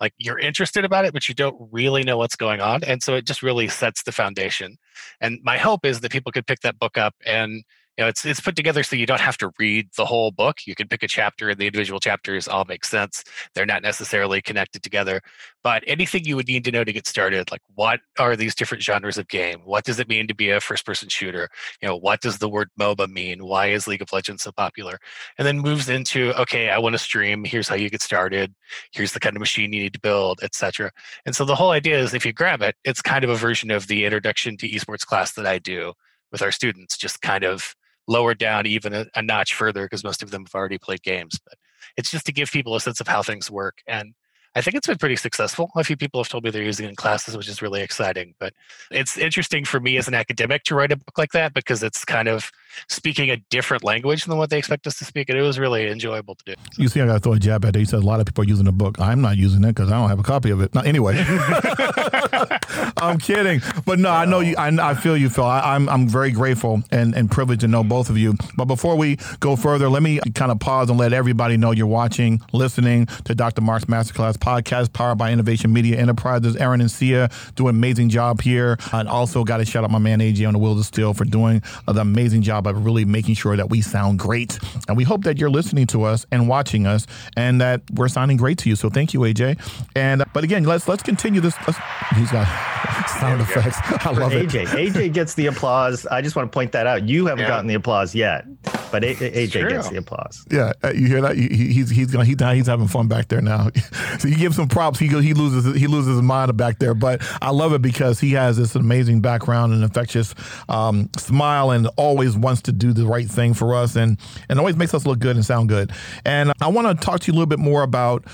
like 0.00 0.12
you're 0.18 0.38
interested 0.38 0.84
about 0.84 1.04
it, 1.04 1.12
but 1.12 1.28
you 1.28 1.34
don't 1.34 1.56
really 1.72 2.02
know 2.02 2.18
what's 2.18 2.36
going 2.36 2.60
on. 2.60 2.84
And 2.84 3.02
so 3.02 3.14
it 3.14 3.26
just 3.26 3.42
really 3.42 3.68
sets 3.68 4.02
the 4.02 4.12
foundation. 4.12 4.76
And 5.20 5.38
my 5.42 5.56
hope 5.56 5.84
is 5.84 6.00
that 6.00 6.12
people 6.12 6.30
could 6.30 6.46
pick 6.46 6.60
that 6.60 6.78
book 6.78 6.98
up 6.98 7.14
and 7.24 7.64
you 7.96 8.04
know 8.04 8.08
it's 8.08 8.24
it's 8.24 8.40
put 8.40 8.56
together 8.56 8.82
so 8.82 8.96
you 8.96 9.06
don't 9.06 9.20
have 9.20 9.38
to 9.38 9.52
read 9.58 9.88
the 9.96 10.04
whole 10.04 10.30
book. 10.30 10.66
You 10.66 10.74
can 10.74 10.88
pick 10.88 11.02
a 11.02 11.08
chapter 11.08 11.50
and 11.50 11.58
the 11.58 11.66
individual 11.66 12.00
chapters 12.00 12.48
all 12.48 12.64
make 12.64 12.84
sense. 12.84 13.24
They're 13.54 13.66
not 13.66 13.82
necessarily 13.82 14.42
connected 14.42 14.82
together. 14.82 15.20
But 15.62 15.82
anything 15.86 16.24
you 16.24 16.36
would 16.36 16.48
need 16.48 16.64
to 16.64 16.70
know 16.72 16.84
to 16.84 16.92
get 16.92 17.06
started 17.06 17.50
like 17.50 17.62
what 17.74 18.00
are 18.18 18.36
these 18.36 18.54
different 18.54 18.82
genres 18.82 19.18
of 19.18 19.28
game? 19.28 19.60
What 19.64 19.84
does 19.84 19.98
it 20.00 20.08
mean 20.08 20.26
to 20.28 20.34
be 20.34 20.50
a 20.50 20.60
first 20.60 20.84
person 20.86 21.08
shooter? 21.08 21.48
You 21.80 21.88
know 21.88 21.96
what 21.96 22.20
does 22.20 22.38
the 22.38 22.48
word 22.48 22.68
moba 22.78 23.08
mean? 23.08 23.44
Why 23.44 23.66
is 23.68 23.86
league 23.86 24.02
of 24.02 24.12
legends 24.12 24.42
so 24.42 24.52
popular? 24.52 24.98
And 25.38 25.46
then 25.46 25.58
moves 25.60 25.88
into 25.88 26.32
okay 26.40 26.70
i 26.70 26.78
want 26.78 26.94
to 26.94 26.98
stream. 26.98 27.44
Here's 27.44 27.68
how 27.68 27.76
you 27.76 27.90
get 27.90 28.02
started. 28.02 28.54
Here's 28.92 29.12
the 29.12 29.20
kind 29.20 29.36
of 29.36 29.40
machine 29.40 29.72
you 29.72 29.82
need 29.82 29.94
to 29.94 30.00
build 30.00 30.40
etc 30.42 30.90
and 31.26 31.34
so 31.34 31.44
the 31.44 31.54
whole 31.54 31.70
idea 31.70 31.98
is 31.98 32.14
if 32.14 32.26
you 32.26 32.32
grab 32.32 32.62
it 32.62 32.76
it's 32.84 33.02
kind 33.02 33.24
of 33.24 33.30
a 33.30 33.36
version 33.36 33.70
of 33.70 33.86
the 33.86 34.04
introduction 34.04 34.56
to 34.56 34.68
esports 34.68 35.06
class 35.06 35.32
that 35.32 35.46
i 35.46 35.58
do 35.58 35.92
with 36.32 36.42
our 36.42 36.52
students 36.52 36.96
just 36.96 37.22
kind 37.22 37.44
of 37.44 37.74
lowered 38.06 38.38
down 38.38 38.66
even 38.66 38.92
a, 38.92 39.06
a 39.14 39.22
notch 39.22 39.54
further 39.54 39.84
because 39.84 40.04
most 40.04 40.22
of 40.22 40.30
them 40.30 40.44
have 40.44 40.54
already 40.54 40.78
played 40.78 41.02
games. 41.02 41.38
But 41.44 41.58
it's 41.96 42.10
just 42.10 42.26
to 42.26 42.32
give 42.32 42.50
people 42.50 42.74
a 42.74 42.80
sense 42.80 43.00
of 43.00 43.08
how 43.08 43.22
things 43.22 43.50
work. 43.50 43.82
And 43.86 44.14
I 44.56 44.60
think 44.60 44.76
it's 44.76 44.86
been 44.86 44.98
pretty 44.98 45.16
successful. 45.16 45.70
A 45.74 45.82
few 45.82 45.96
people 45.96 46.20
have 46.20 46.28
told 46.28 46.44
me 46.44 46.50
they're 46.50 46.62
using 46.62 46.86
it 46.86 46.90
in 46.90 46.96
classes, 46.96 47.36
which 47.36 47.48
is 47.48 47.60
really 47.60 47.82
exciting. 47.82 48.34
But 48.38 48.52
it's 48.90 49.18
interesting 49.18 49.64
for 49.64 49.80
me 49.80 49.96
as 49.96 50.06
an 50.06 50.14
academic 50.14 50.62
to 50.64 50.76
write 50.76 50.92
a 50.92 50.96
book 50.96 51.18
like 51.18 51.32
that 51.32 51.54
because 51.54 51.82
it's 51.82 52.04
kind 52.04 52.28
of 52.28 52.52
speaking 52.88 53.30
a 53.30 53.36
different 53.50 53.84
language 53.84 54.24
than 54.24 54.38
what 54.38 54.50
they 54.50 54.58
expect 54.58 54.86
us 54.86 54.98
to 54.98 55.04
speak. 55.04 55.28
And 55.28 55.38
it 55.38 55.42
was 55.42 55.58
really 55.58 55.88
enjoyable 55.88 56.34
to 56.36 56.44
do. 56.44 56.54
You 56.76 56.88
see, 56.88 57.00
I 57.00 57.06
got 57.06 57.14
to 57.14 57.20
throw 57.20 57.32
a 57.34 57.38
jab 57.38 57.64
at 57.64 57.72
that. 57.72 57.78
You 57.78 57.86
said 57.86 58.00
a 58.00 58.06
lot 58.06 58.20
of 58.20 58.26
people 58.26 58.44
are 58.44 58.48
using 58.48 58.64
the 58.64 58.72
book. 58.72 59.00
I'm 59.00 59.20
not 59.20 59.36
using 59.36 59.64
it 59.64 59.68
because 59.68 59.90
I 59.90 59.98
don't 59.98 60.08
have 60.08 60.18
a 60.18 60.24
copy 60.24 60.50
of 60.50 60.60
it. 60.60 60.74
Now, 60.74 60.82
anyway, 60.82 61.14
I'm 62.98 63.18
kidding. 63.18 63.60
But 63.84 63.98
no, 63.98 64.10
I 64.10 64.24
know 64.24 64.40
you. 64.40 64.54
I, 64.56 64.68
I 64.90 64.94
feel 64.94 65.16
you, 65.16 65.28
Phil. 65.28 65.44
I, 65.44 65.76
am 65.76 65.88
I'm, 65.88 66.02
I'm 66.02 66.08
very 66.08 66.30
grateful 66.30 66.82
and, 66.90 67.14
and 67.14 67.30
privileged 67.30 67.60
to 67.62 67.68
know 67.68 67.84
both 67.84 68.10
of 68.10 68.18
you. 68.18 68.34
But 68.56 68.66
before 68.66 68.96
we 68.96 69.16
go 69.40 69.56
further, 69.56 69.88
let 69.88 70.02
me 70.02 70.20
kind 70.34 70.50
of 70.50 70.58
pause 70.60 70.90
and 70.90 70.98
let 70.98 71.12
everybody 71.12 71.56
know 71.56 71.70
you're 71.70 71.86
watching, 71.86 72.40
listening 72.52 73.06
to 73.24 73.34
Dr. 73.34 73.60
Mark's 73.60 73.86
Masterclass 73.86 74.36
podcast 74.36 74.92
powered 74.92 75.18
by 75.18 75.32
Innovation 75.32 75.72
Media 75.72 75.98
Enterprises. 75.98 76.56
Aaron 76.56 76.80
and 76.80 76.90
Sia 76.90 77.30
do 77.54 77.68
an 77.68 77.74
amazing 77.74 78.08
job 78.08 78.40
here. 78.40 78.78
And 78.92 79.08
also 79.08 79.44
got 79.44 79.58
to 79.58 79.64
shout 79.64 79.84
out 79.84 79.90
my 79.90 79.98
man 79.98 80.20
AJ 80.20 80.46
on 80.46 80.54
the 80.54 80.58
Wheels 80.58 80.80
of 80.80 80.86
Steel 80.86 81.14
for 81.14 81.24
doing 81.24 81.62
the 81.86 82.00
amazing 82.00 82.42
job 82.42 82.63
of 82.66 82.84
really 82.84 83.04
making 83.04 83.34
sure 83.34 83.56
that 83.56 83.70
we 83.70 83.80
sound 83.82 84.18
great. 84.18 84.58
And 84.88 84.96
we 84.96 85.04
hope 85.04 85.24
that 85.24 85.38
you're 85.38 85.50
listening 85.50 85.86
to 85.88 86.04
us 86.04 86.26
and 86.30 86.48
watching 86.48 86.86
us 86.86 87.06
and 87.36 87.60
that 87.60 87.82
we're 87.92 88.08
sounding 88.08 88.36
great 88.36 88.58
to 88.58 88.68
you. 88.68 88.76
So 88.76 88.88
thank 88.88 89.12
you, 89.14 89.20
AJ. 89.20 89.58
And 89.94 90.24
but 90.32 90.44
again, 90.44 90.64
let's 90.64 90.88
let's 90.88 91.02
continue 91.02 91.40
this. 91.40 91.54
Let's, 91.66 91.78
he's 92.16 92.32
got 92.32 92.46
sound 93.20 93.40
effects. 93.42 93.78
I 94.06 94.10
love 94.10 94.32
AJ. 94.32 94.64
it. 94.64 94.68
AJ 94.68 94.94
AJ 94.94 95.12
gets 95.12 95.34
the 95.34 95.46
applause. 95.46 96.06
I 96.06 96.22
just 96.22 96.36
want 96.36 96.50
to 96.50 96.54
point 96.54 96.72
that 96.72 96.86
out. 96.86 97.08
You 97.08 97.26
haven't 97.26 97.42
yeah. 97.42 97.48
gotten 97.48 97.66
the 97.66 97.74
applause 97.74 98.14
yet, 98.14 98.46
but 98.90 99.02
AJ 99.02 99.68
gets 99.68 99.88
the 99.88 99.96
applause. 99.96 100.44
Yeah, 100.50 100.72
uh, 100.82 100.92
you 100.92 101.06
hear 101.06 101.20
that? 101.20 101.36
He, 101.36 101.48
he's 101.48 101.90
he's 101.90 102.12
he's 102.12 102.40
he's 102.40 102.66
having 102.66 102.88
fun 102.88 103.08
back 103.08 103.28
there 103.28 103.40
now. 103.40 103.70
so 104.18 104.28
you 104.28 104.36
give 104.36 104.54
some 104.54 104.68
props. 104.68 104.98
He 104.98 105.08
he 105.08 105.34
loses 105.34 105.76
he 105.76 105.86
loses 105.86 106.14
his 106.14 106.22
mind 106.22 106.56
back 106.56 106.78
there, 106.78 106.94
but 106.94 107.22
I 107.42 107.50
love 107.50 107.72
it 107.72 107.82
because 107.82 108.20
he 108.20 108.32
has 108.32 108.56
this 108.56 108.74
amazing 108.74 109.20
background 109.20 109.72
and 109.72 109.82
infectious 109.82 110.34
um, 110.68 111.10
smile 111.16 111.70
and 111.70 111.88
always 111.96 112.36
wants 112.54 112.62
to 112.62 112.72
do 112.72 112.92
the 112.92 113.04
right 113.04 113.28
thing 113.28 113.52
for 113.52 113.74
us 113.74 113.96
and 113.96 114.16
and 114.48 114.60
always 114.60 114.76
makes 114.76 114.94
us 114.94 115.04
look 115.04 115.18
good 115.18 115.34
and 115.34 115.44
sound 115.44 115.68
good. 115.68 115.90
And 116.24 116.52
I 116.60 116.68
want 116.68 116.86
to 116.86 117.04
talk 117.04 117.18
to 117.20 117.26
you 117.26 117.32
a 117.32 117.36
little 117.36 117.46
bit 117.46 117.58
more 117.58 117.82
about 117.82 118.24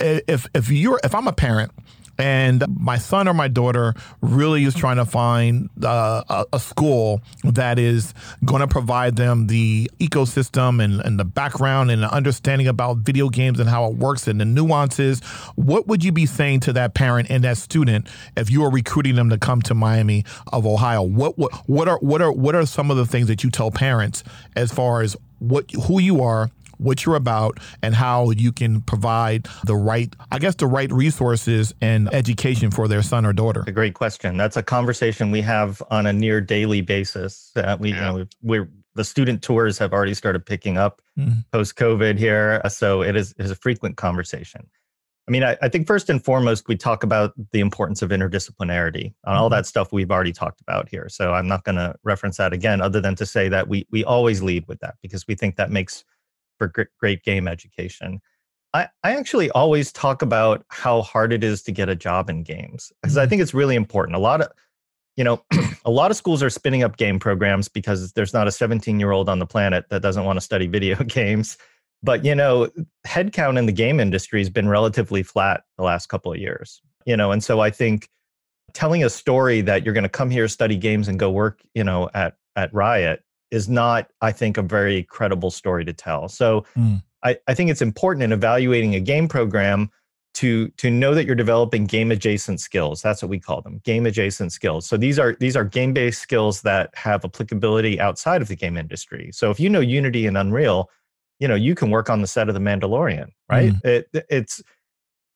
if 0.00 0.46
if 0.54 0.70
you're 0.70 0.98
if 1.04 1.14
I'm 1.14 1.28
a 1.28 1.32
parent 1.32 1.72
and 2.18 2.64
my 2.68 2.98
son 2.98 3.28
or 3.28 3.34
my 3.34 3.48
daughter 3.48 3.94
really 4.20 4.64
is 4.64 4.74
trying 4.74 4.96
to 4.96 5.04
find 5.04 5.68
uh, 5.82 6.22
a, 6.28 6.46
a, 6.54 6.60
school 6.60 7.20
that 7.44 7.78
is 7.78 8.14
going 8.44 8.60
to 8.60 8.66
provide 8.66 9.16
them 9.16 9.46
the 9.46 9.90
ecosystem 10.00 10.82
and, 10.82 11.00
and 11.00 11.18
the 11.18 11.24
background 11.24 11.90
and 11.90 12.02
the 12.02 12.12
understanding 12.12 12.66
about 12.66 12.98
video 12.98 13.28
games 13.28 13.60
and 13.60 13.68
how 13.68 13.86
it 13.86 13.96
works 13.96 14.26
and 14.26 14.40
the 14.40 14.44
nuances. 14.44 15.20
What 15.56 15.86
would 15.86 16.02
you 16.02 16.12
be 16.12 16.26
saying 16.26 16.60
to 16.60 16.72
that 16.74 16.94
parent 16.94 17.30
and 17.30 17.44
that 17.44 17.58
student 17.58 18.08
if 18.36 18.50
you 18.50 18.64
are 18.64 18.70
recruiting 18.70 19.14
them 19.16 19.30
to 19.30 19.38
come 19.38 19.62
to 19.62 19.74
Miami 19.74 20.24
of 20.52 20.66
Ohio? 20.66 21.02
What 21.02 21.38
what 21.38 21.52
what 21.68 21.88
are 21.88 21.98
what 21.98 22.22
are 22.22 22.32
what 22.32 22.54
are 22.54 22.66
some 22.66 22.90
of 22.90 22.96
the 22.96 23.06
things 23.06 23.28
that 23.28 23.44
you 23.44 23.50
tell 23.50 23.70
parents 23.70 24.24
as 24.54 24.72
far 24.72 25.02
as 25.02 25.16
what 25.38 25.70
who 25.72 26.00
you 26.00 26.22
are 26.22 26.50
what 26.78 27.04
you're 27.04 27.16
about, 27.16 27.58
and 27.82 27.94
how 27.94 28.30
you 28.30 28.52
can 28.52 28.80
provide 28.82 29.48
the 29.64 29.76
right, 29.76 30.14
I 30.30 30.38
guess, 30.38 30.54
the 30.54 30.66
right 30.66 30.90
resources 30.92 31.74
and 31.80 32.12
education 32.12 32.70
for 32.70 32.88
their 32.88 33.02
son 33.02 33.24
or 33.24 33.32
daughter? 33.32 33.64
A 33.66 33.72
great 33.72 33.94
question. 33.94 34.36
That's 34.36 34.56
a 34.56 34.62
conversation 34.62 35.30
we 35.30 35.40
have 35.42 35.82
on 35.90 36.06
a 36.06 36.12
near 36.12 36.40
daily 36.40 36.80
basis. 36.80 37.52
Uh, 37.56 37.76
we, 37.78 37.90
yeah. 37.90 38.12
you 38.12 38.18
know, 38.18 38.26
we're 38.42 38.68
the 38.96 39.04
student 39.04 39.42
tours 39.42 39.78
have 39.78 39.92
already 39.92 40.14
started 40.14 40.44
picking 40.44 40.78
up 40.78 41.02
mm-hmm. 41.18 41.40
post 41.52 41.76
COVID 41.76 42.18
here, 42.18 42.60
so 42.68 43.02
it 43.02 43.14
is, 43.14 43.34
is 43.38 43.50
a 43.50 43.54
frequent 43.54 43.96
conversation. 43.96 44.66
I 45.28 45.32
mean, 45.32 45.42
I, 45.42 45.56
I, 45.60 45.68
think 45.68 45.88
first 45.88 46.08
and 46.08 46.24
foremost, 46.24 46.68
we 46.68 46.76
talk 46.76 47.02
about 47.02 47.32
the 47.50 47.58
importance 47.58 48.00
of 48.00 48.10
interdisciplinarity 48.10 49.12
on 49.24 49.34
mm-hmm. 49.34 49.42
all 49.42 49.48
that 49.50 49.66
stuff 49.66 49.92
we've 49.92 50.10
already 50.10 50.32
talked 50.32 50.60
about 50.60 50.88
here. 50.88 51.08
So 51.08 51.34
I'm 51.34 51.48
not 51.48 51.64
going 51.64 51.76
to 51.76 51.96
reference 52.04 52.36
that 52.36 52.52
again, 52.52 52.80
other 52.80 53.00
than 53.00 53.16
to 53.16 53.26
say 53.26 53.48
that 53.48 53.68
we 53.68 53.86
we 53.90 54.04
always 54.04 54.42
lead 54.42 54.66
with 54.68 54.78
that 54.80 54.94
because 55.02 55.26
we 55.26 55.34
think 55.34 55.56
that 55.56 55.70
makes 55.70 56.04
for 56.58 56.72
great 57.00 57.22
game 57.22 57.48
education. 57.48 58.20
I, 58.74 58.88
I 59.02 59.16
actually 59.16 59.50
always 59.52 59.90
talk 59.90 60.20
about 60.20 60.64
how 60.68 61.00
hard 61.00 61.32
it 61.32 61.42
is 61.42 61.62
to 61.62 61.72
get 61.72 61.88
a 61.88 61.96
job 61.96 62.28
in 62.28 62.42
games 62.42 62.92
because 63.02 63.14
mm-hmm. 63.14 63.22
I 63.22 63.26
think 63.26 63.40
it's 63.40 63.54
really 63.54 63.74
important. 63.74 64.16
A 64.16 64.20
lot 64.20 64.42
of, 64.42 64.48
you 65.16 65.24
know, 65.24 65.42
a 65.84 65.90
lot 65.90 66.10
of 66.10 66.16
schools 66.16 66.42
are 66.42 66.50
spinning 66.50 66.82
up 66.82 66.98
game 66.98 67.18
programs 67.18 67.68
because 67.68 68.12
there's 68.12 68.34
not 68.34 68.46
a 68.46 68.52
17 68.52 69.00
year 69.00 69.12
old 69.12 69.28
on 69.28 69.38
the 69.38 69.46
planet 69.46 69.86
that 69.90 70.02
doesn't 70.02 70.24
want 70.24 70.36
to 70.36 70.42
study 70.42 70.66
video 70.66 70.96
games. 71.04 71.56
But, 72.02 72.24
you 72.24 72.34
know, 72.34 72.68
headcount 73.06 73.58
in 73.58 73.64
the 73.64 73.72
game 73.72 73.98
industry 73.98 74.40
has 74.40 74.50
been 74.50 74.68
relatively 74.68 75.22
flat 75.22 75.62
the 75.78 75.84
last 75.84 76.08
couple 76.08 76.30
of 76.30 76.38
years, 76.38 76.82
you 77.06 77.16
know, 77.16 77.32
and 77.32 77.42
so 77.42 77.60
I 77.60 77.70
think 77.70 78.10
telling 78.74 79.02
a 79.02 79.08
story 79.08 79.62
that 79.62 79.84
you're 79.84 79.94
going 79.94 80.04
to 80.04 80.10
come 80.10 80.28
here, 80.28 80.46
study 80.46 80.76
games, 80.76 81.08
and 81.08 81.18
go 81.18 81.30
work, 81.30 81.62
you 81.74 81.82
know, 81.82 82.10
at, 82.12 82.36
at 82.54 82.72
Riot 82.74 83.22
is 83.50 83.68
not, 83.68 84.10
I 84.20 84.32
think, 84.32 84.56
a 84.56 84.62
very 84.62 85.04
credible 85.04 85.50
story 85.50 85.84
to 85.84 85.92
tell. 85.92 86.28
So 86.28 86.64
mm. 86.76 87.02
I, 87.22 87.38
I 87.46 87.54
think 87.54 87.70
it's 87.70 87.82
important 87.82 88.22
in 88.22 88.32
evaluating 88.32 88.94
a 88.94 89.00
game 89.00 89.28
program 89.28 89.90
to 90.34 90.68
to 90.76 90.90
know 90.90 91.14
that 91.14 91.24
you're 91.24 91.34
developing 91.34 91.86
game 91.86 92.10
adjacent 92.10 92.60
skills. 92.60 93.00
That's 93.00 93.22
what 93.22 93.30
we 93.30 93.40
call 93.40 93.62
them, 93.62 93.80
game 93.84 94.04
adjacent 94.04 94.52
skills. 94.52 94.86
So 94.86 94.98
these 94.98 95.18
are 95.18 95.34
these 95.40 95.56
are 95.56 95.64
game 95.64 95.94
based 95.94 96.20
skills 96.20 96.60
that 96.62 96.90
have 96.94 97.24
applicability 97.24 97.98
outside 97.98 98.42
of 98.42 98.48
the 98.48 98.56
game 98.56 98.76
industry. 98.76 99.30
So 99.32 99.50
if 99.50 99.58
you 99.58 99.70
know 99.70 99.80
Unity 99.80 100.26
and 100.26 100.36
Unreal, 100.36 100.90
you 101.40 101.48
know 101.48 101.54
you 101.54 101.74
can 101.74 101.90
work 101.90 102.10
on 102.10 102.20
the 102.20 102.26
set 102.26 102.48
of 102.48 102.54
The 102.54 102.60
Mandalorian, 102.60 103.30
right? 103.48 103.72
Mm. 103.72 103.84
It, 103.86 104.26
it's 104.28 104.62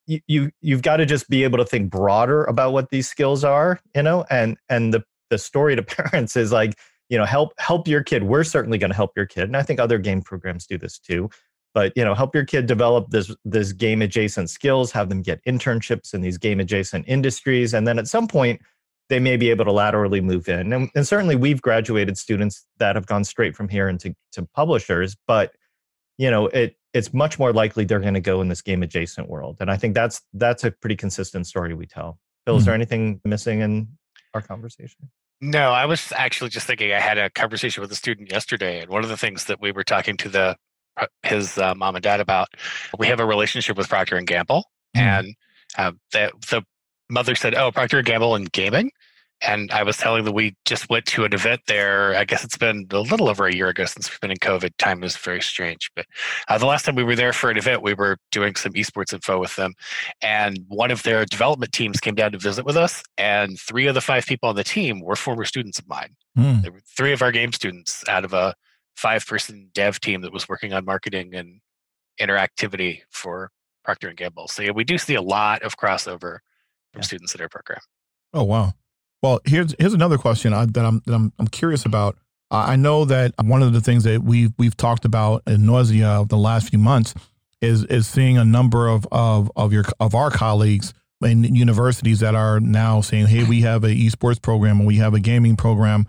you, 0.07 0.21
you 0.27 0.51
you've 0.61 0.83
got 0.83 0.99
to 0.99 1.07
just 1.07 1.31
be 1.31 1.45
able 1.45 1.57
to 1.59 1.65
think 1.65 1.91
broader 1.91 2.45
about 2.45 2.75
what 2.75 2.91
these 2.91 3.09
skills 3.09 3.43
are, 3.43 3.81
you 3.97 4.03
know, 4.03 4.27
and 4.29 4.59
and 4.69 4.93
the 4.93 5.03
the 5.31 5.39
story 5.39 5.77
to 5.77 5.83
parents 5.83 6.37
is 6.37 6.53
like 6.53 6.79
you 7.11 7.19
know 7.19 7.27
help 7.27 7.53
help 7.59 7.87
your 7.87 8.03
kid. 8.03 8.23
We're 8.23 8.45
certainly 8.45 8.79
going 8.79 8.91
to 8.91 8.97
help 8.97 9.13
your 9.17 9.27
kid 9.27 9.45
and 9.45 9.57
i 9.57 9.63
think 9.63 9.79
other 9.79 9.99
game 9.99 10.23
programs 10.23 10.67
do 10.67 10.79
this 10.79 10.99
too 10.99 11.29
but 11.75 11.93
you 11.97 12.05
know 12.05 12.15
help 12.15 12.35
your 12.35 12.45
kid 12.45 12.67
develop 12.67 13.11
this 13.11 13.35
this 13.45 13.73
game 13.73 14.03
adjacent 14.03 14.51
skills 14.51 14.93
have 14.93 15.09
them 15.09 15.23
get 15.23 15.45
internships 15.45 16.15
in 16.15 16.21
these 16.21 16.39
game 16.39 16.61
adjacent 16.61 17.05
industries 17.09 17.75
and 17.75 17.87
then 17.87 17.99
at 17.99 18.09
some 18.09 18.27
point 18.27 18.61
they 19.09 19.19
may 19.19 19.37
be 19.37 19.51
able 19.51 19.65
to 19.65 19.73
laterally 19.73 20.21
move 20.21 20.49
in. 20.49 20.73
And, 20.73 20.89
and 20.95 21.05
certainly 21.05 21.35
we've 21.35 21.61
graduated 21.61 22.17
students 22.17 22.65
that 22.79 22.95
have 22.95 23.07
gone 23.07 23.25
straight 23.25 23.57
from 23.57 23.69
here 23.69 23.89
into 23.89 24.15
to 24.33 24.47
publishers 24.55 25.17
but 25.27 25.53
you 26.19 26.31
know 26.31 26.47
it 26.49 26.77
it's 26.93 27.13
much 27.15 27.39
more 27.39 27.53
likely 27.53 27.85
they're 27.85 28.01
going 28.01 28.15
to 28.15 28.21
go 28.21 28.41
in 28.41 28.49
this 28.49 28.63
game 28.63 28.83
adjacent 28.83 29.29
world 29.29 29.57
and 29.61 29.71
i 29.71 29.77
think 29.77 29.95
that's 29.95 30.23
that's 30.35 30.65
a 30.65 30.71
pretty 30.71 30.97
consistent 30.97 31.47
story 31.47 31.75
we 31.75 31.87
tell. 31.87 32.19
Phil 32.45 32.55
mm-hmm. 32.55 32.59
is 32.59 32.65
there 32.65 32.75
anything 32.75 33.21
missing 33.25 33.61
in 33.61 33.89
our 34.35 34.41
conversation 34.41 35.11
no, 35.41 35.71
I 35.71 35.87
was 35.87 36.13
actually 36.17 36.51
just 36.51 36.67
thinking. 36.67 36.93
I 36.93 37.01
had 37.01 37.19
a 37.19 37.31
conversation 37.31 37.81
with 37.81 37.91
a 37.93 37.97
student 37.97 38.31
yesterday, 38.31 38.81
and 38.81 38.91
one 38.91 39.03
of 39.03 39.09
the 39.09 39.17
things 39.17 39.45
that 39.47 39.61
we 39.61 39.73
were 39.73 39.85
talking 39.85 40.17
to 40.19 40.29
the 40.29 40.57
uh, 40.97 41.07
his 41.23 41.57
uh, 41.57 41.75
mom 41.75 41.97
and 41.97 42.03
dad 42.03 42.21
about, 42.21 42.49
we 42.99 43.07
have 43.07 43.21
a 43.21 43.27
relationship 43.27 43.77
with 43.77 43.89
Procter 43.89 44.17
and 44.17 44.27
Gamble, 44.27 44.65
mm. 44.97 45.01
and 45.01 45.35
uh, 45.79 45.93
the 46.13 46.31
the 46.51 46.63
mother 47.09 47.35
said, 47.35 47.55
"Oh, 47.55 47.73
Procter 47.73 47.99
and 47.99 48.07
Gamble 48.07 48.35
and 48.35 48.51
gaming." 48.53 48.91
And 49.43 49.71
I 49.71 49.83
was 49.83 49.97
telling 49.97 50.25
them 50.25 50.35
we 50.35 50.55
just 50.65 50.89
went 50.91 51.07
to 51.07 51.25
an 51.25 51.33
event 51.33 51.63
there. 51.67 52.15
I 52.15 52.25
guess 52.25 52.45
it's 52.45 52.59
been 52.59 52.87
a 52.91 53.01
little 53.01 53.29
over 53.29 53.47
a 53.47 53.55
year 53.55 53.69
ago 53.69 53.85
since 53.85 54.11
we've 54.11 54.21
been 54.21 54.31
in 54.31 54.37
COVID. 54.39 54.71
Time 54.79 55.03
is 55.03 55.17
very 55.17 55.41
strange. 55.41 55.91
But 55.97 56.07
uh, 56.49 56.59
the 56.59 56.67
last 56.67 56.85
time 56.85 56.95
we 56.95 57.05
were 57.05 57.17
there 57.17 57.33
for 57.33 57.51
an 57.51 57.57
event, 57.57 57.83
we 57.83 57.95
were 57.95 58.19
doing 58.31 58.55
some 58.55 58.73
esports 58.73 59.13
info 59.13 59.39
with 59.39 59.57
them. 59.57 59.75
And 60.21 60.59
one 60.69 60.91
of 60.91 61.03
their 61.03 61.25
development 61.25 61.73
teams 61.73 62.01
came 62.01 62.15
down 62.15 62.33
to 62.33 62.39
visit 62.39 62.65
with 62.65 62.77
us. 62.77 63.03
And 63.17 63.59
three 63.59 63.87
of 63.87 63.95
the 63.95 64.01
five 64.01 64.27
people 64.27 64.49
on 64.49 64.57
the 64.57 64.65
team 64.65 65.01
were 65.01 65.17
former 65.17 65.45
students 65.45 65.79
of 65.79 65.89
mine. 65.89 66.17
Mm. 66.37 66.63
There 66.63 66.73
were 66.73 66.83
three 66.97 67.13
of 67.13 67.23
our 67.23 67.33
game 67.33 67.53
students 67.53 68.07
out 68.09 68.25
of 68.25 68.33
a 68.33 68.55
five 68.97 69.27
person 69.27 69.71
dev 69.73 70.01
team 70.01 70.21
that 70.21 70.33
was 70.33 70.49
working 70.49 70.73
on 70.73 70.85
marketing 70.85 71.35
and 71.35 71.61
interactivity 72.21 73.01
for 73.11 73.51
Procter 73.85 74.09
and 74.09 74.17
Gamble. 74.17 74.49
So 74.49 74.63
yeah, 74.63 74.73
we 74.73 74.85
do 74.85 74.99
see 74.99 75.15
a 75.15 75.23
lot 75.23 75.63
of 75.63 75.77
crossover 75.77 76.39
from 76.93 77.01
yeah. 77.01 77.03
students 77.03 77.35
in 77.35 77.41
our 77.41 77.49
program. 77.49 77.81
Oh 78.33 78.45
wow. 78.45 78.75
Well, 79.23 79.41
here's 79.45 79.75
here's 79.79 79.95
another 79.95 80.19
question 80.19 80.53
I, 80.53 80.67
that 80.67 80.85
I'm 80.85 81.03
that 81.07 81.15
I'm 81.15 81.33
I'm 81.39 81.49
curious 81.49 81.85
about. 81.85 82.17
I 82.53 82.75
know 82.75 83.05
that 83.05 83.33
one 83.41 83.63
of 83.63 83.73
the 83.73 83.81
things 83.81 84.05
that 84.05 84.23
we've 84.25 84.53
we've 84.59 84.77
talked 84.77 85.05
about 85.05 85.43
in 85.47 85.67
nausea 85.67 86.25
the 86.29 86.37
last 86.37 86.71
few 86.71 86.81
months 86.81 87.15
is 87.61 87.85
is 87.85 88.09
seeing 88.09 88.39
a 88.39 88.45
number 88.45 88.89
of 88.89 89.07
of 89.13 89.53
of 89.55 89.73
your 89.73 89.85
of 90.01 90.15
our 90.15 90.31
colleagues 90.31 90.93
in 91.23 91.45
universities 91.45 92.21
that 92.21 92.35
are 92.35 92.61
now 92.61 93.01
saying, 93.01 93.27
"Hey, 93.27 93.45
we 93.45 93.61
have 93.61 93.85
an 93.85 93.97
esports 93.97 94.41
program 94.41 94.79
and 94.79 94.87
we 94.87 94.97
have 94.97 95.15
a 95.15 95.21
gaming 95.21 95.57
program." 95.57 96.07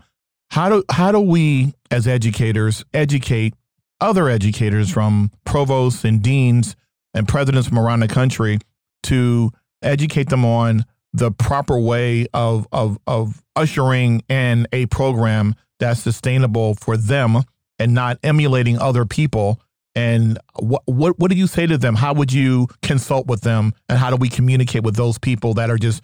How 0.50 0.68
do 0.68 0.84
how 0.90 1.12
do 1.12 1.20
we 1.20 1.74
as 1.90 2.06
educators 2.06 2.84
educate 2.92 3.54
other 4.00 4.28
educators 4.28 4.90
from 4.90 5.30
provosts 5.44 6.04
and 6.04 6.22
deans 6.22 6.76
and 7.14 7.28
presidents 7.28 7.68
from 7.68 7.78
around 7.78 8.00
the 8.00 8.08
country 8.08 8.58
to 9.04 9.50
educate 9.82 10.28
them 10.28 10.44
on 10.44 10.84
the 11.12 11.30
proper 11.30 11.78
way 11.78 12.26
of 12.32 12.66
of 12.72 12.98
of 13.06 13.42
ushering 13.56 14.22
in 14.28 14.66
a 14.72 14.86
program 14.86 15.54
that's 15.78 16.00
sustainable 16.00 16.74
for 16.74 16.96
them 16.96 17.38
and 17.78 17.94
not 17.94 18.18
emulating 18.22 18.78
other 18.78 19.04
people. 19.04 19.60
And 19.94 20.38
what, 20.58 20.82
what 20.86 21.18
what 21.18 21.30
do 21.30 21.36
you 21.36 21.46
say 21.46 21.66
to 21.66 21.76
them? 21.76 21.96
How 21.96 22.14
would 22.14 22.32
you 22.32 22.68
consult 22.82 23.26
with 23.26 23.42
them? 23.42 23.72
And 23.88 23.98
how 23.98 24.10
do 24.10 24.16
we 24.16 24.28
communicate 24.28 24.84
with 24.84 24.96
those 24.96 25.18
people 25.18 25.54
that 25.54 25.68
are 25.70 25.76
just 25.76 26.02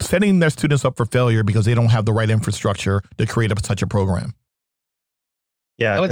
setting 0.00 0.38
their 0.38 0.50
students 0.50 0.84
up 0.84 0.96
for 0.96 1.04
failure 1.04 1.42
because 1.42 1.66
they 1.66 1.74
don't 1.74 1.90
have 1.90 2.04
the 2.04 2.12
right 2.12 2.30
infrastructure 2.30 3.02
to 3.18 3.26
create 3.26 3.52
a, 3.52 3.56
such 3.62 3.82
a 3.82 3.86
program? 3.86 4.34
Yeah 5.76 6.08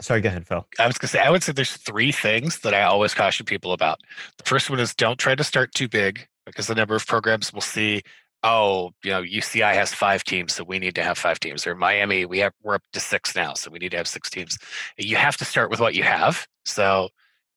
sorry 0.00 0.20
go 0.20 0.28
ahead 0.28 0.46
phil. 0.46 0.66
I 0.78 0.88
was 0.88 0.98
going 0.98 1.06
to 1.06 1.12
say 1.12 1.20
i 1.20 1.30
would 1.30 1.44
say 1.44 1.52
there's 1.52 1.76
three 1.76 2.10
things 2.10 2.58
that 2.60 2.74
i 2.74 2.82
always 2.82 3.14
caution 3.14 3.46
people 3.46 3.72
about. 3.72 4.00
The 4.38 4.44
first 4.44 4.68
one 4.68 4.80
is 4.80 4.94
don't 4.94 5.18
try 5.18 5.34
to 5.34 5.44
start 5.44 5.72
too 5.72 5.88
big 5.88 6.26
because 6.46 6.66
the 6.66 6.74
number 6.74 6.94
of 6.94 7.06
programs 7.06 7.52
we'll 7.52 7.60
see 7.60 8.02
oh, 8.44 8.92
you 9.02 9.10
know, 9.10 9.22
UCI 9.22 9.72
has 9.74 9.94
five 9.94 10.22
teams, 10.22 10.52
so 10.52 10.62
we 10.64 10.78
need 10.78 10.94
to 10.94 11.02
have 11.02 11.16
five 11.16 11.40
teams. 11.40 11.66
Or 11.66 11.74
Miami, 11.74 12.26
we 12.26 12.38
have 12.40 12.52
we're 12.62 12.74
up 12.74 12.82
to 12.92 13.00
six 13.00 13.34
now, 13.34 13.54
so 13.54 13.70
we 13.70 13.78
need 13.78 13.90
to 13.92 13.96
have 13.96 14.06
six 14.06 14.30
teams. 14.30 14.58
You 14.98 15.16
have 15.16 15.36
to 15.38 15.44
start 15.44 15.70
with 15.70 15.80
what 15.80 15.94
you 15.94 16.02
have. 16.02 16.46
So 16.64 17.08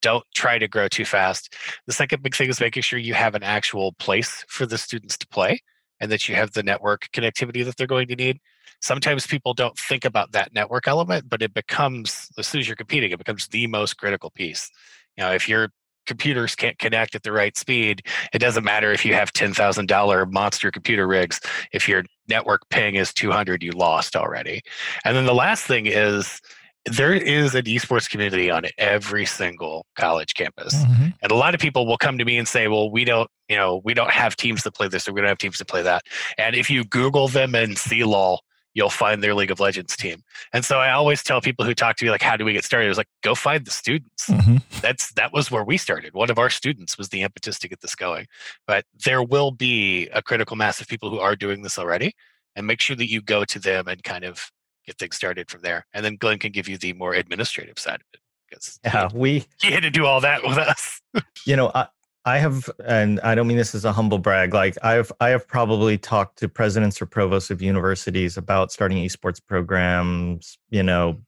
don't 0.01 0.23
try 0.33 0.57
to 0.57 0.67
grow 0.67 0.87
too 0.87 1.05
fast. 1.05 1.53
The 1.85 1.93
second 1.93 2.23
big 2.23 2.35
thing 2.35 2.49
is 2.49 2.61
making 2.61 2.83
sure 2.83 2.97
you 2.97 3.13
have 3.13 3.35
an 3.35 3.43
actual 3.43 3.93
place 3.93 4.45
for 4.47 4.65
the 4.65 4.77
students 4.77 5.17
to 5.17 5.27
play 5.27 5.59
and 5.99 6.11
that 6.11 6.29
you 6.29 6.35
have 6.35 6.51
the 6.53 6.63
network 6.63 7.09
connectivity 7.11 7.65
that 7.65 7.75
they're 7.77 7.87
going 7.87 8.07
to 8.07 8.15
need. 8.15 8.39
Sometimes 8.79 9.25
people 9.25 9.53
don't 9.53 9.77
think 9.77 10.05
about 10.05 10.31
that 10.33 10.53
network 10.53 10.87
element, 10.87 11.27
but 11.27 11.41
it 11.41 11.53
becomes 11.53 12.29
as 12.37 12.47
soon 12.47 12.61
as 12.61 12.67
you're 12.67 12.75
competing, 12.75 13.11
it 13.11 13.17
becomes 13.17 13.47
the 13.47 13.67
most 13.67 13.97
critical 13.97 14.29
piece. 14.29 14.69
You 15.17 15.23
know, 15.23 15.33
if 15.33 15.49
you're 15.49 15.69
computers 16.07 16.55
can't 16.55 16.77
connect 16.79 17.15
at 17.15 17.23
the 17.23 17.31
right 17.31 17.55
speed, 17.57 18.01
it 18.33 18.39
doesn't 18.39 18.63
matter 18.63 18.91
if 18.91 19.05
you 19.05 19.13
have 19.13 19.31
$10,000 19.33 20.31
monster 20.31 20.71
computer 20.71 21.07
rigs. 21.07 21.39
If 21.71 21.87
your 21.87 22.03
network 22.27 22.61
ping 22.69 22.95
is 22.95 23.13
200, 23.13 23.61
you 23.61 23.71
lost 23.71 24.15
already. 24.15 24.61
And 25.05 25.15
then 25.15 25.25
the 25.25 25.35
last 25.35 25.65
thing 25.65 25.85
is 25.85 26.41
there 26.85 27.13
is 27.13 27.53
an 27.53 27.63
esports 27.65 28.09
community 28.09 28.49
on 28.49 28.63
every 28.77 29.25
single 29.25 29.85
college 29.97 30.33
campus. 30.33 30.73
Mm-hmm. 30.73 31.07
And 31.21 31.31
a 31.31 31.35
lot 31.35 31.53
of 31.53 31.59
people 31.59 31.85
will 31.85 31.97
come 31.97 32.17
to 32.17 32.25
me 32.25 32.37
and 32.37 32.47
say, 32.47 32.67
well, 32.67 32.89
we 32.89 33.03
don't, 33.03 33.29
you 33.49 33.57
know, 33.57 33.81
we 33.83 33.93
don't 33.93 34.11
have 34.11 34.35
teams 34.35 34.63
that 34.63 34.73
play 34.73 34.87
this 34.87 35.07
or 35.07 35.13
we 35.13 35.21
don't 35.21 35.27
have 35.27 35.37
teams 35.37 35.57
that 35.57 35.67
play 35.67 35.81
that. 35.81 36.03
And 36.37 36.55
if 36.55 36.69
you 36.69 36.85
Google 36.85 37.27
them 37.27 37.55
and 37.55 37.77
see 37.77 38.01
CLOL, 38.01 38.41
you'll 38.77 38.91
find 38.91 39.23
their 39.23 39.33
League 39.33 39.49
of 39.49 39.59
Legends 39.59 39.97
team. 39.97 40.23
And 40.53 40.63
so 40.63 40.77
I 40.77 40.91
always 40.91 41.23
tell 41.23 41.41
people 41.41 41.65
who 41.65 41.73
talk 41.73 41.97
to 41.97 42.05
me 42.05 42.11
like, 42.11 42.21
"How 42.21 42.37
do 42.37 42.45
we 42.45 42.53
get 42.53 42.63
started?" 42.63 42.85
I 42.85 42.89
was 42.89 42.97
like, 42.97 43.09
"Go 43.23 43.33
find 43.33 43.65
the 43.65 43.71
students." 43.71 44.27
Mm-hmm. 44.29 44.57
That's 44.81 45.11
that 45.13 45.33
was 45.33 45.49
where 45.49 45.63
we 45.63 45.77
started. 45.77 46.13
One 46.13 46.29
of 46.29 46.37
our 46.37 46.51
students 46.51 46.95
was 46.95 47.09
the 47.09 47.23
impetus 47.23 47.57
to 47.59 47.67
get 47.67 47.81
this 47.81 47.95
going. 47.95 48.27
But 48.67 48.85
there 49.03 49.23
will 49.23 49.49
be 49.49 50.07
a 50.09 50.21
critical 50.21 50.55
mass 50.55 50.79
of 50.79 50.87
people 50.87 51.09
who 51.09 51.19
are 51.19 51.35
doing 51.35 51.63
this 51.63 51.79
already, 51.79 52.13
and 52.55 52.67
make 52.67 52.79
sure 52.79 52.95
that 52.95 53.09
you 53.09 53.19
go 53.19 53.43
to 53.45 53.57
them 53.57 53.87
and 53.87 54.03
kind 54.03 54.23
of 54.23 54.51
get 54.85 54.99
things 54.99 55.15
started 55.15 55.49
from 55.49 55.61
there. 55.61 55.87
And 55.91 56.05
then 56.05 56.15
Glenn 56.15 56.37
can 56.37 56.51
give 56.51 56.69
you 56.69 56.77
the 56.77 56.93
more 56.93 57.15
administrative 57.15 57.79
side 57.79 58.01
of 58.01 58.05
it 58.13 58.21
because 58.47 58.79
yeah, 58.85 59.09
he, 59.09 59.17
we 59.17 59.45
he 59.59 59.71
had 59.71 59.83
to 59.83 59.89
do 59.89 60.05
all 60.05 60.21
that 60.21 60.43
with 60.43 60.59
us. 60.59 61.01
you 61.45 61.55
know, 61.55 61.71
I, 61.73 61.87
I 62.27 62.39
have, 62.39 62.69
and 62.85 63.21
I 63.21 63.35
don't 63.35 63.47
mean 63.47 63.55
this 63.55 63.73
as 63.73 63.85
a 63.85 63.93
humble 63.93 64.19
brag. 64.19 64.53
Like 64.53 64.77
I've, 64.83 65.13
I 65.21 65.29
have 65.29 65.47
probably 65.47 65.97
talked 65.97 66.39
to 66.39 66.49
presidents 66.49 67.01
or 67.01 67.05
provosts 67.05 67.49
of 67.51 67.61
universities 67.61 68.35
about 68.35 68.69
starting 68.69 68.97
esports 68.97 69.39
programs. 69.43 70.57
You 70.69 70.83
know, 70.83 71.21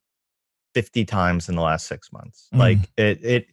fifty 0.73 1.05
times 1.05 1.47
in 1.47 1.55
the 1.55 1.61
last 1.61 1.87
six 1.87 2.11
months. 2.11 2.49
Mm. 2.53 2.59
Like 2.59 2.77
it, 2.97 3.23
it, 3.23 3.45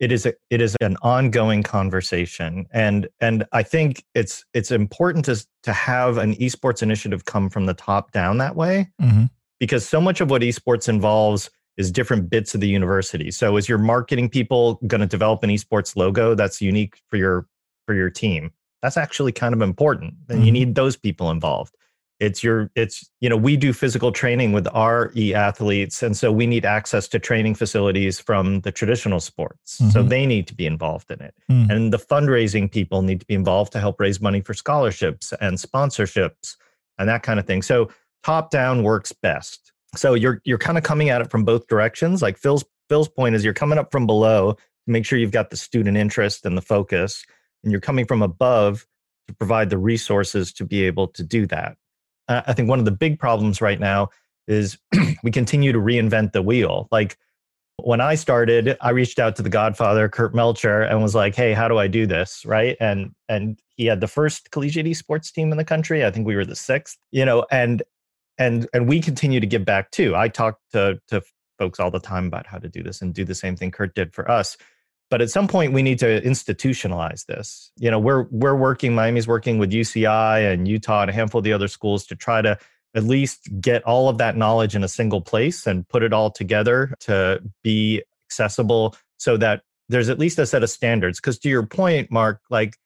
it 0.00 0.12
is 0.12 0.26
a, 0.26 0.34
it 0.50 0.60
is 0.60 0.76
an 0.82 0.98
ongoing 1.00 1.62
conversation, 1.62 2.66
and 2.74 3.08
and 3.20 3.46
I 3.52 3.62
think 3.62 4.04
it's 4.14 4.44
it's 4.52 4.70
important 4.70 5.24
to 5.24 5.42
to 5.62 5.72
have 5.72 6.18
an 6.18 6.34
esports 6.34 6.82
initiative 6.82 7.24
come 7.24 7.48
from 7.48 7.64
the 7.64 7.74
top 7.74 8.12
down 8.12 8.36
that 8.36 8.54
way, 8.54 8.90
mm-hmm. 9.00 9.24
because 9.58 9.88
so 9.88 9.98
much 9.98 10.20
of 10.20 10.28
what 10.28 10.42
esports 10.42 10.90
involves 10.90 11.48
is 11.76 11.90
different 11.90 12.28
bits 12.28 12.54
of 12.54 12.60
the 12.60 12.68
university. 12.68 13.30
So 13.30 13.56
is 13.56 13.68
your 13.68 13.78
marketing 13.78 14.28
people 14.28 14.78
going 14.86 15.00
to 15.00 15.06
develop 15.06 15.42
an 15.42 15.50
esports 15.50 15.96
logo 15.96 16.34
that's 16.34 16.60
unique 16.60 17.00
for 17.08 17.16
your 17.16 17.46
for 17.86 17.94
your 17.94 18.10
team? 18.10 18.52
That's 18.82 18.96
actually 18.96 19.32
kind 19.32 19.54
of 19.54 19.62
important. 19.62 20.14
And 20.28 20.38
mm-hmm. 20.38 20.46
you 20.46 20.52
need 20.52 20.74
those 20.74 20.96
people 20.96 21.30
involved. 21.30 21.76
It's 22.20 22.44
your 22.44 22.70
it's 22.76 23.08
you 23.20 23.28
know 23.28 23.36
we 23.36 23.56
do 23.56 23.72
physical 23.72 24.12
training 24.12 24.52
with 24.52 24.68
our 24.72 25.10
e 25.16 25.34
athletes 25.34 26.02
and 26.02 26.16
so 26.16 26.30
we 26.30 26.46
need 26.46 26.64
access 26.64 27.08
to 27.08 27.18
training 27.18 27.56
facilities 27.56 28.20
from 28.20 28.60
the 28.60 28.70
traditional 28.70 29.18
sports. 29.18 29.78
Mm-hmm. 29.78 29.90
So 29.90 30.02
they 30.02 30.26
need 30.26 30.46
to 30.48 30.54
be 30.54 30.66
involved 30.66 31.10
in 31.10 31.20
it. 31.20 31.34
Mm-hmm. 31.50 31.70
And 31.70 31.92
the 31.92 31.98
fundraising 31.98 32.70
people 32.70 33.02
need 33.02 33.20
to 33.20 33.26
be 33.26 33.34
involved 33.34 33.72
to 33.72 33.80
help 33.80 33.98
raise 33.98 34.20
money 34.20 34.40
for 34.40 34.54
scholarships 34.54 35.32
and 35.40 35.56
sponsorships 35.56 36.56
and 36.98 37.08
that 37.08 37.22
kind 37.22 37.40
of 37.40 37.46
thing. 37.46 37.62
So 37.62 37.90
top 38.22 38.50
down 38.50 38.84
works 38.84 39.10
best 39.10 39.71
so 39.94 40.14
you're 40.14 40.40
you're 40.44 40.58
kind 40.58 40.78
of 40.78 40.84
coming 40.84 41.10
at 41.10 41.20
it 41.20 41.30
from 41.30 41.44
both 41.44 41.66
directions. 41.66 42.22
Like 42.22 42.38
Phil's 42.38 42.64
Phil's 42.88 43.08
point 43.08 43.34
is 43.34 43.44
you're 43.44 43.54
coming 43.54 43.78
up 43.78 43.92
from 43.92 44.06
below 44.06 44.52
to 44.54 44.90
make 44.90 45.04
sure 45.04 45.18
you've 45.18 45.30
got 45.30 45.50
the 45.50 45.56
student 45.56 45.96
interest 45.96 46.44
and 46.46 46.56
the 46.56 46.62
focus, 46.62 47.24
and 47.62 47.70
you're 47.70 47.80
coming 47.80 48.06
from 48.06 48.22
above 48.22 48.86
to 49.28 49.34
provide 49.34 49.70
the 49.70 49.78
resources 49.78 50.52
to 50.54 50.64
be 50.64 50.84
able 50.84 51.08
to 51.08 51.22
do 51.22 51.46
that. 51.46 51.76
Uh, 52.28 52.42
I 52.46 52.52
think 52.52 52.68
one 52.68 52.78
of 52.78 52.84
the 52.84 52.90
big 52.90 53.18
problems 53.18 53.60
right 53.60 53.78
now 53.78 54.08
is 54.48 54.78
we 55.22 55.30
continue 55.30 55.72
to 55.72 55.78
reinvent 55.78 56.32
the 56.32 56.42
wheel. 56.42 56.88
Like 56.90 57.16
when 57.76 58.00
I 58.00 58.14
started, 58.14 58.76
I 58.80 58.90
reached 58.90 59.18
out 59.18 59.36
to 59.36 59.42
the 59.42 59.48
Godfather, 59.48 60.08
Kurt 60.08 60.34
Melcher, 60.34 60.82
and 60.82 61.02
was 61.02 61.14
like, 61.14 61.34
"Hey, 61.34 61.52
how 61.52 61.68
do 61.68 61.78
I 61.78 61.86
do 61.86 62.06
this?" 62.06 62.44
Right? 62.44 62.76
And 62.80 63.14
and 63.28 63.60
he 63.76 63.86
had 63.86 64.00
the 64.00 64.08
first 64.08 64.50
collegiate 64.50 64.86
esports 64.86 65.32
team 65.32 65.50
in 65.50 65.58
the 65.58 65.64
country. 65.64 66.04
I 66.04 66.10
think 66.10 66.26
we 66.26 66.36
were 66.36 66.44
the 66.44 66.56
sixth. 66.56 66.98
You 67.10 67.24
know, 67.24 67.44
and 67.50 67.82
and 68.38 68.68
and 68.72 68.88
we 68.88 69.00
continue 69.00 69.40
to 69.40 69.46
give 69.46 69.64
back 69.64 69.90
too. 69.90 70.14
I 70.16 70.28
talk 70.28 70.58
to 70.72 71.00
to 71.08 71.22
folks 71.58 71.78
all 71.78 71.90
the 71.90 72.00
time 72.00 72.26
about 72.26 72.46
how 72.46 72.58
to 72.58 72.68
do 72.68 72.82
this 72.82 73.02
and 73.02 73.14
do 73.14 73.24
the 73.24 73.34
same 73.34 73.56
thing 73.56 73.70
Kurt 73.70 73.94
did 73.94 74.14
for 74.14 74.30
us. 74.30 74.56
But 75.10 75.20
at 75.20 75.30
some 75.30 75.46
point, 75.46 75.74
we 75.74 75.82
need 75.82 75.98
to 75.98 76.22
institutionalize 76.22 77.26
this. 77.26 77.70
You 77.76 77.90
know, 77.90 77.98
we're 77.98 78.26
we're 78.30 78.56
working. 78.56 78.94
Miami's 78.94 79.28
working 79.28 79.58
with 79.58 79.70
UCI 79.70 80.50
and 80.52 80.66
Utah 80.66 81.02
and 81.02 81.10
a 81.10 81.12
handful 81.12 81.40
of 81.40 81.44
the 81.44 81.52
other 81.52 81.68
schools 81.68 82.06
to 82.06 82.16
try 82.16 82.40
to 82.40 82.58
at 82.94 83.04
least 83.04 83.48
get 83.60 83.82
all 83.84 84.08
of 84.08 84.18
that 84.18 84.36
knowledge 84.36 84.74
in 84.74 84.82
a 84.82 84.88
single 84.88 85.20
place 85.20 85.66
and 85.66 85.86
put 85.88 86.02
it 86.02 86.12
all 86.12 86.30
together 86.30 86.94
to 87.00 87.42
be 87.62 88.02
accessible, 88.28 88.96
so 89.18 89.36
that 89.36 89.62
there's 89.90 90.08
at 90.08 90.18
least 90.18 90.38
a 90.38 90.46
set 90.46 90.62
of 90.62 90.70
standards. 90.70 91.20
Because 91.20 91.38
to 91.40 91.48
your 91.50 91.66
point, 91.66 92.10
Mark, 92.10 92.40
like 92.48 92.78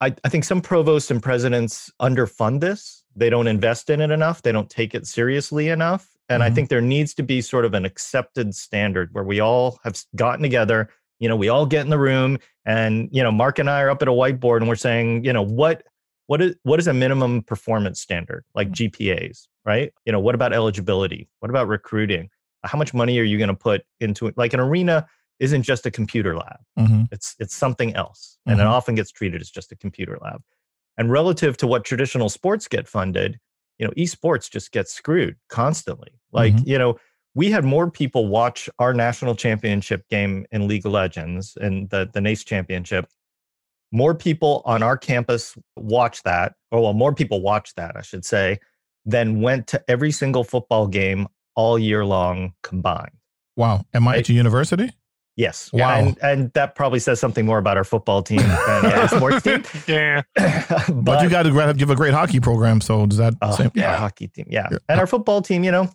I, 0.00 0.14
I 0.24 0.28
think 0.28 0.44
some 0.44 0.60
provosts 0.60 1.10
and 1.10 1.22
presidents 1.22 1.90
underfund 2.00 2.60
this. 2.60 3.02
They 3.14 3.30
don't 3.30 3.46
invest 3.46 3.88
in 3.88 4.00
it 4.00 4.10
enough. 4.10 4.42
They 4.42 4.52
don't 4.52 4.68
take 4.68 4.94
it 4.94 5.06
seriously 5.06 5.68
enough. 5.68 6.10
And 6.28 6.42
mm-hmm. 6.42 6.52
i 6.52 6.54
think 6.54 6.68
there 6.68 6.80
needs 6.80 7.14
to 7.14 7.22
be 7.22 7.40
sort 7.40 7.64
of 7.64 7.72
an 7.74 7.84
accepted 7.84 8.54
standard 8.54 9.10
where 9.12 9.24
we 9.24 9.40
all 9.40 9.78
have 9.84 9.96
gotten 10.16 10.42
together 10.42 10.90
you 11.20 11.28
know 11.28 11.36
we 11.36 11.48
all 11.48 11.66
get 11.66 11.82
in 11.82 11.90
the 11.90 11.98
room 11.98 12.38
and 12.64 13.08
you 13.12 13.22
know 13.22 13.30
mark 13.30 13.60
and 13.60 13.70
i 13.70 13.80
are 13.80 13.90
up 13.90 14.02
at 14.02 14.08
a 14.08 14.10
whiteboard 14.10 14.56
and 14.56 14.68
we're 14.68 14.74
saying 14.74 15.24
you 15.24 15.32
know 15.32 15.42
what 15.42 15.84
what 16.26 16.42
is 16.42 16.56
what 16.64 16.80
is 16.80 16.88
a 16.88 16.92
minimum 16.92 17.42
performance 17.42 18.00
standard? 18.00 18.44
Like 18.54 18.72
mm-hmm. 18.72 19.02
gpas 19.02 19.46
right? 19.66 19.92
You 20.06 20.12
know 20.12 20.20
what 20.20 20.34
about 20.34 20.54
eligibility? 20.54 21.28
What 21.40 21.50
about 21.50 21.68
recruiting? 21.68 22.30
How 22.62 22.78
much 22.78 22.94
money 22.94 23.18
are 23.18 23.24
you 23.24 23.36
going 23.36 23.48
to 23.48 23.54
put 23.54 23.82
into 24.00 24.28
it? 24.28 24.38
Like 24.38 24.54
an 24.54 24.60
arena 24.60 25.06
isn't 25.40 25.62
just 25.62 25.86
a 25.86 25.90
computer 25.90 26.34
lab 26.36 26.58
mm-hmm. 26.78 27.02
it's 27.12 27.34
it's 27.38 27.54
something 27.54 27.94
else 27.94 28.38
and 28.46 28.58
it 28.58 28.62
mm-hmm. 28.62 28.72
often 28.72 28.94
gets 28.94 29.10
treated 29.10 29.40
as 29.40 29.50
just 29.50 29.72
a 29.72 29.76
computer 29.76 30.18
lab 30.22 30.40
and 30.96 31.10
relative 31.10 31.56
to 31.58 31.66
what 31.66 31.84
traditional 31.84 32.28
sports 32.28 32.68
get 32.68 32.88
funded, 32.88 33.38
you 33.78 33.86
know, 33.86 33.92
esports 33.92 34.50
just 34.50 34.72
gets 34.72 34.92
screwed 34.92 35.36
constantly. 35.48 36.10
Like, 36.32 36.54
mm-hmm. 36.54 36.68
you 36.68 36.78
know, 36.78 36.98
we 37.34 37.50
had 37.50 37.64
more 37.64 37.90
people 37.90 38.28
watch 38.28 38.68
our 38.78 38.94
national 38.94 39.34
championship 39.34 40.08
game 40.08 40.46
in 40.50 40.66
League 40.66 40.86
of 40.86 40.92
Legends 40.92 41.56
and 41.60 41.90
the, 41.90 42.08
the 42.12 42.20
NACE 42.20 42.44
championship. 42.44 43.06
More 43.92 44.14
people 44.14 44.62
on 44.64 44.82
our 44.82 44.96
campus 44.96 45.56
watch 45.76 46.22
that, 46.22 46.54
or 46.70 46.82
well, 46.82 46.94
more 46.94 47.14
people 47.14 47.42
watch 47.42 47.74
that, 47.74 47.94
I 47.96 48.02
should 48.02 48.24
say, 48.24 48.58
than 49.04 49.42
went 49.42 49.66
to 49.68 49.84
every 49.88 50.10
single 50.10 50.44
football 50.44 50.86
game 50.86 51.28
all 51.54 51.78
year 51.78 52.04
long 52.04 52.54
combined. 52.62 53.12
Wow. 53.54 53.84
Am 53.94 54.08
I 54.08 54.16
at 54.16 54.28
your 54.28 54.36
university? 54.36 54.90
Yes. 55.36 55.70
Wow. 55.72 55.94
And, 55.98 56.18
and 56.22 56.52
that 56.54 56.74
probably 56.74 56.98
says 56.98 57.20
something 57.20 57.44
more 57.44 57.58
about 57.58 57.76
our 57.76 57.84
football 57.84 58.22
team 58.22 58.38
than 58.38 58.86
our 58.86 59.08
sports 59.16 59.42
team. 59.42 59.62
yeah. 59.86 60.22
But, 60.34 60.86
but, 61.04 61.22
you 61.22 61.28
got 61.28 61.42
to 61.42 61.74
give 61.76 61.90
a 61.90 61.94
great 61.96 62.14
hockey 62.14 62.40
program. 62.40 62.80
So 62.80 63.04
does 63.06 63.18
that? 63.18 63.34
oh, 63.42 63.54
same? 63.54 63.70
yeah, 63.74 63.92
Yeah. 63.92 63.96
hockey 63.98 64.28
team. 64.28 64.46
Yeah. 64.48 64.68
Yeah. 64.70 64.78
And 64.88 64.98
our 64.98 65.06
football 65.06 65.42
team, 65.42 65.62
you 65.62 65.70
know, 65.72 65.90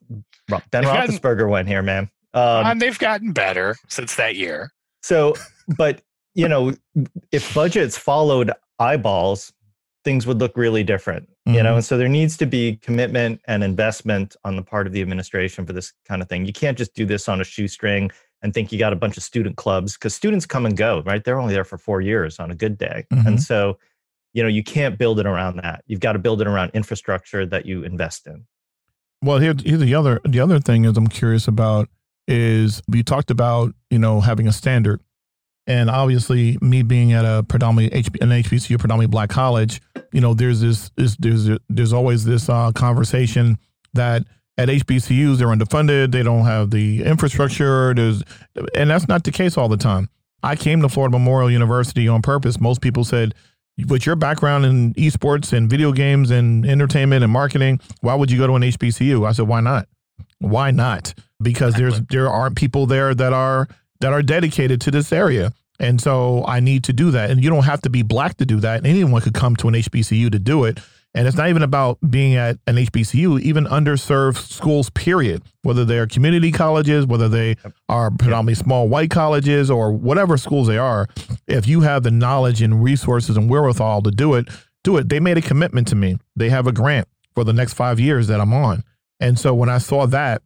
Ro- 0.50 0.62
Ben 0.70 0.84
They've 0.84 0.84
gotten- 0.84 1.16
Roethlisberger 1.16 1.50
went 1.50 1.68
here, 1.68 1.82
man. 1.82 2.10
Um, 2.34 2.66
and 2.66 2.82
they've 2.82 2.98
gotten 3.00 3.32
better 3.34 3.76
since 3.90 4.16
that 4.16 4.36
year. 4.36 4.72
So, 5.02 5.34
but 5.76 6.02
you 6.36 6.48
know, 6.48 6.74
if 7.32 7.54
budgets 7.54 7.98
followed 7.98 8.52
eyeballs, 8.80 9.52
things 10.06 10.26
would 10.28 10.40
look 10.40 10.56
really 10.56 10.84
different. 10.84 11.28
You 11.46 11.64
know, 11.64 11.74
Mhm. 11.74 11.78
and 11.78 11.86
so 11.86 11.98
there 11.98 12.08
needs 12.08 12.38
to 12.38 12.46
be 12.46 12.76
commitment 12.78 13.42
and 13.48 13.64
investment 13.64 14.36
on 14.44 14.56
the 14.56 14.62
part 14.62 14.86
of 14.86 14.94
the 14.94 15.02
administration 15.02 15.66
for 15.66 15.74
this 15.74 15.92
kind 16.08 16.22
of 16.22 16.30
thing. 16.30 16.46
You 16.46 16.54
can't 16.54 16.78
just 16.78 16.94
do 16.94 17.04
this 17.06 17.28
on 17.28 17.42
a 17.42 17.44
shoestring 17.44 18.12
and 18.42 18.54
think 18.54 18.72
you 18.72 18.80
got 18.80 18.94
a 18.94 18.96
bunch 18.96 19.18
of 19.18 19.24
student 19.24 19.56
clubs 19.58 19.94
because 19.94 20.16
students 20.16 20.46
come 20.46 20.66
and 20.66 20.76
go, 20.76 21.02
right? 21.06 21.24
They're 21.24 21.40
only 21.40 21.54
there 21.54 21.64
for 21.64 21.78
four 21.78 22.02
years 22.02 22.40
on 22.40 22.50
a 22.52 22.56
good 22.56 22.78
day, 22.78 23.06
Mhm. 23.12 23.26
and 23.26 23.42
so 23.42 23.78
you 24.34 24.42
know 24.42 24.50
you 24.50 24.64
can't 24.64 24.98
build 24.98 25.20
it 25.20 25.26
around 25.26 25.58
that. 25.58 25.84
You've 25.88 26.00
got 26.00 26.14
to 26.14 26.20
build 26.20 26.42
it 26.42 26.48
around 26.48 26.72
infrastructure 26.74 27.46
that 27.46 27.66
you 27.66 27.84
invest 27.84 28.28
in. 28.28 28.46
Well, 29.24 29.38
here, 29.40 29.54
here's 29.64 29.80
the 29.82 29.94
other 29.96 30.20
the 30.26 30.40
other 30.40 30.60
thing 30.60 30.86
is 30.86 30.98
I'm 30.98 31.08
curious 31.08 31.48
about 31.48 31.90
is 32.28 32.82
we 32.88 33.04
talked 33.04 33.30
about 33.32 33.74
you 33.90 34.00
know 34.00 34.22
having 34.22 34.48
a 34.48 34.52
standard, 34.54 35.02
and 35.68 35.90
obviously 35.90 36.58
me 36.62 36.82
being 36.82 37.14
at 37.14 37.26
a 37.26 37.44
predominantly 37.44 38.02
HB, 38.02 38.22
an 38.22 38.30
HBCU 38.30 38.80
predominantly 38.80 39.12
black 39.12 39.30
college, 39.30 39.82
you 40.12 40.22
know 40.22 40.34
there's 40.34 40.62
this, 40.62 40.90
this 40.96 41.16
there's 41.18 41.50
there's 41.70 41.94
always 41.94 42.26
this 42.26 42.50
uh, 42.50 42.72
conversation 42.72 43.58
that 43.94 44.24
at 44.62 44.70
HBCUs 44.70 45.38
they're 45.38 45.48
underfunded, 45.48 46.12
they 46.12 46.24
don't 46.24 46.46
have 46.46 46.72
the 46.72 47.04
infrastructure, 47.04 47.94
there's 47.94 48.24
and 48.76 48.90
that's 48.90 49.08
not 49.08 49.24
the 49.24 49.32
case 49.32 49.58
all 49.58 49.68
the 49.70 49.78
time. 49.78 50.10
I 50.44 50.56
came 50.56 50.82
to 50.82 50.90
Florida 50.90 51.18
Memorial 51.18 51.52
University 51.52 52.08
on 52.08 52.22
purpose. 52.22 52.60
Most 52.60 52.82
people 52.82 53.04
said, 53.04 53.34
with 53.88 54.06
your 54.06 54.16
background 54.16 54.66
in 54.66 54.94
esports 54.96 55.54
and 55.54 55.70
video 55.70 55.92
games 55.92 56.32
and 56.32 56.66
entertainment 56.66 57.24
and 57.24 57.32
marketing, 57.32 57.80
why 58.02 58.16
would 58.16 58.30
you 58.30 58.38
go 58.38 58.48
to 58.48 58.54
an 58.54 58.62
HBCU? 58.62 59.28
I 59.28 59.32
said, 59.32 59.48
why 59.48 59.62
not? 59.62 59.88
Why 60.40 60.72
not? 60.72 61.14
Because 61.42 61.76
there's 61.76 62.00
there 62.02 62.30
aren't 62.30 62.56
people 62.56 62.86
there 62.86 63.16
that 63.16 63.34
are 63.34 63.68
that 64.02 64.14
are 64.14 64.22
dedicated 64.22 64.82
to 64.82 64.92
this 64.92 65.12
area. 65.12 65.54
And 65.80 66.00
so 66.00 66.46
I 66.46 66.60
need 66.60 66.84
to 66.86 66.94
do 66.94 67.12
that. 67.12 67.32
And 67.32 67.44
you 67.44 67.50
don't 67.50 67.64
have 67.64 67.82
to 67.82 67.90
be 67.90 68.04
black 68.04 68.38
to 68.38 68.46
do 68.46 68.60
that. 68.60 68.86
Anyone 68.86 69.22
could 69.22 69.34
come 69.34 69.56
to 69.58 69.68
an 69.68 69.74
HBCU 69.74 70.32
to 70.32 70.40
do 70.40 70.66
it. 70.66 70.80
And 71.14 71.28
it's 71.28 71.36
not 71.36 71.50
even 71.50 71.62
about 71.62 71.98
being 72.10 72.36
at 72.36 72.58
an 72.68 72.78
HBCU, 72.78 73.42
even 73.42 73.66
underserved 73.66 74.38
schools, 74.38 74.90
period, 74.92 75.44
whether 75.62 75.84
they're 75.84 76.08
community 76.08 76.52
colleges, 76.54 77.06
whether 77.06 77.28
they 77.28 77.58
are 77.90 78.10
predominantly 78.10 78.56
small 78.56 78.88
white 78.88 79.10
colleges 79.12 79.70
or 79.70 79.92
whatever 79.92 80.38
schools 80.38 80.68
they 80.68 80.78
are. 80.78 81.08
If 81.48 81.68
you 81.68 81.82
have 81.82 82.04
the 82.04 82.12
knowledge 82.12 82.62
and 82.62 82.82
resources 82.82 83.36
and 83.36 83.50
wherewithal 83.50 84.04
to 84.04 84.12
do 84.12 84.36
it, 84.36 84.48
do 84.84 84.96
it. 84.98 85.10
They 85.10 85.20
made 85.20 85.38
a 85.38 85.42
commitment 85.42 85.90
to 85.90 85.96
me. 85.96 86.18
They 86.36 86.50
have 86.50 86.66
a 86.66 86.72
grant 86.72 87.10
for 87.36 87.44
the 87.44 87.54
next 87.54 87.74
five 87.74 88.00
years 88.00 88.28
that 88.28 88.40
I'm 88.40 88.54
on. 88.54 88.84
And 89.20 89.38
so 89.38 89.54
when 89.54 89.70
I 89.70 89.80
saw 89.80 90.08
that, 90.08 90.42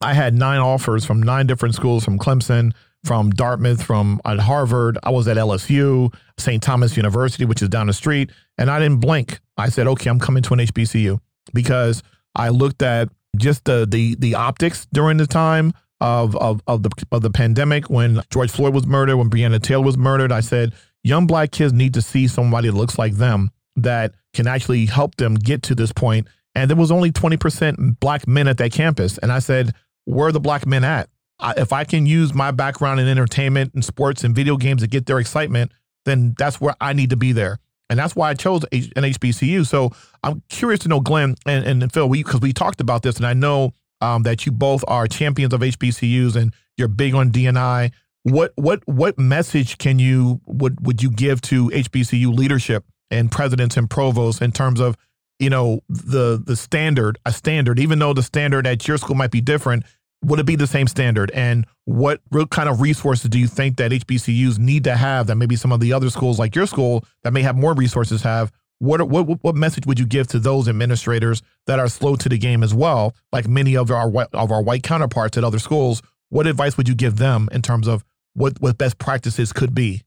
I 0.00 0.14
had 0.14 0.34
nine 0.34 0.60
offers 0.60 1.04
from 1.04 1.22
nine 1.22 1.46
different 1.46 1.74
schools 1.74 2.04
from 2.04 2.18
Clemson, 2.18 2.72
from 3.04 3.30
Dartmouth, 3.30 3.82
from 3.82 4.20
at 4.24 4.38
Harvard. 4.38 4.98
I 5.02 5.10
was 5.10 5.26
at 5.28 5.36
LSU, 5.36 6.14
St. 6.38 6.62
Thomas 6.62 6.96
University, 6.96 7.44
which 7.44 7.62
is 7.62 7.68
down 7.68 7.86
the 7.86 7.92
street. 7.92 8.30
And 8.58 8.70
I 8.70 8.78
didn't 8.78 9.00
blink. 9.00 9.40
I 9.56 9.68
said, 9.68 9.86
okay, 9.86 10.10
I'm 10.10 10.20
coming 10.20 10.42
to 10.42 10.54
an 10.54 10.60
HBCU 10.60 11.18
because 11.54 12.02
I 12.34 12.50
looked 12.50 12.82
at 12.82 13.08
just 13.36 13.64
the 13.64 13.86
the 13.88 14.16
the 14.16 14.34
optics 14.34 14.86
during 14.92 15.16
the 15.16 15.26
time 15.26 15.72
of 16.00 16.36
of 16.36 16.62
of 16.66 16.82
the 16.82 16.90
of 17.12 17.22
the 17.22 17.30
pandemic 17.30 17.88
when 17.88 18.20
George 18.30 18.50
Floyd 18.50 18.74
was 18.74 18.86
murdered, 18.86 19.16
when 19.16 19.30
Breonna 19.30 19.62
Taylor 19.62 19.84
was 19.84 19.96
murdered. 19.96 20.32
I 20.32 20.40
said, 20.40 20.72
young 21.02 21.26
black 21.26 21.50
kids 21.52 21.72
need 21.72 21.94
to 21.94 22.02
see 22.02 22.26
somebody 22.26 22.68
that 22.68 22.76
looks 22.76 22.98
like 22.98 23.14
them 23.14 23.50
that 23.76 24.12
can 24.34 24.46
actually 24.46 24.86
help 24.86 25.16
them 25.16 25.34
get 25.34 25.62
to 25.64 25.74
this 25.74 25.92
point. 25.92 26.28
And 26.54 26.68
there 26.68 26.76
was 26.76 26.90
only 26.90 27.12
20% 27.12 28.00
black 28.00 28.26
men 28.26 28.48
at 28.48 28.58
that 28.58 28.72
campus. 28.72 29.18
And 29.18 29.30
I 29.30 29.38
said, 29.38 29.72
where 30.04 30.28
are 30.28 30.32
the 30.32 30.40
black 30.40 30.66
men 30.66 30.84
at? 30.84 31.08
If 31.56 31.72
I 31.72 31.84
can 31.84 32.06
use 32.06 32.34
my 32.34 32.50
background 32.50 33.00
in 33.00 33.08
entertainment 33.08 33.74
and 33.74 33.84
sports 33.84 34.24
and 34.24 34.34
video 34.34 34.56
games 34.56 34.82
to 34.82 34.88
get 34.88 35.06
their 35.06 35.18
excitement, 35.18 35.72
then 36.04 36.34
that's 36.38 36.60
where 36.60 36.74
I 36.80 36.92
need 36.92 37.10
to 37.10 37.16
be 37.16 37.32
there. 37.32 37.58
And 37.88 37.98
that's 37.98 38.14
why 38.14 38.30
I 38.30 38.34
chose 38.34 38.62
an 38.72 39.02
HBCU. 39.02 39.66
So 39.66 39.90
I'm 40.22 40.42
curious 40.48 40.80
to 40.80 40.88
know, 40.88 41.00
Glenn 41.00 41.34
and, 41.44 41.82
and 41.82 41.92
Phil, 41.92 42.08
because 42.08 42.40
we, 42.40 42.52
talked 42.52 42.80
about 42.80 43.02
this, 43.02 43.16
and 43.16 43.26
I 43.26 43.32
know 43.32 43.72
um, 44.00 44.22
that 44.22 44.46
you 44.46 44.52
both 44.52 44.84
are 44.86 45.06
champions 45.06 45.52
of 45.52 45.60
HBCUs 45.60 46.36
and 46.36 46.54
you're 46.76 46.88
big 46.88 47.14
on 47.14 47.30
DNI. 47.30 47.92
What 48.22 48.52
what 48.56 48.86
what 48.86 49.18
message 49.18 49.78
can 49.78 49.98
you 49.98 50.40
would 50.46 50.86
would 50.86 51.02
you 51.02 51.10
give 51.10 51.40
to 51.42 51.68
HBCU 51.70 52.34
leadership 52.34 52.84
and 53.10 53.30
presidents 53.30 53.76
and 53.76 53.88
provosts 53.88 54.42
in 54.42 54.52
terms 54.52 54.78
of 54.78 54.96
you 55.38 55.48
know 55.48 55.80
the 55.88 56.40
the 56.44 56.54
standard 56.54 57.18
a 57.24 57.32
standard 57.32 57.78
even 57.78 57.98
though 57.98 58.12
the 58.12 58.22
standard 58.22 58.66
at 58.66 58.86
your 58.86 58.98
school 58.98 59.16
might 59.16 59.30
be 59.30 59.40
different 59.40 59.84
would 60.22 60.38
it 60.38 60.46
be 60.46 60.56
the 60.56 60.66
same 60.66 60.86
standard 60.86 61.30
and 61.30 61.66
what 61.84 62.20
real 62.30 62.46
kind 62.46 62.68
of 62.68 62.80
resources 62.80 63.28
do 63.30 63.38
you 63.38 63.46
think 63.46 63.76
that 63.78 63.90
hbcus 63.90 64.58
need 64.58 64.84
to 64.84 64.94
have 64.96 65.26
that 65.26 65.36
maybe 65.36 65.56
some 65.56 65.72
of 65.72 65.80
the 65.80 65.92
other 65.92 66.10
schools 66.10 66.38
like 66.38 66.54
your 66.54 66.66
school 66.66 67.04
that 67.22 67.32
may 67.32 67.42
have 67.42 67.56
more 67.56 67.74
resources 67.74 68.22
have 68.22 68.52
what 68.78 69.08
what 69.08 69.26
what 69.42 69.54
message 69.54 69.86
would 69.86 69.98
you 69.98 70.06
give 70.06 70.26
to 70.26 70.38
those 70.38 70.68
administrators 70.68 71.42
that 71.66 71.78
are 71.78 71.88
slow 71.88 72.16
to 72.16 72.28
the 72.28 72.38
game 72.38 72.62
as 72.62 72.74
well 72.74 73.14
like 73.32 73.48
many 73.48 73.76
of 73.76 73.90
our 73.90 74.08
white 74.08 74.28
of 74.32 74.52
our 74.52 74.62
white 74.62 74.82
counterparts 74.82 75.38
at 75.38 75.44
other 75.44 75.58
schools 75.58 76.02
what 76.28 76.46
advice 76.46 76.76
would 76.76 76.88
you 76.88 76.94
give 76.94 77.16
them 77.16 77.48
in 77.52 77.62
terms 77.62 77.88
of 77.88 78.04
what 78.34 78.60
what 78.60 78.76
best 78.78 78.98
practices 78.98 79.52
could 79.52 79.74
be 79.74 80.02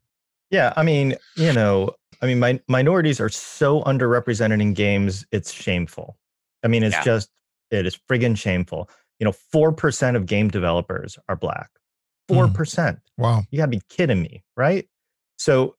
Yeah, 0.52 0.72
I 0.78 0.84
mean, 0.84 1.16
you 1.36 1.52
know, 1.52 1.90
I 2.22 2.28
mean, 2.28 2.40
my, 2.40 2.60
minorities 2.68 3.20
are 3.20 3.28
so 3.30 3.82
underrepresented 3.84 4.62
in 4.62 4.74
games, 4.74 5.26
it's 5.32 5.52
shameful. 5.52 6.16
I 6.64 6.68
mean, 6.68 6.84
it's 6.84 6.96
Yeah. 6.96 7.04
just, 7.04 7.30
it 7.72 7.86
is 7.88 7.98
friggin' 8.08 8.38
shameful. 8.38 8.88
You 9.24 9.30
know, 9.30 9.36
4% 9.54 10.18
of 10.18 10.26
game 10.26 10.50
developers 10.50 11.18
are 11.30 11.38
black. 11.38 11.70
4%. 12.30 13.00
wow 13.18 13.44
You 13.52 13.58
gotta 13.58 13.70
be 13.70 13.82
kidding 13.88 14.22
me, 14.22 14.44
right? 14.58 14.86
So, 15.38 15.78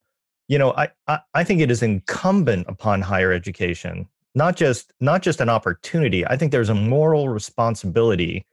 you 0.48 0.56
know, 0.56 0.72
I, 0.72 0.88
I, 1.06 1.18
I 1.34 1.44
think 1.44 1.60
it 1.60 1.70
is 1.70 1.82
incumbent 1.82 2.64
upon 2.70 3.02
higher 3.02 3.32
education, 3.32 4.08
not 4.34 4.56
just 4.56 4.94
not 4.98 5.20
just 5.20 5.42
an 5.42 5.50
opportunity. 5.50 6.26
I 6.26 6.38
think 6.38 6.52
there's 6.52 6.70
a 6.70 6.74
moral 6.74 7.28
responsibility 7.28 8.46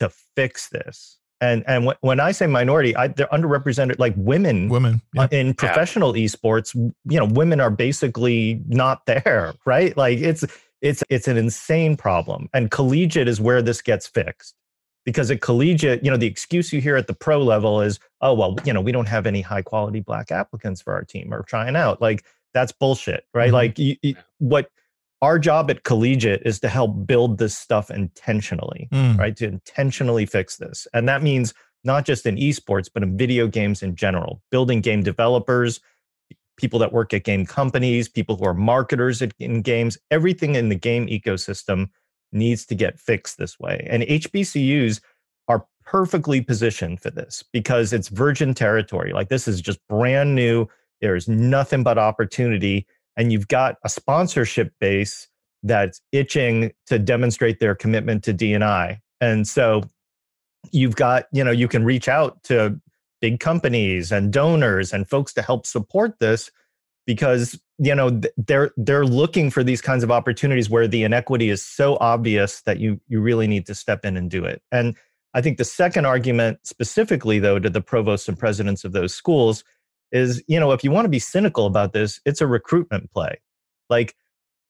to 0.00 0.10
fix 0.10 0.68
this. 0.68 1.18
And 1.40 1.64
and 1.66 1.86
when, 1.86 1.96
when 2.02 2.20
I 2.20 2.32
say 2.32 2.46
minority, 2.46 2.94
I, 2.94 3.08
they're 3.08 3.28
underrepresented, 3.28 3.98
like 3.98 4.12
women 4.18 4.68
women 4.68 5.00
yeah. 5.14 5.22
uh, 5.22 5.28
in 5.30 5.54
professional 5.54 6.12
esports 6.12 6.74
you 6.74 7.18
know 7.18 7.24
women 7.24 7.58
are 7.60 7.70
basically 7.70 8.62
not 8.66 9.04
there 9.06 9.54
right 9.64 9.96
like 9.96 10.18
it's 10.18 10.44
it's 10.86 11.02
it's 11.10 11.28
an 11.28 11.36
insane 11.36 11.96
problem 11.96 12.48
and 12.54 12.70
collegiate 12.70 13.28
is 13.28 13.40
where 13.40 13.60
this 13.62 13.80
gets 13.82 14.06
fixed 14.06 14.54
because 15.04 15.30
at 15.30 15.40
collegiate 15.40 16.04
you 16.04 16.10
know 16.10 16.16
the 16.16 16.26
excuse 16.26 16.72
you 16.72 16.80
hear 16.80 16.96
at 16.96 17.06
the 17.06 17.14
pro 17.14 17.42
level 17.42 17.80
is 17.80 17.98
oh 18.20 18.34
well 18.34 18.56
you 18.64 18.72
know 18.72 18.80
we 18.80 18.92
don't 18.92 19.08
have 19.08 19.26
any 19.26 19.40
high 19.40 19.62
quality 19.62 20.00
black 20.00 20.30
applicants 20.30 20.80
for 20.82 20.92
our 20.94 21.04
team 21.04 21.32
or 21.34 21.42
trying 21.42 21.76
out 21.76 22.00
like 22.00 22.24
that's 22.54 22.72
bullshit 22.72 23.24
right 23.34 23.50
Mhm. 23.50 23.60
like 23.60 23.78
you, 23.78 23.96
you- 24.02 24.16
what 24.38 24.68
our 25.22 25.38
job 25.38 25.70
at 25.70 25.82
collegiate 25.84 26.42
is 26.44 26.60
to 26.60 26.68
help 26.68 27.06
build 27.06 27.38
this 27.38 27.56
stuff 27.56 27.90
intentionally 27.90 28.88
Mm. 28.92 29.18
right? 29.18 29.34
To 29.36 29.46
intentionally 29.46 30.26
fix 30.26 30.56
this. 30.58 30.86
And 30.92 31.08
that 31.08 31.22
means 31.22 31.54
not 31.84 32.04
just 32.04 32.26
in 32.26 32.36
esports, 32.36 32.90
but 32.92 33.02
in 33.02 33.16
video 33.16 33.46
games 33.48 33.82
in 33.82 33.96
general, 33.96 34.42
building 34.50 34.82
game 34.82 35.02
developers, 35.02 35.80
people 36.56 36.78
that 36.78 36.92
work 36.92 37.12
at 37.12 37.24
game 37.24 37.46
companies, 37.46 38.08
people 38.08 38.36
who 38.36 38.44
are 38.44 38.54
marketers 38.54 39.22
in 39.38 39.62
games, 39.62 39.98
everything 40.10 40.54
in 40.54 40.68
the 40.68 40.74
game 40.74 41.06
ecosystem 41.06 41.88
needs 42.32 42.66
to 42.66 42.74
get 42.74 42.98
fixed 42.98 43.38
this 43.38 43.58
way. 43.58 43.86
And 43.88 44.02
HBCUs 44.02 45.00
are 45.48 45.66
perfectly 45.84 46.40
positioned 46.40 47.00
for 47.00 47.10
this 47.10 47.44
because 47.52 47.92
it's 47.92 48.08
virgin 48.08 48.54
territory. 48.54 49.12
Like 49.12 49.28
this 49.28 49.46
is 49.46 49.60
just 49.60 49.78
brand 49.88 50.34
new. 50.34 50.66
There's 51.00 51.28
nothing 51.28 51.82
but 51.82 51.98
opportunity. 51.98 52.86
And 53.16 53.32
you've 53.32 53.48
got 53.48 53.76
a 53.84 53.88
sponsorship 53.88 54.72
base 54.80 55.28
that's 55.62 56.00
itching 56.12 56.72
to 56.86 56.98
demonstrate 56.98 57.60
their 57.60 57.74
commitment 57.74 58.24
to 58.24 58.34
DNI. 58.34 58.98
And 59.20 59.46
so 59.46 59.82
you've 60.72 60.96
got, 60.96 61.26
you 61.32 61.42
know, 61.42 61.50
you 61.50 61.68
can 61.68 61.84
reach 61.84 62.08
out 62.08 62.42
to 62.44 62.80
big 63.20 63.40
companies 63.40 64.12
and 64.12 64.32
donors 64.32 64.92
and 64.92 65.08
folks 65.08 65.32
to 65.34 65.42
help 65.42 65.66
support 65.66 66.18
this 66.18 66.50
because, 67.06 67.58
you 67.78 67.94
know, 67.94 68.20
they're 68.36 68.72
they're 68.76 69.06
looking 69.06 69.50
for 69.50 69.62
these 69.62 69.80
kinds 69.80 70.02
of 70.02 70.10
opportunities 70.10 70.68
where 70.68 70.88
the 70.88 71.04
inequity 71.04 71.50
is 71.50 71.64
so 71.64 71.96
obvious 72.00 72.62
that 72.62 72.78
you 72.78 73.00
you 73.08 73.20
really 73.20 73.46
need 73.46 73.66
to 73.66 73.74
step 73.74 74.04
in 74.04 74.16
and 74.16 74.30
do 74.30 74.44
it. 74.44 74.62
And 74.72 74.96
I 75.34 75.40
think 75.40 75.58
the 75.58 75.64
second 75.64 76.06
argument 76.06 76.60
specifically 76.64 77.38
though 77.38 77.58
to 77.58 77.70
the 77.70 77.80
provosts 77.80 78.28
and 78.28 78.38
presidents 78.38 78.84
of 78.84 78.92
those 78.92 79.14
schools 79.14 79.64
is, 80.12 80.42
you 80.46 80.58
know, 80.58 80.72
if 80.72 80.84
you 80.84 80.90
want 80.90 81.04
to 81.04 81.10
be 81.10 81.18
cynical 81.18 81.66
about 81.66 81.92
this, 81.92 82.20
it's 82.24 82.40
a 82.40 82.46
recruitment 82.46 83.10
play. 83.12 83.40
Like, 83.90 84.16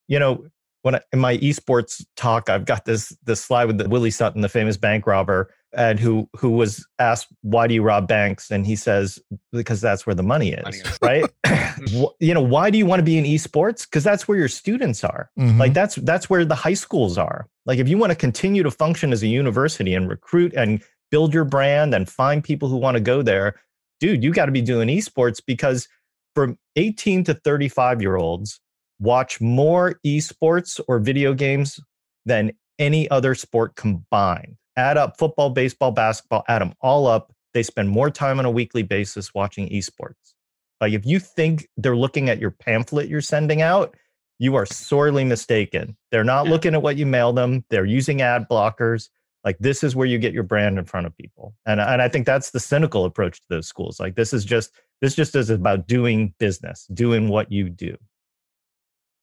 you 0.09 0.19
know, 0.19 0.47
when 0.83 0.97
I, 0.97 1.01
in 1.13 1.19
my 1.19 1.37
esports 1.39 2.05
talk, 2.17 2.49
I've 2.49 2.65
got 2.65 2.85
this 2.85 3.17
this 3.25 3.41
slide 3.41 3.65
with 3.65 3.79
the 3.79 3.89
Willie 3.89 4.11
Sutton, 4.11 4.43
the 4.43 4.49
famous 4.49 4.77
bank 4.77 5.07
robber, 5.07 5.53
and 5.73 5.99
who 6.01 6.29
who 6.37 6.51
was 6.51 6.87
asked 6.99 7.29
why 7.43 7.67
do 7.67 7.75
you 7.75 7.83
rob 7.83 8.09
banks? 8.09 8.51
And 8.51 8.67
he 8.67 8.77
says 8.77 9.19
because 9.53 9.81
that's 9.81 10.07
where 10.07 10.15
the 10.15 10.23
money 10.23 10.53
is, 10.53 10.65
money 10.65 10.79
is. 10.79 10.99
right? 11.03 11.31
You 12.21 12.33
know 12.33 12.43
why 12.43 12.71
do 12.71 12.79
you 12.79 12.87
want 12.87 13.01
to 13.01 13.05
be 13.05 13.19
in 13.19 13.25
esports? 13.25 13.87
Because 13.87 14.03
that's 14.03 14.27
where 14.27 14.39
your 14.39 14.49
students 14.49 15.05
are. 15.05 15.31
Mm-hmm. 15.39 15.61
like 15.61 15.75
that's 15.75 15.97
that's 15.97 16.31
where 16.31 16.45
the 16.45 16.55
high 16.55 16.75
schools 16.75 17.19
are. 17.19 17.49
Like 17.67 17.79
if 17.79 17.89
you 17.89 17.99
want 17.99 18.11
to 18.11 18.17
continue 18.17 18.63
to 18.63 18.71
function 18.71 19.13
as 19.13 19.23
a 19.23 19.27
university 19.27 19.95
and 19.95 20.09
recruit 20.09 20.55
and 20.55 20.83
build 21.11 21.35
your 21.35 21.45
brand 21.45 21.95
and 21.95 22.09
find 22.09 22.43
people 22.43 22.69
who 22.69 22.77
want 22.77 22.97
to 22.97 23.01
go 23.01 23.23
there 23.23 23.57
dude 24.01 24.23
you 24.23 24.33
got 24.33 24.47
to 24.47 24.53
be 24.53 24.61
doing 24.61 24.89
esports 24.89 25.41
because 25.45 25.89
from 26.35 26.59
18 26.77 27.25
to 27.25 27.35
35 27.35 28.01
year 28.01 28.17
olds 28.17 28.61
watch 28.99 29.41
more 29.41 29.99
esports 30.07 30.81
or 30.89 30.99
video 30.99 31.35
games 31.35 31.81
than 32.25 32.53
any 32.79 33.09
other 33.11 33.35
sport 33.35 33.75
combined 33.77 34.57
add 34.77 34.97
up 34.97 35.19
football, 35.19 35.51
baseball, 35.51 35.91
basketball, 35.91 36.45
add 36.49 36.63
them 36.63 36.75
all 36.81 37.07
up. 37.07 37.33
They 37.55 37.63
spend 37.63 37.89
more 37.89 38.11
time 38.11 38.39
on 38.39 38.45
a 38.45 38.51
weekly 38.51 38.83
basis 38.83 39.35
watching 39.35 39.69
esports. 39.71 40.35
Like 40.81 40.93
if 40.93 41.07
you 41.07 41.19
think 41.19 41.69
they're 41.77 41.97
looking 41.97 42.29
at 42.29 42.39
your 42.39 42.51
pamphlet 42.51 43.09
you're 43.09 43.21
sending 43.21 43.63
out, 43.63 43.97
you 44.39 44.55
are 44.57 44.67
sorely 44.67 45.25
mistaken. 45.25 45.97
They're 46.11 46.25
not 46.25 46.47
yeah. 46.47 46.53
looking 46.53 46.75
at 46.75 46.83
what 46.83 46.97
you 46.97 47.07
mail 47.07 47.33
them. 47.33 47.65
They're 47.71 47.87
using 47.87 48.21
ad 48.21 48.47
blockers. 48.49 49.09
Like 49.45 49.57
this 49.59 49.83
is 49.83 49.97
where 49.97 50.07
you 50.07 50.19
get 50.19 50.35
your 50.35 50.43
brand 50.43 50.79
in 50.79 50.85
front 50.85 51.07
of 51.07 51.17
people. 51.17 51.55
And 51.65 51.81
and 51.81 52.03
I 52.03 52.09
think 52.09 52.27
that's 52.27 52.51
the 52.51 52.61
cynical 52.61 53.05
approach 53.05 53.41
to 53.41 53.47
those 53.49 53.67
schools. 53.67 53.99
Like 53.99 54.17
this 54.17 54.33
is 54.33 54.45
just 54.45 54.73
this 55.01 55.15
just 55.15 55.35
is 55.35 55.51
about 55.51 55.87
doing 55.87 56.35
business, 56.39 56.87
doing 56.93 57.29
what 57.29 57.51
you 57.51 57.71
do. 57.71 57.97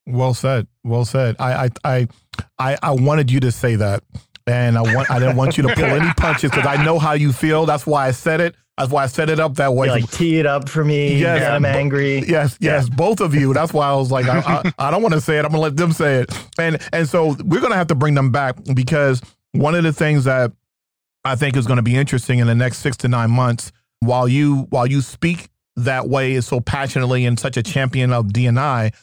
Well 0.07 0.33
said. 0.33 0.67
Well 0.83 1.05
said. 1.05 1.35
I 1.39 1.69
I 1.83 2.07
I 2.57 2.77
I 2.81 2.91
wanted 2.91 3.29
you 3.29 3.39
to 3.41 3.51
say 3.51 3.75
that 3.75 4.03
and 4.47 4.77
I 4.77 4.81
want 4.81 5.09
I 5.09 5.19
didn't 5.19 5.37
want 5.37 5.57
you 5.57 5.63
to 5.63 5.75
pull 5.75 5.85
any 5.85 6.11
punches 6.17 6.51
because 6.51 6.65
I 6.65 6.83
know 6.83 6.99
how 6.99 7.13
you 7.13 7.31
feel. 7.31 7.65
That's 7.65 7.85
why 7.85 8.07
I 8.07 8.11
said 8.11 8.41
it. 8.41 8.55
That's 8.77 8.91
why 8.91 9.03
I 9.03 9.07
set 9.07 9.29
it 9.29 9.39
up 9.39 9.55
that 9.55 9.73
way. 9.75 9.87
You 9.87 9.93
like 9.93 10.09
tee 10.09 10.39
it 10.39 10.47
up 10.47 10.67
for 10.67 10.83
me. 10.83 11.15
Yes, 11.15 11.43
I'm 11.43 11.63
angry. 11.63 12.19
Yes, 12.27 12.57
yes, 12.59 12.87
yeah. 12.89 12.95
both 12.95 13.21
of 13.21 13.35
you. 13.35 13.53
That's 13.53 13.71
why 13.71 13.87
I 13.87 13.95
was 13.95 14.11
like, 14.11 14.25
I, 14.25 14.39
I, 14.39 14.87
I 14.87 14.91
don't 14.91 15.03
want 15.03 15.13
to 15.13 15.21
say 15.21 15.37
it. 15.37 15.45
I'm 15.45 15.51
gonna 15.51 15.61
let 15.61 15.77
them 15.77 15.91
say 15.91 16.21
it. 16.21 16.31
And 16.57 16.81
and 16.91 17.07
so 17.07 17.35
we're 17.43 17.61
gonna 17.61 17.75
have 17.75 17.87
to 17.87 17.95
bring 17.95 18.15
them 18.15 18.31
back 18.31 18.55
because 18.73 19.21
one 19.51 19.75
of 19.75 19.83
the 19.83 19.93
things 19.93 20.23
that 20.23 20.51
I 21.25 21.35
think 21.35 21.55
is 21.55 21.65
going 21.65 21.77
to 21.77 21.83
be 21.83 21.95
interesting 21.95 22.39
in 22.39 22.47
the 22.47 22.55
next 22.55 22.79
six 22.79 22.97
to 22.97 23.07
nine 23.07 23.31
months, 23.31 23.71
while 23.99 24.27
you 24.27 24.67
while 24.69 24.85
you 24.85 25.01
speak 25.01 25.49
that 25.75 26.09
way 26.09 26.33
is 26.33 26.45
so 26.45 26.59
passionately 26.59 27.25
and 27.25 27.39
such 27.39 27.57
a 27.57 27.63
champion 27.63 28.11
of 28.11 28.27
DNI, 28.27 28.93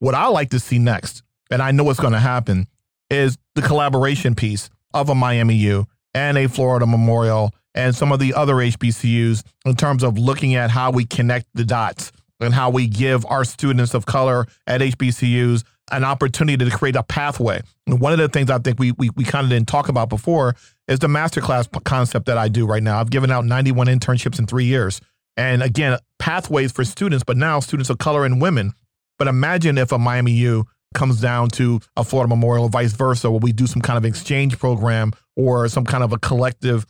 what 0.00 0.14
I 0.14 0.26
like 0.26 0.50
to 0.50 0.58
see 0.58 0.78
next, 0.78 1.22
and 1.50 1.62
I 1.62 1.70
know 1.70 1.84
what's 1.84 2.00
going 2.00 2.12
to 2.12 2.18
happen, 2.18 2.66
is 3.08 3.38
the 3.54 3.62
collaboration 3.62 4.34
piece 4.34 4.68
of 4.94 5.08
a 5.08 5.14
Miami 5.14 5.54
U 5.56 5.86
and 6.14 6.36
a 6.38 6.48
Florida 6.48 6.86
Memorial 6.86 7.54
and 7.74 7.94
some 7.94 8.12
of 8.12 8.18
the 8.18 8.34
other 8.34 8.54
HBCUs 8.54 9.42
in 9.64 9.76
terms 9.76 10.02
of 10.02 10.18
looking 10.18 10.54
at 10.54 10.70
how 10.70 10.90
we 10.90 11.04
connect 11.04 11.46
the 11.54 11.64
dots 11.64 12.12
and 12.40 12.54
how 12.54 12.70
we 12.70 12.86
give 12.86 13.24
our 13.26 13.44
students 13.44 13.94
of 13.94 14.06
color 14.06 14.46
at 14.66 14.80
HBCUs 14.80 15.62
an 15.92 16.04
opportunity 16.04 16.64
to 16.64 16.70
create 16.70 16.96
a 16.96 17.02
pathway. 17.02 17.60
And 17.86 18.00
one 18.00 18.12
of 18.12 18.18
the 18.18 18.28
things 18.28 18.50
I 18.50 18.58
think 18.58 18.78
we, 18.78 18.92
we, 18.92 19.10
we 19.10 19.24
kind 19.24 19.44
of 19.44 19.50
didn't 19.50 19.68
talk 19.68 19.88
about 19.88 20.08
before 20.08 20.54
is 20.88 21.00
the 21.00 21.08
masterclass 21.08 21.68
concept 21.84 22.26
that 22.26 22.38
I 22.38 22.48
do 22.48 22.66
right 22.66 22.82
now. 22.82 23.00
I've 23.00 23.10
given 23.10 23.30
out 23.30 23.44
91 23.44 23.88
internships 23.88 24.38
in 24.38 24.46
three 24.46 24.64
years. 24.64 25.00
And 25.36 25.62
again, 25.62 25.98
pathways 26.18 26.72
for 26.72 26.84
students, 26.84 27.24
but 27.24 27.36
now 27.36 27.60
students 27.60 27.90
of 27.90 27.98
color 27.98 28.24
and 28.24 28.40
women. 28.40 28.72
But 29.18 29.28
imagine 29.28 29.78
if 29.78 29.92
a 29.92 29.98
Miami 29.98 30.32
U 30.32 30.66
comes 30.94 31.20
down 31.20 31.48
to 31.48 31.80
a 31.96 32.04
Florida 32.04 32.28
Memorial, 32.28 32.68
vice 32.68 32.92
versa, 32.92 33.30
where 33.30 33.40
we 33.40 33.52
do 33.52 33.66
some 33.66 33.82
kind 33.82 33.96
of 33.96 34.04
exchange 34.04 34.58
program 34.58 35.12
or 35.36 35.68
some 35.68 35.84
kind 35.84 36.02
of 36.02 36.12
a 36.12 36.18
collective, 36.18 36.84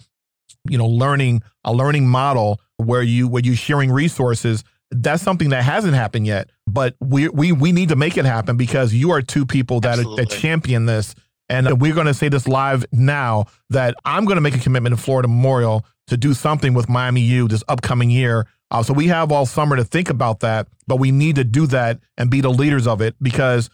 you 0.69 0.79
know, 0.79 0.87
learning 0.87 1.43
a 1.65 1.73
learning 1.73 2.09
model 2.09 2.61
where 2.77 3.03
you 3.03 3.29
where 3.29 3.43
you 3.43 3.55
sharing 3.55 3.91
resources. 3.91 4.65
That's 4.91 5.23
something 5.23 5.51
that 5.51 5.63
hasn't 5.63 5.95
happened 5.95 6.27
yet, 6.27 6.51
but 6.67 6.97
we 7.01 7.29
we 7.29 7.53
we 7.53 7.73
need 7.73 7.91
to 7.91 7.97
make 7.97 8.17
it 8.17 8.25
happen 8.25 8.57
because 8.57 8.93
you 8.93 9.13
are 9.13 9.23
two 9.23 9.47
people 9.47 9.81
that, 9.81 9.99
that 10.17 10.31
champion 10.31 10.87
this, 10.87 11.15
and 11.49 11.81
we're 11.81 11.95
going 11.95 12.07
to 12.07 12.15
say 12.15 12.29
this 12.29 12.49
live 12.49 12.85
now 12.91 13.47
that 13.69 13.95
I'm 14.05 14.25
going 14.25 14.37
to 14.37 14.41
make 14.41 14.57
a 14.57 14.59
commitment 14.59 14.97
to 14.97 15.01
Florida 15.01 15.29
Memorial 15.29 15.85
to 16.09 16.17
do 16.17 16.35
something 16.35 16.75
with 16.75 16.89
Miami 16.89 17.21
U 17.21 17.47
this 17.47 17.63
upcoming 17.69 18.11
year. 18.11 18.47
Uh, 18.73 18.83
so 18.83 18.93
we 18.93 19.09
have 19.09 19.31
all 19.33 19.47
summer 19.47 19.77
to 19.77 19.85
think 19.85 20.11
about 20.11 20.41
that, 20.41 20.69
but 20.87 20.97
we 20.97 21.11
need 21.11 21.37
to 21.37 21.45
do 21.45 21.67
that 21.69 22.01
and 22.17 22.31
be 22.31 22.41
the 22.41 22.51
leaders 22.51 22.87
of 22.87 23.01
it 23.01 23.15
because 23.21 23.69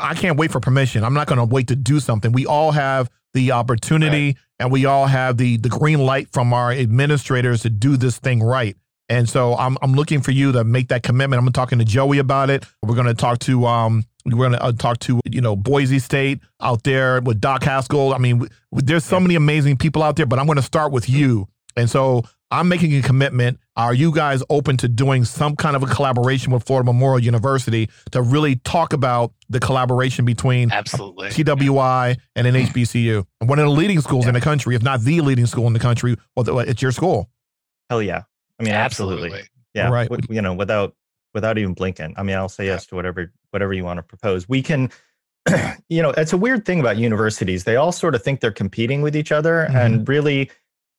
I 0.00 0.14
can't 0.14 0.38
wait 0.38 0.52
for 0.52 0.60
permission. 0.60 1.04
I'm 1.04 1.14
not 1.14 1.26
going 1.26 1.38
to 1.38 1.44
wait 1.44 1.68
to 1.68 1.76
do 1.76 2.00
something. 2.00 2.32
We 2.32 2.46
all 2.46 2.72
have 2.72 3.10
the 3.32 3.52
opportunity 3.52 4.26
right. 4.26 4.36
and 4.60 4.70
we 4.70 4.86
all 4.86 5.06
have 5.06 5.36
the 5.36 5.56
the 5.56 5.68
green 5.68 5.98
light 6.06 6.28
from 6.32 6.52
our 6.52 6.70
administrators 6.70 7.62
to 7.62 7.70
do 7.70 7.96
this 7.96 8.18
thing 8.18 8.42
right. 8.42 8.76
And 9.08 9.28
so 9.28 9.54
I'm 9.56 9.76
I'm 9.82 9.92
looking 9.94 10.20
for 10.22 10.30
you 10.30 10.52
to 10.52 10.64
make 10.64 10.88
that 10.88 11.02
commitment. 11.02 11.42
I'm 11.42 11.52
talking 11.52 11.78
to 11.80 11.84
Joey 11.84 12.18
about 12.18 12.48
it. 12.50 12.64
We're 12.82 12.94
going 12.94 13.08
to 13.08 13.14
talk 13.14 13.40
to 13.40 13.66
um 13.66 14.04
we're 14.24 14.38
going 14.38 14.52
to 14.52 14.62
uh, 14.62 14.72
talk 14.72 15.00
to 15.00 15.20
you 15.28 15.40
know 15.40 15.56
Boise 15.56 15.98
State 15.98 16.40
out 16.60 16.84
there 16.84 17.20
with 17.20 17.40
Doc 17.40 17.62
Haskell. 17.64 18.14
I 18.14 18.18
mean, 18.18 18.48
there's 18.72 19.04
so 19.04 19.20
many 19.20 19.34
amazing 19.34 19.76
people 19.76 20.02
out 20.02 20.16
there, 20.16 20.26
but 20.26 20.38
I'm 20.38 20.46
going 20.46 20.56
to 20.56 20.62
start 20.62 20.92
with 20.92 21.08
you. 21.10 21.48
And 21.76 21.90
so 21.90 22.22
I'm 22.54 22.68
making 22.68 22.94
a 22.94 23.02
commitment. 23.02 23.58
Are 23.74 23.92
you 23.92 24.12
guys 24.12 24.40
open 24.48 24.76
to 24.76 24.86
doing 24.86 25.24
some 25.24 25.56
kind 25.56 25.74
of 25.74 25.82
a 25.82 25.86
collaboration 25.86 26.52
with 26.52 26.62
Florida 26.62 26.86
Memorial 26.86 27.18
University 27.18 27.90
to 28.12 28.22
really 28.22 28.56
talk 28.56 28.92
about 28.92 29.32
the 29.48 29.58
collaboration 29.58 30.24
between 30.24 30.70
absolutely 30.70 31.30
PWI 31.30 32.10
yeah. 32.10 32.14
and 32.36 32.46
an 32.46 32.54
HBCU, 32.54 33.26
one 33.40 33.58
of 33.58 33.64
the 33.64 33.72
leading 33.72 34.00
schools 34.00 34.26
yeah. 34.26 34.28
in 34.28 34.34
the 34.34 34.40
country, 34.40 34.76
if 34.76 34.84
not 34.84 35.00
the 35.00 35.20
leading 35.20 35.46
school 35.46 35.66
in 35.66 35.72
the 35.72 35.80
country? 35.80 36.16
Well, 36.36 36.60
it's 36.60 36.80
your 36.80 36.92
school. 36.92 37.28
Hell 37.90 38.00
yeah! 38.00 38.22
I 38.60 38.62
mean, 38.62 38.72
absolutely. 38.72 39.30
absolutely. 39.30 39.48
Yeah, 39.74 39.90
right. 39.90 40.08
you 40.30 40.40
know, 40.40 40.54
without 40.54 40.94
without 41.34 41.58
even 41.58 41.74
blinking. 41.74 42.14
I 42.16 42.22
mean, 42.22 42.36
I'll 42.36 42.48
say 42.48 42.66
yes 42.66 42.86
to 42.86 42.94
whatever 42.94 43.32
whatever 43.50 43.72
you 43.72 43.82
want 43.82 43.98
to 43.98 44.04
propose. 44.04 44.48
We 44.48 44.62
can. 44.62 44.90
you 45.90 46.00
know, 46.00 46.10
it's 46.16 46.32
a 46.32 46.38
weird 46.38 46.64
thing 46.64 46.80
about 46.80 46.96
universities. 46.96 47.64
They 47.64 47.76
all 47.76 47.92
sort 47.92 48.14
of 48.14 48.22
think 48.22 48.40
they're 48.40 48.50
competing 48.50 49.02
with 49.02 49.14
each 49.14 49.30
other, 49.30 49.66
mm-hmm. 49.68 49.76
and 49.76 50.08
really 50.08 50.50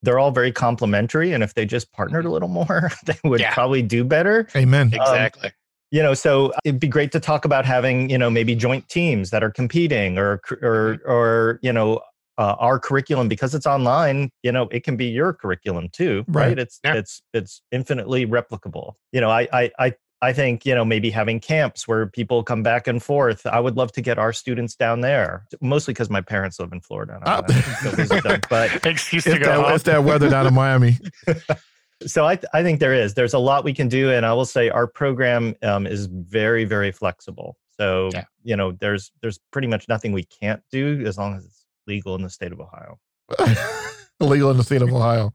they're 0.06 0.20
all 0.20 0.32
very 0.32 0.52
complementary. 0.52 1.34
And 1.34 1.44
if 1.44 1.54
they 1.54 1.66
just 1.66 1.92
partnered 1.92 2.26
a 2.26 2.28
mm-hmm. 2.28 2.34
little 2.34 2.50
more, 2.50 2.92
they 3.06 3.18
would 3.24 3.40
yeah. 3.40 3.54
probably 3.54 3.82
do 3.82 4.04
better. 4.04 4.48
Amen. 4.56 4.94
Um, 4.94 5.02
exactly. 5.02 5.52
you 5.92 6.02
know, 6.02 6.14
so 6.14 6.54
it'd 6.64 6.80
be 6.80 6.88
great 6.88 7.12
to 7.12 7.20
talk 7.20 7.46
about 7.46 7.66
having, 7.66 8.10
you 8.10 8.18
know, 8.18 8.30
maybe 8.30 8.56
joint 8.56 8.88
teams 8.90 9.32
that 9.32 9.44
are 9.44 9.52
competing 9.52 10.18
or, 10.18 10.40
or, 10.62 10.98
mm-hmm. 10.98 11.12
or, 11.12 11.60
you 11.62 11.74
know, 11.74 12.00
uh, 12.38 12.56
our 12.60 12.78
curriculum 12.80 13.30
because 13.30 13.56
it's 13.56 13.66
online 13.66 14.30
you 14.44 14.52
know 14.52 14.68
it 14.70 14.84
can 14.84 14.98
be 14.98 15.06
your 15.06 15.32
curriculum 15.32 15.88
too 15.94 16.24
right, 16.28 16.48
right? 16.48 16.60
it's 16.60 16.80
yeah. 16.84 16.94
it's 16.94 17.22
it's 17.34 17.62
infinitely 17.72 18.26
replicable 18.26 18.96
you 19.14 19.22
know 19.22 19.30
I, 19.30 19.48
I 19.54 19.72
i 19.80 19.94
I 20.22 20.34
think, 20.34 20.66
you 20.66 20.74
know, 20.74 20.86
maybe 20.86 21.10
having 21.10 21.40
camps 21.40 21.88
where 21.88 22.08
people 22.08 22.44
come 22.44 22.64
back 22.64 22.88
and 22.88 23.04
forth. 23.04 23.46
I 23.46 23.60
would 23.60 23.76
love 23.76 23.92
to 23.94 24.02
get 24.02 24.18
our 24.18 24.34
students 24.34 24.76
down 24.76 25.02
there, 25.02 25.46
mostly 25.62 25.94
because 25.94 26.10
my 26.10 26.22
parents 26.22 26.60
live 26.60 26.72
in 26.72 26.82
Florida. 26.82 27.20
Oh. 27.26 27.42
them, 27.42 28.40
but 28.50 28.86
excuse 28.86 29.24
to 29.26 29.38
go. 29.38 29.64
That, 29.64 29.76
it's 29.76 29.84
that 29.84 30.04
weather 30.04 30.30
down 30.30 30.48
in 30.48 30.54
Miami. 30.54 30.98
so 32.06 32.26
I, 32.26 32.40
I 32.54 32.64
think 32.64 32.80
there 32.80 32.94
is. 32.94 33.14
There's 33.14 33.34
a 33.34 33.40
lot 33.40 33.64
we 33.64 33.74
can 33.74 33.88
do, 33.88 34.12
and 34.12 34.26
I 34.26 34.34
will 34.34 34.46
say 34.46 34.70
our 34.70 34.88
program 34.88 35.56
um, 35.62 35.86
is 35.86 36.06
very, 36.08 36.66
very 36.66 36.92
flexible. 36.92 37.58
So 37.78 38.10
yeah. 38.14 38.24
you 38.44 38.56
know, 38.56 38.72
there's 38.72 39.12
there's 39.22 39.40
pretty 39.52 39.68
much 39.68 39.88
nothing 39.90 40.12
we 40.12 40.24
can't 40.24 40.62
do 40.72 41.04
as 41.06 41.18
long 41.18 41.36
as 41.36 41.46
it's 41.46 41.66
legal 41.88 42.16
in 42.16 42.22
the 42.22 42.30
state 42.30 42.52
of 42.52 42.60
Ohio. 42.60 43.00
legal 44.20 44.52
in 44.52 44.58
the 44.58 44.64
state 44.64 44.82
of 44.82 44.94
Ohio. 44.94 45.34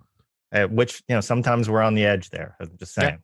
Uh, 0.52 0.66
which 0.66 1.02
you 1.08 1.14
know 1.14 1.20
sometimes 1.20 1.68
we're 1.68 1.82
on 1.82 1.94
the 1.94 2.04
edge 2.04 2.30
there. 2.30 2.56
I'm 2.60 2.76
just 2.78 2.94
saying. 2.94 3.10
Yeah. 3.10 3.16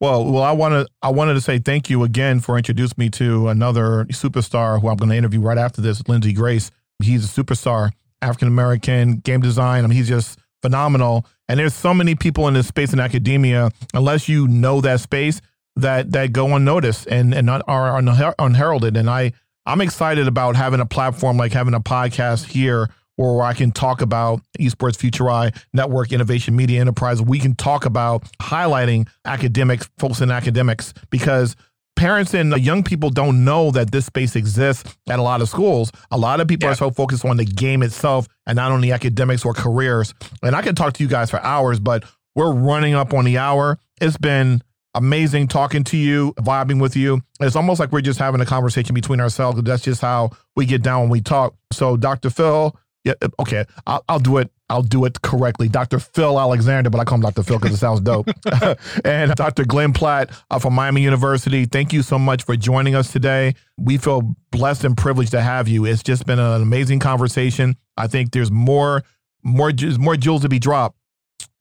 Well, 0.00 0.24
well, 0.32 0.42
I 0.42 0.52
wanted 0.52 0.88
I 1.02 1.10
wanted 1.10 1.34
to 1.34 1.42
say 1.42 1.58
thank 1.58 1.90
you 1.90 2.04
again 2.04 2.40
for 2.40 2.56
introducing 2.56 2.94
me 2.96 3.10
to 3.10 3.48
another 3.48 4.06
superstar 4.06 4.80
who 4.80 4.88
I'm 4.88 4.96
going 4.96 5.10
to 5.10 5.16
interview 5.16 5.40
right 5.40 5.58
after 5.58 5.82
this, 5.82 6.02
Lindsay 6.08 6.32
Grace. 6.32 6.70
He's 7.02 7.24
a 7.24 7.42
superstar, 7.42 7.90
African 8.22 8.48
American 8.48 9.18
game 9.18 9.42
design. 9.42 9.84
I 9.84 9.88
mean, 9.88 9.96
he's 9.96 10.08
just 10.08 10.38
phenomenal. 10.62 11.26
And 11.48 11.60
there's 11.60 11.74
so 11.74 11.92
many 11.92 12.14
people 12.14 12.48
in 12.48 12.54
this 12.54 12.66
space 12.66 12.94
in 12.94 13.00
academia, 13.00 13.70
unless 13.92 14.26
you 14.26 14.48
know 14.48 14.80
that 14.80 15.00
space, 15.00 15.42
that 15.76 16.12
that 16.12 16.32
go 16.32 16.56
unnoticed 16.56 17.06
and 17.06 17.34
and 17.34 17.50
are 17.50 17.98
unheralded. 18.38 18.96
And 18.96 19.10
I 19.10 19.32
I'm 19.66 19.82
excited 19.82 20.26
about 20.26 20.56
having 20.56 20.80
a 20.80 20.86
platform 20.86 21.36
like 21.36 21.52
having 21.52 21.74
a 21.74 21.80
podcast 21.80 22.46
here 22.46 22.88
where 23.20 23.42
I 23.42 23.52
can 23.52 23.70
talk 23.70 24.00
about 24.00 24.40
Esports 24.58 24.96
Future 24.96 25.28
Eye 25.28 25.52
Network 25.74 26.10
Innovation 26.12 26.56
Media 26.56 26.80
Enterprise. 26.80 27.20
We 27.20 27.38
can 27.38 27.54
talk 27.54 27.84
about 27.84 28.24
highlighting 28.40 29.08
academics, 29.26 29.90
folks 29.98 30.22
in 30.22 30.30
academics, 30.30 30.94
because 31.10 31.54
parents 31.96 32.32
and 32.32 32.56
young 32.56 32.82
people 32.82 33.10
don't 33.10 33.44
know 33.44 33.70
that 33.72 33.90
this 33.92 34.06
space 34.06 34.36
exists 34.36 34.96
at 35.08 35.18
a 35.18 35.22
lot 35.22 35.42
of 35.42 35.50
schools. 35.50 35.92
A 36.10 36.16
lot 36.16 36.40
of 36.40 36.48
people 36.48 36.66
yeah. 36.66 36.72
are 36.72 36.76
so 36.76 36.90
focused 36.90 37.26
on 37.26 37.36
the 37.36 37.44
game 37.44 37.82
itself 37.82 38.26
and 38.46 38.56
not 38.56 38.72
on 38.72 38.80
the 38.80 38.92
academics 38.92 39.44
or 39.44 39.52
careers. 39.52 40.14
And 40.42 40.56
I 40.56 40.62
can 40.62 40.74
talk 40.74 40.94
to 40.94 41.02
you 41.02 41.08
guys 41.08 41.30
for 41.30 41.42
hours, 41.42 41.78
but 41.78 42.04
we're 42.34 42.54
running 42.54 42.94
up 42.94 43.12
on 43.12 43.26
the 43.26 43.36
hour. 43.36 43.78
It's 44.00 44.16
been 44.16 44.62
amazing 44.94 45.48
talking 45.48 45.84
to 45.84 45.96
you, 45.98 46.32
vibing 46.38 46.80
with 46.80 46.96
you. 46.96 47.20
It's 47.38 47.54
almost 47.54 47.80
like 47.80 47.92
we're 47.92 48.00
just 48.00 48.18
having 48.18 48.40
a 48.40 48.46
conversation 48.46 48.94
between 48.94 49.20
ourselves. 49.20 49.60
That's 49.62 49.82
just 49.82 50.00
how 50.00 50.30
we 50.56 50.64
get 50.64 50.82
down 50.82 51.02
when 51.02 51.10
we 51.10 51.20
talk. 51.20 51.54
So, 51.70 51.98
Dr. 51.98 52.30
Phil, 52.30 52.74
Yeah, 53.04 53.14
uh, 53.22 53.28
okay. 53.38 53.64
I'll, 53.86 54.04
I'll 54.08 54.18
do 54.18 54.38
it. 54.38 54.50
I'll 54.68 54.82
do 54.82 55.04
it 55.04 55.20
correctly. 55.22 55.68
Dr. 55.68 55.98
Phil 55.98 56.38
Alexander, 56.38 56.90
but 56.90 57.00
I 57.00 57.04
call 57.04 57.16
him 57.16 57.22
Dr. 57.22 57.42
Phil 57.42 57.58
because 57.58 57.74
it 57.74 57.78
sounds 57.78 58.00
dope. 58.00 58.28
and 59.04 59.34
Dr. 59.34 59.64
Glenn 59.64 59.92
Platt 59.92 60.30
uh, 60.50 60.60
from 60.60 60.74
Miami 60.74 61.02
University. 61.02 61.64
Thank 61.64 61.92
you 61.92 62.02
so 62.02 62.18
much 62.18 62.44
for 62.44 62.56
joining 62.56 62.94
us 62.94 63.10
today. 63.10 63.54
We 63.78 63.96
feel 63.96 64.36
blessed 64.52 64.84
and 64.84 64.96
privileged 64.96 65.32
to 65.32 65.40
have 65.40 65.66
you. 65.66 65.86
It's 65.86 66.04
just 66.04 66.24
been 66.24 66.38
an 66.38 66.62
amazing 66.62 67.00
conversation. 67.00 67.76
I 67.96 68.06
think 68.06 68.30
there's 68.30 68.52
more, 68.52 69.02
more, 69.42 69.72
more 69.98 70.16
jewels 70.16 70.42
to 70.42 70.48
be 70.48 70.60
dropped. 70.60 70.96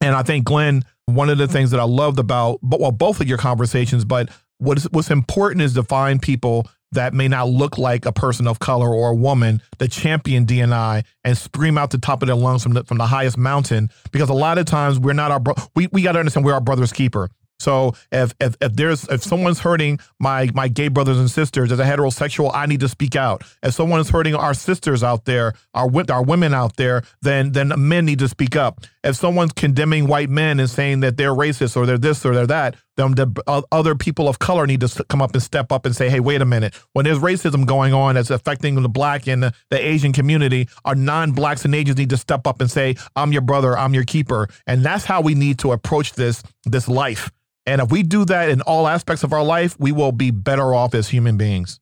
And 0.01 0.15
I 0.15 0.21
think 0.21 0.45
Glenn, 0.45 0.83
one 1.05 1.29
of 1.29 1.39
the 1.39 1.47
things 1.47 1.71
that 1.71 1.79
I 1.79 1.85
loved 1.85 2.19
about, 2.19 2.59
well, 2.61 2.91
both 2.91 3.21
of 3.21 3.27
your 3.27 3.39
conversations, 3.39 4.05
but 4.05 4.29
what's 4.59 4.83
what's 4.91 5.09
important 5.09 5.63
is 5.63 5.73
to 5.73 5.83
find 5.83 6.21
people 6.21 6.69
that 6.91 7.13
may 7.13 7.27
not 7.27 7.49
look 7.49 7.77
like 7.77 8.05
a 8.05 8.11
person 8.11 8.47
of 8.47 8.59
color 8.59 8.93
or 8.93 9.11
a 9.11 9.15
woman 9.15 9.61
that 9.77 9.91
champion 9.91 10.45
DNI 10.45 11.03
and 11.23 11.37
scream 11.37 11.77
out 11.77 11.91
the 11.91 11.97
top 11.97 12.21
of 12.21 12.27
their 12.27 12.35
lungs 12.35 12.63
from 12.63 12.73
the, 12.73 12.83
from 12.83 12.97
the 12.97 13.05
highest 13.05 13.37
mountain. 13.37 13.89
Because 14.11 14.29
a 14.29 14.33
lot 14.33 14.57
of 14.57 14.65
times 14.65 14.99
we're 14.99 15.13
not 15.13 15.31
our 15.31 15.39
bro- 15.39 15.55
we 15.75 15.87
we 15.91 16.01
got 16.01 16.13
to 16.13 16.19
understand 16.19 16.45
we're 16.45 16.53
our 16.53 16.61
brother's 16.61 16.93
keeper. 16.93 17.29
So 17.59 17.93
if, 18.11 18.33
if 18.39 18.55
if 18.61 18.73
there's 18.73 19.03
if 19.09 19.21
someone's 19.21 19.59
hurting 19.59 19.99
my 20.19 20.49
my 20.53 20.69
gay 20.69 20.87
brothers 20.87 21.19
and 21.19 21.29
sisters 21.29 21.71
as 21.71 21.79
a 21.79 21.83
heterosexual, 21.83 22.51
I 22.53 22.65
need 22.65 22.79
to 22.79 22.87
speak 22.87 23.15
out. 23.15 23.43
If 23.61 23.73
someone 23.73 23.99
is 23.99 24.09
hurting 24.09 24.33
our 24.33 24.53
sisters 24.53 25.03
out 25.03 25.25
there, 25.25 25.53
our 25.73 25.89
our 26.09 26.23
women 26.23 26.53
out 26.53 26.77
there, 26.77 27.03
then 27.21 27.51
then 27.51 27.73
men 27.77 28.05
need 28.05 28.19
to 28.19 28.29
speak 28.29 28.55
up. 28.55 28.81
If 29.03 29.17
someone's 29.17 29.51
condemning 29.51 30.07
white 30.07 30.29
men 30.29 30.59
and 30.59 30.69
saying 30.69 31.01
that 31.01 31.17
they're 31.17 31.33
racist 31.33 31.75
or 31.75 31.85
they're 31.85 31.97
this 31.97 32.25
or 32.25 32.33
they're 32.33 32.47
that, 32.47 32.75
then 32.99 33.11
the 33.11 33.63
other 33.71 33.95
people 33.95 34.27
of 34.27 34.39
color 34.39 34.67
need 34.67 34.81
to 34.81 35.03
come 35.05 35.21
up 35.21 35.33
and 35.33 35.41
step 35.41 35.71
up 35.71 35.85
and 35.85 35.95
say, 35.95 36.09
hey, 36.09 36.19
wait 36.19 36.41
a 36.41 36.45
minute. 36.45 36.75
When 36.93 37.05
there's 37.05 37.19
racism 37.19 37.65
going 37.65 37.93
on 37.93 38.15
that's 38.15 38.29
affecting 38.29 38.75
the 38.75 38.89
black 38.89 39.27
and 39.27 39.43
the, 39.43 39.53
Asian 39.79 40.11
community, 40.11 40.67
our 40.83 40.93
non-blacks 40.93 41.63
and 41.63 41.73
Asians 41.73 41.97
need 41.97 42.09
to 42.09 42.17
step 42.17 42.45
up 42.45 42.59
and 42.59 42.69
say, 42.69 42.95
I'm 43.15 43.31
your 43.31 43.41
brother, 43.41 43.77
I'm 43.77 43.93
your 43.93 44.03
keeper, 44.03 44.49
and 44.67 44.83
that's 44.83 45.05
how 45.05 45.21
we 45.21 45.35
need 45.35 45.59
to 45.59 45.71
approach 45.71 46.13
this 46.13 46.43
this 46.65 46.87
life 46.87 47.31
and 47.69 47.81
if 47.81 47.91
we 47.91 48.01
do 48.01 48.25
that 48.25 48.49
in 48.49 48.61
all 48.61 48.87
aspects 48.87 49.23
of 49.23 49.31
our 49.31 49.43
life, 49.43 49.79
we 49.79 49.91
will 49.91 50.11
be 50.11 50.31
better 50.31 50.73
off 50.73 50.95
as 50.95 51.09
human 51.09 51.37
beings. 51.37 51.79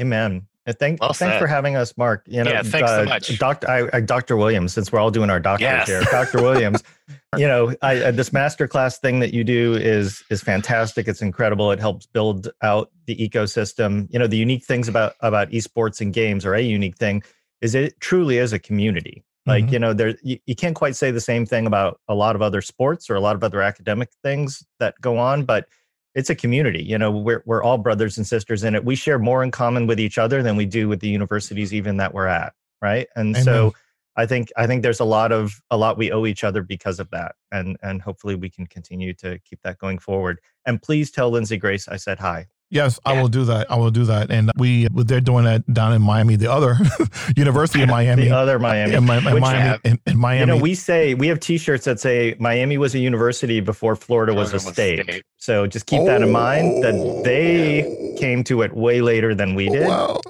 Amen. 0.00 0.48
Thank, 0.66 1.00
well 1.00 1.12
thanks 1.12 1.38
for 1.38 1.48
having 1.48 1.74
us, 1.74 1.96
Mark. 1.98 2.22
You 2.28 2.44
know, 2.44 2.52
yeah, 2.52 2.62
thanks 2.62 2.88
uh, 2.88 3.02
so 3.02 3.08
much, 3.08 3.38
Doctor. 3.38 3.68
I, 3.68 3.88
I, 3.96 4.00
Dr. 4.00 4.36
Williams. 4.36 4.72
Since 4.72 4.92
we're 4.92 5.00
all 5.00 5.10
doing 5.10 5.28
our 5.28 5.40
doctors 5.40 5.64
yes. 5.64 5.88
here, 5.88 6.02
Dr. 6.02 6.40
Williams. 6.40 6.84
you 7.36 7.48
know, 7.48 7.74
I, 7.82 8.12
this 8.12 8.30
masterclass 8.30 9.00
thing 9.00 9.18
that 9.20 9.34
you 9.34 9.42
do 9.42 9.74
is 9.74 10.22
is 10.30 10.40
fantastic. 10.40 11.08
It's 11.08 11.20
incredible. 11.20 11.72
It 11.72 11.80
helps 11.80 12.06
build 12.06 12.48
out 12.62 12.92
the 13.06 13.16
ecosystem. 13.16 14.06
You 14.12 14.20
know, 14.20 14.28
the 14.28 14.36
unique 14.36 14.64
things 14.64 14.86
about 14.86 15.14
about 15.18 15.50
esports 15.50 16.00
and 16.00 16.12
games, 16.12 16.46
or 16.46 16.54
a 16.54 16.60
unique 16.60 16.96
thing, 16.96 17.24
is 17.60 17.74
it 17.74 17.98
truly 17.98 18.38
is 18.38 18.52
a 18.52 18.58
community. 18.60 19.24
Like, 19.46 19.64
mm-hmm. 19.64 19.72
you 19.72 19.78
know, 19.80 19.92
there 19.92 20.14
you, 20.22 20.38
you 20.46 20.54
can't 20.54 20.76
quite 20.76 20.94
say 20.94 21.10
the 21.10 21.20
same 21.20 21.44
thing 21.44 21.66
about 21.66 22.00
a 22.06 22.14
lot 22.14 22.36
of 22.36 22.42
other 22.42 22.60
sports 22.60 23.10
or 23.10 23.16
a 23.16 23.20
lot 23.20 23.34
of 23.34 23.42
other 23.42 23.60
academic 23.60 24.10
things 24.22 24.64
that 24.78 24.94
go 25.00 25.18
on, 25.18 25.44
but 25.44 25.66
it's 26.14 26.30
a 26.30 26.34
community. 26.34 26.82
You 26.82 26.98
know, 26.98 27.10
we're 27.10 27.42
we're 27.46 27.62
all 27.62 27.78
brothers 27.78 28.16
and 28.16 28.26
sisters 28.26 28.64
in 28.64 28.74
it. 28.74 28.84
We 28.84 28.94
share 28.94 29.18
more 29.18 29.42
in 29.42 29.50
common 29.50 29.86
with 29.86 29.98
each 29.98 30.18
other 30.18 30.42
than 30.42 30.56
we 30.56 30.66
do 30.66 30.88
with 30.88 31.00
the 31.00 31.08
universities 31.08 31.72
even 31.72 31.96
that 31.98 32.12
we're 32.12 32.26
at, 32.26 32.52
right? 32.80 33.08
And 33.16 33.34
Amen. 33.34 33.44
so 33.44 33.74
I 34.16 34.26
think 34.26 34.50
I 34.56 34.66
think 34.66 34.82
there's 34.82 35.00
a 35.00 35.04
lot 35.04 35.32
of 35.32 35.60
a 35.70 35.76
lot 35.76 35.96
we 35.96 36.12
owe 36.12 36.26
each 36.26 36.44
other 36.44 36.62
because 36.62 37.00
of 37.00 37.08
that, 37.10 37.36
and 37.50 37.76
and 37.82 38.02
hopefully 38.02 38.34
we 38.34 38.50
can 38.50 38.66
continue 38.66 39.14
to 39.14 39.38
keep 39.40 39.60
that 39.62 39.78
going 39.78 39.98
forward. 39.98 40.40
And 40.66 40.82
please 40.82 41.10
tell 41.10 41.30
Lindsay 41.30 41.56
Grace 41.56 41.88
I 41.88 41.96
said 41.96 42.18
hi. 42.18 42.46
Yes, 42.72 42.98
yeah. 43.04 43.12
I 43.12 43.20
will 43.20 43.28
do 43.28 43.44
that. 43.44 43.70
I 43.70 43.76
will 43.76 43.90
do 43.90 44.04
that. 44.06 44.30
And 44.30 44.50
we 44.56 44.88
they're 44.88 45.20
doing 45.20 45.44
that 45.44 45.70
down 45.74 45.92
in 45.92 46.00
Miami, 46.00 46.36
the 46.36 46.50
other 46.50 46.78
University 47.36 47.82
of 47.82 47.88
Miami, 47.90 48.24
the 48.24 48.30
other 48.30 48.58
Miami, 48.58 48.94
in, 48.94 48.98
in 49.00 49.40
Miami, 49.40 49.78
in, 49.84 50.00
in, 50.06 50.18
Miami. 50.18 50.40
You 50.40 50.46
know, 50.46 50.56
we 50.56 50.74
say 50.74 51.12
we 51.12 51.26
have 51.26 51.38
T-shirts 51.38 51.84
that 51.84 52.00
say 52.00 52.34
Miami 52.38 52.78
was 52.78 52.94
a 52.94 52.98
university 52.98 53.60
before 53.60 53.94
Florida, 53.94 54.32
Florida 54.32 54.54
was 54.54 54.66
a 54.66 54.72
state. 54.72 55.02
state. 55.02 55.22
So 55.36 55.66
just 55.66 55.84
keep 55.84 56.00
oh. 56.00 56.06
that 56.06 56.22
in 56.22 56.32
mind 56.32 56.82
that 56.82 57.22
they 57.24 57.84
oh. 57.84 58.18
came 58.18 58.42
to 58.44 58.62
it 58.62 58.72
way 58.72 59.02
later 59.02 59.34
than 59.34 59.54
we 59.54 59.68
did. 59.68 59.86
Wow. 59.86 60.22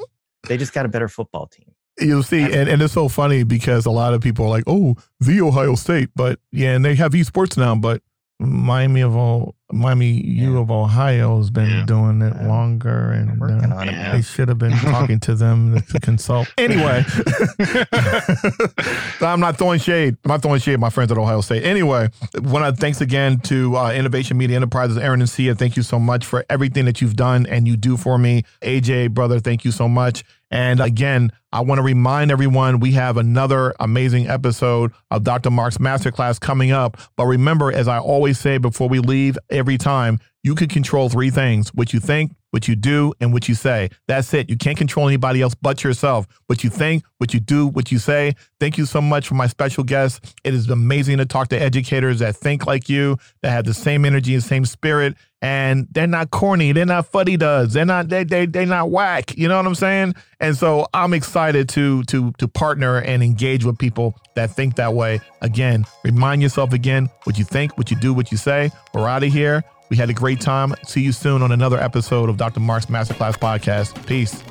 They 0.49 0.57
just 0.57 0.73
got 0.73 0.85
a 0.85 0.89
better 0.89 1.07
football 1.07 1.47
team. 1.47 1.73
You'll 2.01 2.25
see, 2.25 2.43
and, 2.43 2.69
and 2.69 2.83
it's 2.83 2.95
so 2.95 3.09
funny 3.09 3.45
because 3.45 3.87
a 3.87 3.93
lot 3.93 4.15
of 4.15 4.21
people 4.21 4.47
are 4.47 4.51
like, 4.51 4.65
"Oh, 4.67 4.97
the 5.21 5.43
Ohio 5.43 5.77
State," 5.77 6.09
but 6.17 6.41
yeah, 6.51 6.75
and 6.75 6.85
they 6.85 6.97
have 6.97 7.13
esports 7.13 7.57
now, 7.57 7.77
but 7.77 8.03
Miami 8.41 9.03
of 9.03 9.15
all 9.15 9.55
Miami 9.73 10.11
yeah. 10.11 10.45
U 10.45 10.59
of 10.59 10.71
Ohio 10.71 11.39
has 11.39 11.51
been 11.51 11.71
yeah. 11.71 11.85
doing 11.85 12.23
it 12.23 12.35
yeah. 12.35 12.47
longer, 12.47 13.13
and 13.13 13.43
uh, 13.43 13.79
it, 13.81 14.13
they 14.13 14.23
should 14.23 14.49
have 14.49 14.59
been 14.59 14.73
talking 14.73 15.19
to 15.21 15.35
them 15.35 15.81
to 15.81 16.01
consult. 16.01 16.53
Anyway, 16.59 17.05
I'm 19.21 19.41
not 19.41 19.59
throwing 19.59 19.81
shade. 19.81 20.17
I'm 20.25 20.29
not 20.29 20.43
throwing 20.43 20.61
shade. 20.61 20.79
My 20.79 20.91
friends 20.91 21.11
at 21.11 21.19
Ohio 21.19 21.41
State. 21.41 21.65
Anyway, 21.65 22.09
when 22.41 22.63
I 22.63 22.73
thanks 22.73 23.01
again 23.01 23.41
to 23.41 23.77
uh, 23.77 23.93
Innovation 23.93 24.37
Media 24.37 24.57
Enterprises, 24.57 24.99
Aaron 24.99 25.21
and 25.21 25.31
Sia. 25.31 25.55
Thank 25.55 25.77
you 25.77 25.83
so 25.83 25.99
much 25.99 26.25
for 26.25 26.45
everything 26.51 26.85
that 26.85 27.01
you've 27.01 27.17
done 27.17 27.47
and 27.47 27.67
you 27.67 27.77
do 27.77 27.97
for 27.97 28.19
me. 28.19 28.45
AJ, 28.63 29.13
brother, 29.13 29.41
thank 29.41 29.65
you 29.65 29.71
so 29.71 29.89
much. 29.89 30.25
And 30.53 30.81
again, 30.81 31.33
I 31.51 31.63
want 31.63 31.79
to 31.79 31.83
remind 31.83 32.31
everyone 32.31 32.79
we 32.79 32.93
have 32.93 33.17
another 33.17 33.75
amazing 33.81 34.29
episode 34.29 34.93
of 35.11 35.25
Dr. 35.25 35.51
Mark's 35.51 35.79
Masterclass 35.79 36.39
coming 36.39 36.73
up. 36.73 36.99
But 37.17 37.25
remember, 37.25 37.73
as 37.73 37.89
I 37.89 37.99
always 37.99 38.39
say 38.39 38.59
before 38.59 38.89
we 38.89 38.99
leave 38.99 39.39
every 39.63 39.79
time, 39.79 40.19
you 40.43 40.57
can 40.57 40.67
control 40.67 41.09
three 41.09 41.31
things 41.31 41.69
what 41.73 41.93
you 41.93 42.01
think, 42.01 42.33
what 42.51 42.67
you 42.67 42.75
do, 42.75 43.15
and 43.21 43.33
what 43.33 43.49
you 43.49 43.55
say. 43.55 43.91
That's 44.09 44.35
it. 44.35 44.51
You 44.51 44.57
can't 44.57 44.77
control 44.77 45.07
anybody 45.07 45.41
else 45.41 45.55
but 45.55 45.85
yourself. 45.85 46.27
What 46.49 46.65
you 46.65 46.71
think, 46.71 47.05
what 47.19 47.33
you 47.33 47.39
do, 47.39 47.69
what 47.69 47.93
you 47.93 48.01
say. 48.01 48.35
Thank 48.59 48.77
you 48.77 48.85
so 48.85 49.01
much 49.01 49.29
for 49.29 49.35
my 49.37 49.47
special 49.47 49.85
guest. 49.85 50.35
It 50.43 50.53
is 50.53 50.69
amazing 50.69 51.19
to 51.19 51.27
talk 51.27 51.47
to 51.49 51.63
educators 51.63 52.19
that 52.19 52.35
think 52.35 52.67
like 52.67 52.89
you, 52.89 53.19
that 53.43 53.51
have 53.51 53.65
the 53.65 53.73
same 53.73 54.05
energy 54.05 54.35
and 54.35 54.43
same 54.43 54.65
spirit, 54.65 55.15
and 55.43 55.89
they're 55.91 56.07
not 56.07 56.31
corny. 56.31 56.71
They're 56.71 56.87
not 56.87 57.09
fuddy 57.09 57.37
duds. 57.37 57.75
They're 57.75 57.85
not 57.85 58.09
they 58.09 58.23
they 58.23 58.47
they're 58.47 58.65
not 58.65 58.91
whack. 58.91 59.37
You 59.37 59.49
know 59.49 59.57
what 59.57 59.67
I'm 59.67 59.75
saying? 59.75 60.15
And 60.41 60.57
so 60.57 60.87
I'm 60.95 61.13
excited 61.13 61.69
to 61.71 62.05
to 62.05 62.31
to 62.39 62.49
partner 62.49 62.99
and 62.99 63.23
engage 63.23 63.65
with 63.65 63.77
people 63.77 64.17
that 64.37 64.53
think 64.53 64.77
that 64.77 64.95
way. 64.95 65.21
Again, 65.41 65.85
remind 66.05 66.43
yourself 66.43 66.73
again 66.73 67.11
what 67.25 67.39
you 67.39 67.45
think, 67.45 67.77
what 67.77 67.91
you 67.91 67.99
do, 67.99 68.15
what 68.15 68.31
you 68.31 68.39
say. 68.39 68.71
We're 68.95 69.09
out 69.09 69.25
of 69.25 69.33
here. 69.33 69.65
We 69.91 69.97
had 69.97 70.09
a 70.09 70.15
great 70.15 70.41
time. 70.41 70.75
See 70.87 71.03
you 71.03 71.13
soon 71.13 71.43
on 71.43 71.53
another 71.53 71.79
episode 71.79 72.31
of 72.31 72.39
Dr. 72.39 72.61
Mark's 72.61 72.87
Masterclass 72.87 73.35
podcast. 73.35 74.07
Peace. 74.07 74.43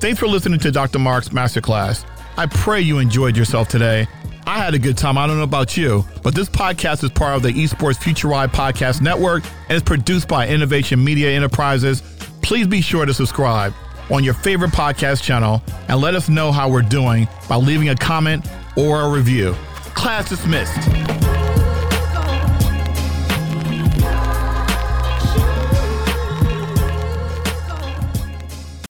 Thanks 0.00 0.18
for 0.18 0.26
listening 0.26 0.58
to 0.60 0.72
Dr. 0.72 0.98
Mark's 0.98 1.28
Masterclass. 1.28 2.04
I 2.36 2.46
pray 2.46 2.80
you 2.80 2.98
enjoyed 2.98 3.36
yourself 3.36 3.68
today. 3.68 4.08
I 4.48 4.56
had 4.56 4.72
a 4.72 4.78
good 4.78 4.96
time. 4.96 5.18
I 5.18 5.26
don't 5.26 5.36
know 5.36 5.42
about 5.42 5.76
you, 5.76 6.06
but 6.22 6.34
this 6.34 6.48
podcast 6.48 7.04
is 7.04 7.10
part 7.10 7.36
of 7.36 7.42
the 7.42 7.50
Esports 7.50 7.98
Future 7.98 8.28
Podcast 8.28 9.02
Network 9.02 9.44
and 9.68 9.76
is 9.76 9.82
produced 9.82 10.26
by 10.26 10.48
Innovation 10.48 11.04
Media 11.04 11.30
Enterprises. 11.32 12.00
Please 12.40 12.66
be 12.66 12.80
sure 12.80 13.04
to 13.04 13.12
subscribe 13.12 13.74
on 14.10 14.24
your 14.24 14.32
favorite 14.32 14.70
podcast 14.70 15.22
channel 15.22 15.62
and 15.88 16.00
let 16.00 16.14
us 16.14 16.30
know 16.30 16.50
how 16.50 16.66
we're 16.66 16.80
doing 16.80 17.28
by 17.46 17.56
leaving 17.56 17.90
a 17.90 17.94
comment 17.94 18.48
or 18.74 19.02
a 19.02 19.10
review. 19.10 19.54
Class 19.94 20.30
dismissed. 20.30 21.37